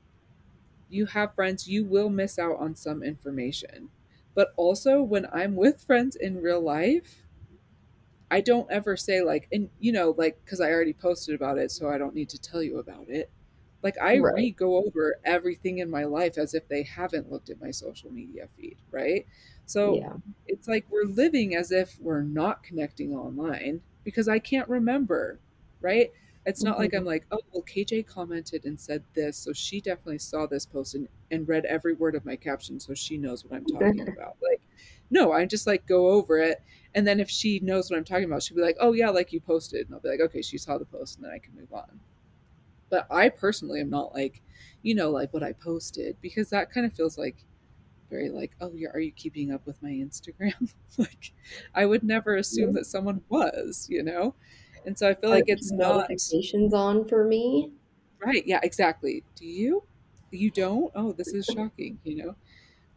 you 0.88 1.06
have 1.06 1.34
friends, 1.34 1.68
you 1.68 1.84
will 1.84 2.10
miss 2.10 2.38
out 2.38 2.58
on 2.58 2.74
some 2.74 3.02
information. 3.02 3.90
But 4.34 4.52
also 4.56 5.02
when 5.02 5.26
I'm 5.32 5.56
with 5.56 5.82
friends 5.82 6.16
in 6.16 6.42
real 6.42 6.60
life, 6.60 7.24
I 8.30 8.40
don't 8.40 8.70
ever 8.70 8.96
say 8.96 9.22
like, 9.22 9.48
and 9.52 9.70
you 9.78 9.92
know, 9.92 10.14
like, 10.16 10.44
because 10.44 10.60
I 10.60 10.70
already 10.70 10.92
posted 10.92 11.34
about 11.34 11.58
it, 11.58 11.70
so 11.70 11.88
I 11.88 11.98
don't 11.98 12.14
need 12.14 12.28
to 12.30 12.38
tell 12.38 12.62
you 12.62 12.78
about 12.78 13.08
it. 13.08 13.30
Like, 13.82 13.96
I 14.02 14.14
Right. 14.14 14.32
re 14.32 14.50
go 14.50 14.76
over 14.84 15.16
everything 15.24 15.78
in 15.78 15.90
my 15.90 16.04
life 16.04 16.36
as 16.38 16.54
if 16.54 16.66
they 16.66 16.82
haven't 16.82 17.30
looked 17.30 17.50
at 17.50 17.60
my 17.60 17.70
social 17.70 18.10
media 18.10 18.48
feed, 18.56 18.78
right? 18.90 19.26
So 19.66 20.04
Yeah. 20.04 20.16
it's 20.46 20.66
like 20.66 20.86
we're 20.90 21.04
living 21.04 21.54
as 21.54 21.70
if 21.70 21.98
we're 22.00 22.22
not 22.22 22.62
connecting 22.64 23.14
online 23.14 23.82
because 24.06 24.26
I 24.26 24.38
can't 24.38 24.66
remember, 24.70 25.38
right? 25.82 26.10
It's 26.46 26.62
not 26.62 26.78
like 26.78 26.92
mm-hmm. 26.92 27.00
I'm 27.00 27.04
like, 27.04 27.26
oh, 27.32 27.40
well, 27.52 27.64
KJ 27.64 28.06
commented 28.06 28.64
and 28.64 28.78
said 28.78 29.02
this, 29.14 29.36
so 29.36 29.52
she 29.52 29.80
definitely 29.80 30.18
saw 30.18 30.46
this 30.46 30.64
post 30.64 30.94
and, 30.94 31.08
and 31.30 31.46
read 31.46 31.64
every 31.64 31.92
word 31.92 32.14
of 32.14 32.24
my 32.24 32.36
caption, 32.36 32.78
so 32.78 32.94
she 32.94 33.18
knows 33.18 33.44
what 33.44 33.52
I'm 33.52 33.66
talking 33.66 34.08
about. 34.08 34.36
Like, 34.40 34.62
no, 35.10 35.32
I 35.32 35.44
just 35.44 35.66
like 35.66 35.86
go 35.86 36.08
over 36.08 36.38
it 36.38 36.62
and 36.96 37.06
then 37.06 37.20
if 37.20 37.28
she 37.28 37.60
knows 37.60 37.90
what 37.90 37.98
I'm 37.98 38.04
talking 38.04 38.24
about, 38.24 38.42
she'll 38.42 38.56
be 38.56 38.62
like, 38.62 38.78
"Oh 38.80 38.94
yeah, 38.94 39.10
like 39.10 39.30
you 39.30 39.38
posted," 39.38 39.86
and 39.86 39.94
I'll 39.94 40.00
be 40.00 40.08
like, 40.08 40.20
"Okay, 40.20 40.40
she 40.40 40.56
saw 40.56 40.78
the 40.78 40.86
post," 40.86 41.16
and 41.16 41.26
then 41.26 41.32
I 41.32 41.38
can 41.38 41.54
move 41.54 41.70
on. 41.70 42.00
But 42.88 43.06
I 43.10 43.28
personally 43.28 43.82
am 43.82 43.90
not 43.90 44.14
like, 44.14 44.40
you 44.82 44.94
know, 44.94 45.10
like 45.10 45.34
what 45.34 45.42
I 45.42 45.52
posted 45.52 46.16
because 46.22 46.48
that 46.50 46.70
kind 46.70 46.86
of 46.86 46.94
feels 46.94 47.18
like 47.18 47.36
very 48.08 48.30
like, 48.30 48.56
"Oh, 48.60 48.72
you're 48.74 48.92
are 48.92 49.00
you 49.00 49.12
keeping 49.12 49.52
up 49.52 49.66
with 49.66 49.82
my 49.82 49.90
Instagram?" 49.90 50.72
like, 50.98 51.32
I 51.74 51.86
would 51.86 52.02
never 52.02 52.36
assume 52.36 52.72
that 52.74 52.86
someone 52.86 53.22
was, 53.28 53.86
you 53.90 54.02
know, 54.02 54.34
and 54.84 54.98
so 54.98 55.08
I 55.08 55.14
feel 55.14 55.30
Are 55.30 55.36
like 55.36 55.48
it's 55.48 55.72
not 55.72 56.08
notifications 56.08 56.74
on 56.74 57.06
for 57.06 57.24
me? 57.24 57.70
right. 58.24 58.46
Yeah, 58.46 58.60
exactly. 58.62 59.24
Do 59.34 59.46
you? 59.46 59.84
You 60.30 60.50
don't? 60.50 60.90
Oh, 60.94 61.12
this 61.12 61.32
is 61.32 61.46
shocking. 61.46 61.98
You 62.04 62.16
know, 62.16 62.36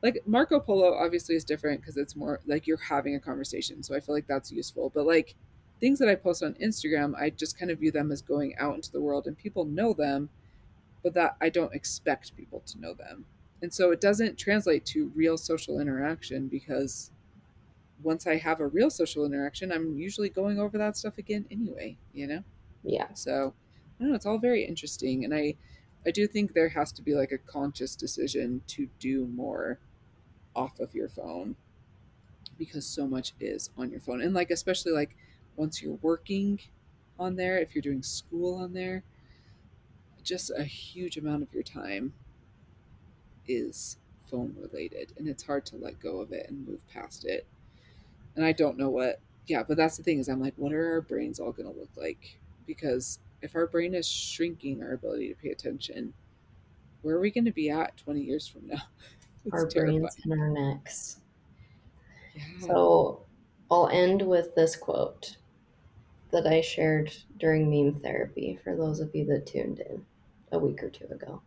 like 0.04 0.22
Marco 0.26 0.60
Polo 0.60 0.96
obviously 0.96 1.36
is 1.36 1.46
different 1.46 1.82
because 1.82 1.98
it's 1.98 2.16
more 2.16 2.42
like 2.46 2.68
you're 2.68 2.78
having 2.78 3.16
a 3.16 3.20
conversation. 3.20 3.84
So 3.84 3.96
I 3.96 4.00
feel 4.02 4.16
like 4.16 4.28
that's 4.28 4.52
useful. 4.52 4.92
But 4.94 5.06
like 5.08 5.36
things 5.80 6.00
that 6.00 6.10
I 6.10 6.16
post 6.16 6.44
on 6.44 6.56
Instagram, 6.56 7.16
I 7.20 7.32
just 7.32 7.58
kind 7.60 7.72
of 7.72 7.80
view 7.80 7.92
them 7.92 8.12
as 8.12 8.22
going 8.22 8.56
out 8.60 8.76
into 8.76 8.92
the 8.92 9.02
world 9.02 9.28
and 9.28 9.38
people 9.38 9.66
know 9.66 9.94
them, 9.94 10.30
but 11.04 11.14
that 11.16 11.38
I 11.42 11.50
don't 11.50 11.74
expect 11.74 12.36
people 12.38 12.62
to 12.68 12.80
know 12.80 12.94
them. 12.94 13.26
And 13.62 13.74
so 13.74 13.92
it 13.92 14.00
doesn't 14.00 14.38
translate 14.38 14.86
to 14.88 15.12
real 15.16 15.38
social 15.38 15.80
interaction 15.80 16.48
because 16.48 17.12
once 18.02 18.26
I 18.26 18.38
have 18.38 18.62
a 18.62 18.68
real 18.68 18.90
social 18.90 19.26
interaction, 19.26 19.72
I'm 19.72 19.98
usually 19.98 20.30
going 20.30 20.60
over 20.60 20.78
that 20.78 20.96
stuff 20.96 21.18
again 21.18 21.46
anyway, 21.52 21.98
you 22.14 22.28
know? 22.28 22.44
Yeah. 22.84 23.14
So 23.14 23.54
I 24.00 24.04
don't 24.04 24.10
know, 24.10 24.16
it's 24.16 24.26
all 24.26 24.38
very 24.38 24.64
interesting. 24.64 25.26
And 25.26 25.34
I 25.34 25.56
I 26.06 26.12
do 26.12 26.28
think 26.28 26.54
there 26.54 26.70
has 26.70 26.94
to 26.94 27.02
be 27.02 27.14
like 27.14 27.34
a 27.34 27.38
conscious 27.38 27.96
decision 27.96 28.62
to 28.68 28.88
do 29.00 29.28
more 29.28 29.80
off 30.56 30.80
of 30.80 30.96
your 30.96 31.10
phone 31.10 31.56
because 32.58 32.86
so 32.86 33.08
much 33.08 33.34
is 33.40 33.70
on 33.78 33.92
your 33.92 34.00
phone 34.00 34.22
and 34.22 34.34
like 34.34 34.50
especially 34.52 34.92
like 34.92 35.16
once 35.56 35.82
you're 35.82 36.00
working 36.02 36.60
on 37.18 37.36
there 37.36 37.58
if 37.58 37.74
you're 37.74 37.82
doing 37.82 38.02
school 38.04 38.56
on 38.56 38.74
there 38.74 39.04
just 40.24 40.52
a 40.58 40.64
huge 40.64 41.18
amount 41.18 41.42
of 41.42 41.54
your 41.54 41.64
time 41.64 42.14
is 43.50 43.98
phone 44.32 44.56
related 44.60 45.14
and 45.18 45.28
it's 45.28 45.44
hard 45.44 45.66
to 45.68 45.78
let 45.78 46.00
go 46.00 46.20
of 46.22 46.32
it 46.34 46.50
and 46.50 46.68
move 46.68 46.88
past 46.90 47.26
it. 47.26 47.48
And 48.36 48.46
i 48.46 48.52
don't 48.54 48.78
know 48.78 48.90
what 48.90 49.22
yeah 49.48 49.64
but 49.64 49.78
that's 49.78 49.98
the 49.98 50.04
thing 50.04 50.20
is 50.20 50.30
i'm 50.30 50.42
like 50.42 50.54
what 50.58 50.74
are 50.74 50.94
our 50.94 51.02
brains 51.02 51.40
all 51.40 51.52
going 51.52 51.72
to 51.74 51.80
look 51.80 51.90
like? 51.98 52.40
Because 52.68 53.20
if 53.42 53.56
our 53.56 53.68
brain 53.68 53.96
is 53.96 54.08
shrinking 54.08 54.84
our 54.84 54.94
ability 54.94 55.30
to 55.30 55.36
pay 55.36 55.50
attention 55.52 56.14
where 57.02 57.16
are 57.16 57.22
we 57.22 57.32
going 57.32 57.46
to 57.46 57.52
be 57.52 57.70
at 57.70 57.98
20 57.98 58.22
years 58.22 58.48
from 58.48 58.68
now? 58.68 58.82
It's 59.46 59.54
Our 59.54 59.66
brains 59.68 60.18
and 60.26 60.34
our 60.40 60.50
necks. 60.50 61.22
yeah. 62.36 62.68
So 62.68 63.26
I'll 63.72 63.88
end 63.90 64.22
with 64.22 64.56
this 64.56 64.76
quote 64.76 65.38
that 66.32 66.48
I 66.48 66.62
shared 66.62 67.14
during 67.38 67.70
meme 67.70 68.02
therapy 68.02 68.60
for 68.64 68.76
those 68.76 69.00
of 69.00 69.16
you 69.16 69.26
that 69.26 69.48
tuned 69.48 69.80
in 69.80 70.06
a 70.52 70.60
week 70.60 70.84
or 70.84 70.90
two 70.90 71.06
ago. 71.08 71.42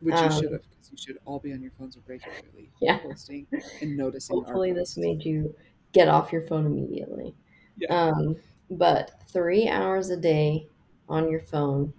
which 0.00 0.22
you 0.22 0.30
should 0.30 0.46
Um, 0.46 0.52
have 0.52 0.69
you 0.90 0.96
should 0.98 1.18
all 1.24 1.38
be 1.38 1.52
on 1.52 1.62
your 1.62 1.72
phones 1.78 1.96
regularly 2.06 2.70
yeah. 2.80 2.98
posting 2.98 3.46
and 3.80 3.96
noticing 3.96 4.36
our 4.36 4.44
Hopefully, 4.44 4.72
this 4.72 4.96
made 4.96 5.24
you 5.24 5.54
get 5.92 6.08
off 6.08 6.32
your 6.32 6.46
phone 6.46 6.66
immediately. 6.66 7.34
yeah 7.76 7.88
Um, 7.94 8.36
but 8.70 9.22
three 9.28 9.68
hours 9.68 10.10
a 10.10 10.16
day 10.16 10.68
on 11.08 11.28
your 11.28 11.40
phone 11.40 11.92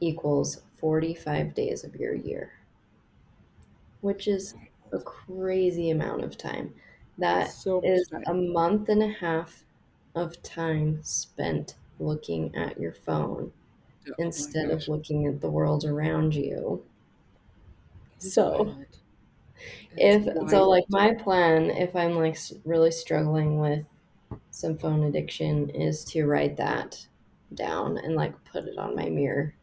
equals 0.00 0.62
45 0.78 1.54
days 1.54 1.82
of 1.84 1.96
your 1.96 2.14
year, 2.14 2.52
which 4.02 4.28
is 4.28 4.54
a 4.92 4.98
crazy 4.98 5.90
amount 5.90 6.24
of 6.24 6.36
time. 6.36 6.74
That 7.18 7.50
so 7.50 7.80
is 7.82 8.08
time 8.08 8.24
a 8.26 8.34
month 8.34 8.88
and 8.88 9.02
a 9.02 9.08
half 9.08 9.64
of 10.14 10.40
time 10.42 11.00
spent 11.02 11.76
looking 11.98 12.54
at 12.54 12.78
your 12.78 12.92
phone 12.92 13.52
oh 14.08 14.12
instead 14.18 14.70
of 14.70 14.86
looking 14.88 15.26
at 15.26 15.40
the 15.40 15.50
world 15.50 15.84
around 15.84 16.34
you. 16.34 16.84
So, 18.24 18.74
if 19.96 20.48
so, 20.50 20.68
like 20.68 20.84
my 20.88 21.14
plan, 21.14 21.70
if 21.70 21.94
I'm 21.94 22.14
like 22.16 22.34
s- 22.34 22.52
really 22.64 22.90
struggling 22.90 23.58
with 23.58 23.86
some 24.50 24.78
phone 24.78 25.04
addiction, 25.04 25.70
is 25.70 26.04
to 26.06 26.26
write 26.26 26.56
that 26.58 27.08
down 27.54 27.98
and 27.98 28.16
like 28.16 28.44
put 28.44 28.66
it 28.66 28.78
on 28.78 28.96
my 28.96 29.10
mirror. 29.10 29.56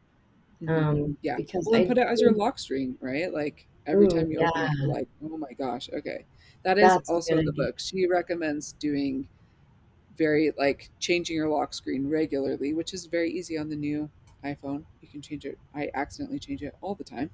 Mhm. 0.61 0.89
Um, 0.97 1.17
yeah 1.21 1.37
because 1.37 1.67
well 1.67 1.81
I 1.81 1.81
put 1.81 1.97
it 1.97 2.07
as 2.07 2.21
your 2.21 2.33
lock 2.33 2.59
screen 2.59 2.97
right 3.01 3.33
like 3.33 3.67
every 3.87 4.07
ooh, 4.07 4.09
time 4.09 4.31
you 4.31 4.39
open 4.39 4.61
yeah, 4.61 4.63
it 4.63 4.71
you're 4.77 4.87
like 4.87 5.09
oh 5.23 5.37
my 5.37 5.53
gosh 5.57 5.89
okay 5.93 6.27
that 6.63 6.77
is 6.77 6.97
that's 7.01 7.09
also 7.09 7.37
in 7.37 7.45
the 7.45 7.53
idea. 7.53 7.65
book 7.65 7.79
she 7.79 8.07
recommends 8.07 8.73
doing 8.73 9.27
very 10.15 10.51
like 10.57 10.91
changing 10.99 11.35
your 11.35 11.49
lock 11.49 11.73
screen 11.73 12.07
regularly 12.07 12.73
which 12.73 12.93
is 12.93 13.05
very 13.07 13.31
easy 13.31 13.57
on 13.57 13.69
the 13.69 13.75
new 13.75 14.09
iphone 14.45 14.83
you 15.01 15.07
can 15.07 15.21
change 15.21 15.45
it. 15.45 15.57
I 15.73 15.89
accidentally 15.93 16.39
change 16.39 16.61
it 16.63 16.75
all 16.81 16.95
the 16.95 17.03
time. 17.03 17.29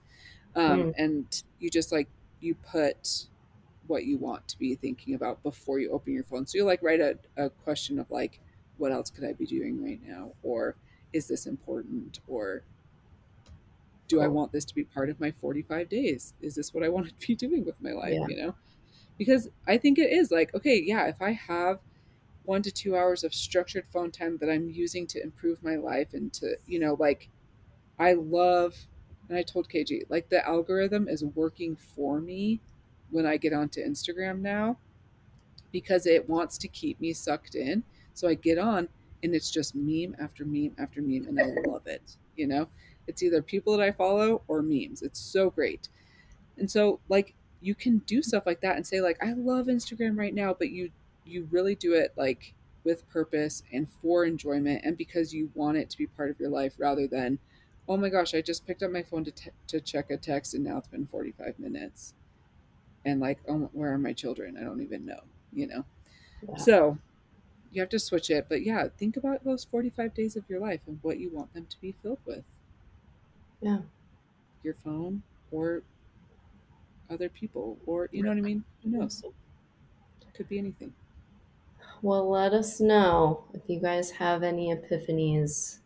Um, 0.56 0.86
Mm, 0.86 0.94
and 0.98 1.44
you 1.60 1.70
just 1.70 1.92
like 1.92 2.08
you 2.40 2.56
put 2.56 3.28
what 3.88 4.06
you 4.06 4.18
want 4.18 4.48
to 4.50 4.60
be 4.60 4.76
thinking 4.76 5.16
about 5.16 5.42
before 5.44 5.80
you 5.80 5.92
open 5.92 6.14
your 6.14 6.24
phone. 6.24 6.46
So 6.46 6.58
you 6.58 6.66
like 6.66 6.82
write 6.84 7.00
a, 7.00 7.18
a 7.38 7.50
question 7.50 8.00
of 8.00 8.10
like 8.12 8.40
what 8.78 8.92
else 8.92 9.10
could 9.10 9.24
i 9.24 9.34
be 9.34 9.46
doing 9.46 9.84
right 9.84 10.00
now? 10.06 10.32
Or 10.44 10.76
is 11.14 11.28
this 11.28 11.46
important? 11.48 12.20
Or 12.28 12.64
do 14.08 14.22
i 14.22 14.28
want 14.28 14.52
this 14.52 14.66
to 14.66 14.76
be 14.76 14.84
part 14.84 15.10
of 15.10 15.20
my 15.20 15.32
45 15.32 15.90
days? 15.90 16.34
Is 16.42 16.56
this 16.56 16.74
what 16.74 16.84
i 16.84 16.90
want 16.90 17.08
to 17.08 17.28
be 17.28 17.36
doing 17.46 17.66
with 17.66 17.82
my 17.82 17.92
life 17.92 18.14
Yeah, 18.14 18.28
you 18.28 18.38
know? 18.38 18.56
Because 19.18 19.50
i 19.68 19.78
think 19.78 19.98
it 20.00 20.12
is 20.12 20.32
like 20.32 20.54
okay 20.56 20.82
yeah 20.82 21.08
if 21.08 21.22
i 21.22 21.32
have 21.32 21.80
one 22.48 22.64
to 22.64 22.72
two 22.72 22.96
hours 22.98 23.24
of 23.24 23.34
structured 23.34 23.86
phone 23.94 24.12
time 24.12 24.38
that 24.40 24.50
i'm 24.50 24.70
using 24.70 25.08
to 25.08 25.22
improve 25.24 25.64
my 25.64 25.76
life 25.76 26.14
and 26.14 26.34
to 26.34 26.58
you 26.66 26.80
know 26.80 26.98
like 27.00 27.30
I 28.00 28.14
love, 28.14 28.76
and 29.30 29.38
I 29.38 29.44
told 29.44 29.70
KG, 29.70 30.04
like 30.10 30.30
the 30.30 30.48
algorithm 30.48 31.08
is 31.08 31.24
working 31.24 31.76
for 31.76 32.20
me 32.20 32.62
when 33.10 33.26
I 33.26 33.38
get 33.38 33.54
onto 33.54 33.86
Instagram 33.86 34.40
now 34.40 34.78
because 35.72 36.06
it 36.06 36.30
wants 36.30 36.58
to 36.60 36.68
keep 36.68 37.00
me 37.02 37.14
sucked 37.14 37.56
in. 37.56 37.84
So 38.14 38.28
I 38.28 38.36
get 38.36 38.58
on 38.58 38.88
and 39.24 39.34
it's 39.34 39.52
just 39.52 39.76
meme 39.76 40.16
after 40.20 40.46
meme 40.46 40.76
after 40.78 41.02
meme, 41.02 41.28
and 41.28 41.40
I 41.40 41.70
love 41.70 41.88
it. 41.88 42.18
You 42.36 42.48
know, 42.48 42.68
it's 43.08 43.24
either 43.24 43.42
people 43.42 43.76
that 43.76 43.84
I 43.84 43.92
follow 43.92 44.44
or 44.48 44.62
memes. 44.62 45.02
It's 45.02 45.20
so 45.20 45.50
great. 45.50 45.90
And 46.58 46.70
so, 46.70 47.00
like, 47.10 47.34
you 47.62 47.74
can 47.74 48.00
do 48.00 48.22
stuff 48.22 48.46
like 48.46 48.62
that 48.62 48.76
and 48.76 48.86
say, 48.86 49.02
like, 49.02 49.18
I 49.24 49.34
love 49.34 49.68
Instagram 49.68 50.18
right 50.18 50.34
now, 50.34 50.56
but 50.58 50.70
you 50.70 50.92
you 51.28 51.48
really 51.52 51.76
do 51.76 51.94
it 51.94 52.14
like 52.16 52.54
with 52.84 53.08
purpose 53.10 53.64
and 53.74 53.88
for 54.02 54.24
enjoyment 54.24 54.82
and 54.86 54.98
because 54.98 55.34
you 55.34 55.52
want 55.56 55.78
it 55.78 55.90
to 55.90 55.98
be 55.98 56.08
part 56.08 56.30
of 56.30 56.40
your 56.40 56.50
life 56.50 56.74
rather 56.78 57.06
than, 57.06 57.38
oh 57.88 57.98
my 57.98 58.10
gosh, 58.10 58.34
I 58.34 58.42
just 58.42 58.66
picked 58.66 58.82
up 58.82 58.92
my 58.92 59.04
phone 59.04 59.26
to 59.26 59.32
te- 59.32 59.52
to 59.68 59.82
check 59.82 60.10
a 60.10 60.18
text 60.18 60.54
and 60.54 60.64
now 60.64 60.78
it's 60.78 60.88
been 60.88 61.06
45 61.08 61.60
minutes. 61.60 62.14
And 63.06 63.20
like, 63.20 63.40
oh, 63.48 63.70
where 63.74 63.94
are 63.94 63.98
my 63.98 64.14
children? 64.14 64.58
I 64.58 64.64
don't 64.64 64.82
even 64.82 65.06
know, 65.06 65.20
you 65.54 65.68
know? 65.68 65.86
yeah, 66.48 66.56
So 66.58 66.98
you 67.72 67.82
have 67.82 67.90
to 67.90 68.00
switch 68.00 68.30
it. 68.30 68.48
But 68.48 68.64
yeah, 68.64 68.88
think 68.98 69.18
about 69.18 69.44
those 69.44 69.66
45 69.66 70.14
days 70.14 70.36
of 70.36 70.44
your 70.50 70.60
life 70.60 70.82
and 70.88 71.00
what 71.02 71.20
you 71.20 71.30
want 71.30 71.54
them 71.54 71.68
to 71.70 71.82
be 71.82 71.94
filled 72.02 72.20
with 72.26 72.44
yeah. 73.62 73.80
your 74.64 74.76
phone 74.84 75.24
or 75.52 75.84
other 77.10 77.30
people 77.30 77.78
or, 77.86 78.10
you 78.12 78.24
know 78.24 78.30
what 78.30 78.38
I 78.38 78.42
mean? 78.42 78.64
Who 78.84 78.92
knows? 78.92 79.24
Could 80.34 80.48
be 80.48 80.60
anything. 80.60 80.94
Well, 82.02 82.30
let 82.30 82.54
us 82.54 82.80
know 82.80 83.44
if 83.54 83.62
you 83.68 83.80
guys 83.80 84.12
have 84.12 84.44
any 84.44 84.74
epiphanies 84.74 85.80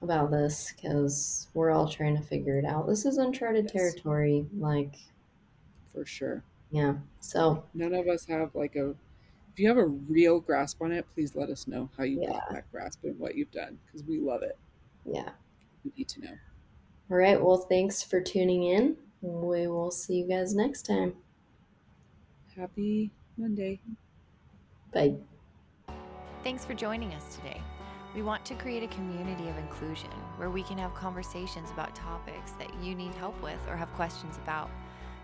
about 0.00 0.30
this, 0.30 0.72
because 0.74 1.48
we're 1.54 1.70
all 1.70 1.88
trying 1.88 2.16
to 2.16 2.22
figure 2.22 2.58
it 2.58 2.64
out. 2.64 2.86
This 2.88 3.04
is 3.04 3.18
uncharted 3.18 3.64
Yes, 3.66 3.72
territory. 3.72 4.46
Like, 4.56 4.96
for 5.92 6.04
sure. 6.06 6.42
yeah. 6.70 6.94
So, 7.20 7.64
None 7.74 7.94
of 7.94 8.08
us 8.08 8.24
have 8.26 8.54
like 8.54 8.76
a 8.76 8.94
if 9.52 9.58
you 9.58 9.68
have 9.68 9.76
a 9.76 9.84
real 9.86 10.40
grasp 10.40 10.80
on 10.80 10.92
it, 10.92 11.04
please 11.14 11.36
let 11.36 11.50
us 11.50 11.66
know 11.68 11.90
how 11.98 12.04
you 12.04 12.22
Yeah. 12.22 12.30
got 12.32 12.50
that 12.50 12.72
grasp 12.72 13.04
and 13.04 13.18
what 13.18 13.34
you've 13.34 13.50
done 13.50 13.78
because 13.84 14.02
we 14.06 14.18
love 14.18 14.42
it. 14.42 14.56
Yeah. 15.04 15.28
We 15.84 15.92
need 15.96 16.08
to 16.08 16.20
know. 16.22 16.32
All 17.10 17.18
right. 17.18 17.40
Well, 17.40 17.58
thanks 17.58 18.02
for 18.02 18.18
tuning 18.22 18.62
in. 18.62 18.96
We 19.20 19.66
will 19.66 19.90
see 19.90 20.14
you 20.14 20.26
guys 20.26 20.54
next 20.54 20.86
time. 20.86 21.14
Happy 22.56 23.10
Monday. 23.36 23.78
Bye. 24.92 25.14
Thanks 26.44 26.64
for 26.64 26.74
joining 26.74 27.12
us 27.14 27.36
today. 27.36 27.60
We 28.14 28.22
want 28.22 28.44
to 28.44 28.54
create 28.54 28.82
a 28.82 28.94
community 28.94 29.48
of 29.48 29.56
inclusion 29.56 30.10
where 30.36 30.50
we 30.50 30.62
can 30.62 30.76
have 30.76 30.94
conversations 30.94 31.70
about 31.70 31.94
topics 31.94 32.52
that 32.58 32.68
you 32.82 32.94
need 32.94 33.14
help 33.14 33.40
with 33.42 33.58
or 33.68 33.76
have 33.76 33.92
questions 33.94 34.36
about. 34.36 34.68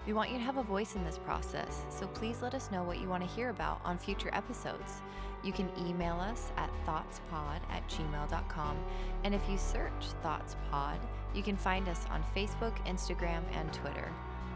We 0.07 0.15
want 0.15 0.31
you 0.31 0.39
to 0.39 0.45
have 0.45 0.57
a 0.57 0.63
voice 0.63 0.95
in 0.95 1.05
this 1.05 1.19
process, 1.19 1.85
so 1.91 2.07
please 2.07 2.41
let 2.41 2.55
us 2.55 2.71
know 2.71 2.83
what 2.83 2.99
you 2.99 3.09
want 3.09 3.23
to 3.23 3.29
hear 3.29 3.51
about 3.51 3.83
on 3.85 3.99
future 3.99 4.31
episodes. 4.33 5.03
You 5.45 5.53
can 5.53 5.69
email 5.87 6.15
us 6.15 6.51
at 6.57 6.71
thoughtspod 6.87 7.61
at 7.71 7.87
gmail.com, 7.89 8.77
and 9.25 9.35
if 9.35 9.47
you 9.51 9.59
search 9.59 9.93
ThoughtsPod, 10.25 10.97
you 11.35 11.43
can 11.43 11.57
find 11.59 11.89
us 11.89 12.07
on 12.11 12.25
Facebook, 12.35 12.75
Instagram, 12.87 13.43
and 13.53 13.71
Twitter. 13.73 14.11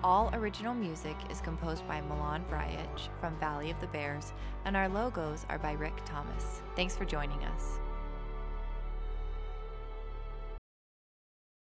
All 0.05 0.34
original 0.34 0.74
music 0.74 1.14
is 1.30 1.40
composed 1.40 1.86
by 1.86 2.00
Milan 2.00 2.44
Vrajec 2.50 3.09
from 3.20 3.38
Valley 3.38 3.70
of 3.70 3.80
the 3.80 3.86
Bears, 3.86 4.32
and 4.64 4.76
our 4.76 4.88
logos 4.88 5.46
are 5.48 5.61
by 5.61 5.72
Rick 5.72 5.94
Thomas. 6.05 6.61
Thanks 6.74 6.96
for 6.96 7.05
joining 7.05 7.44
us. 7.44 7.78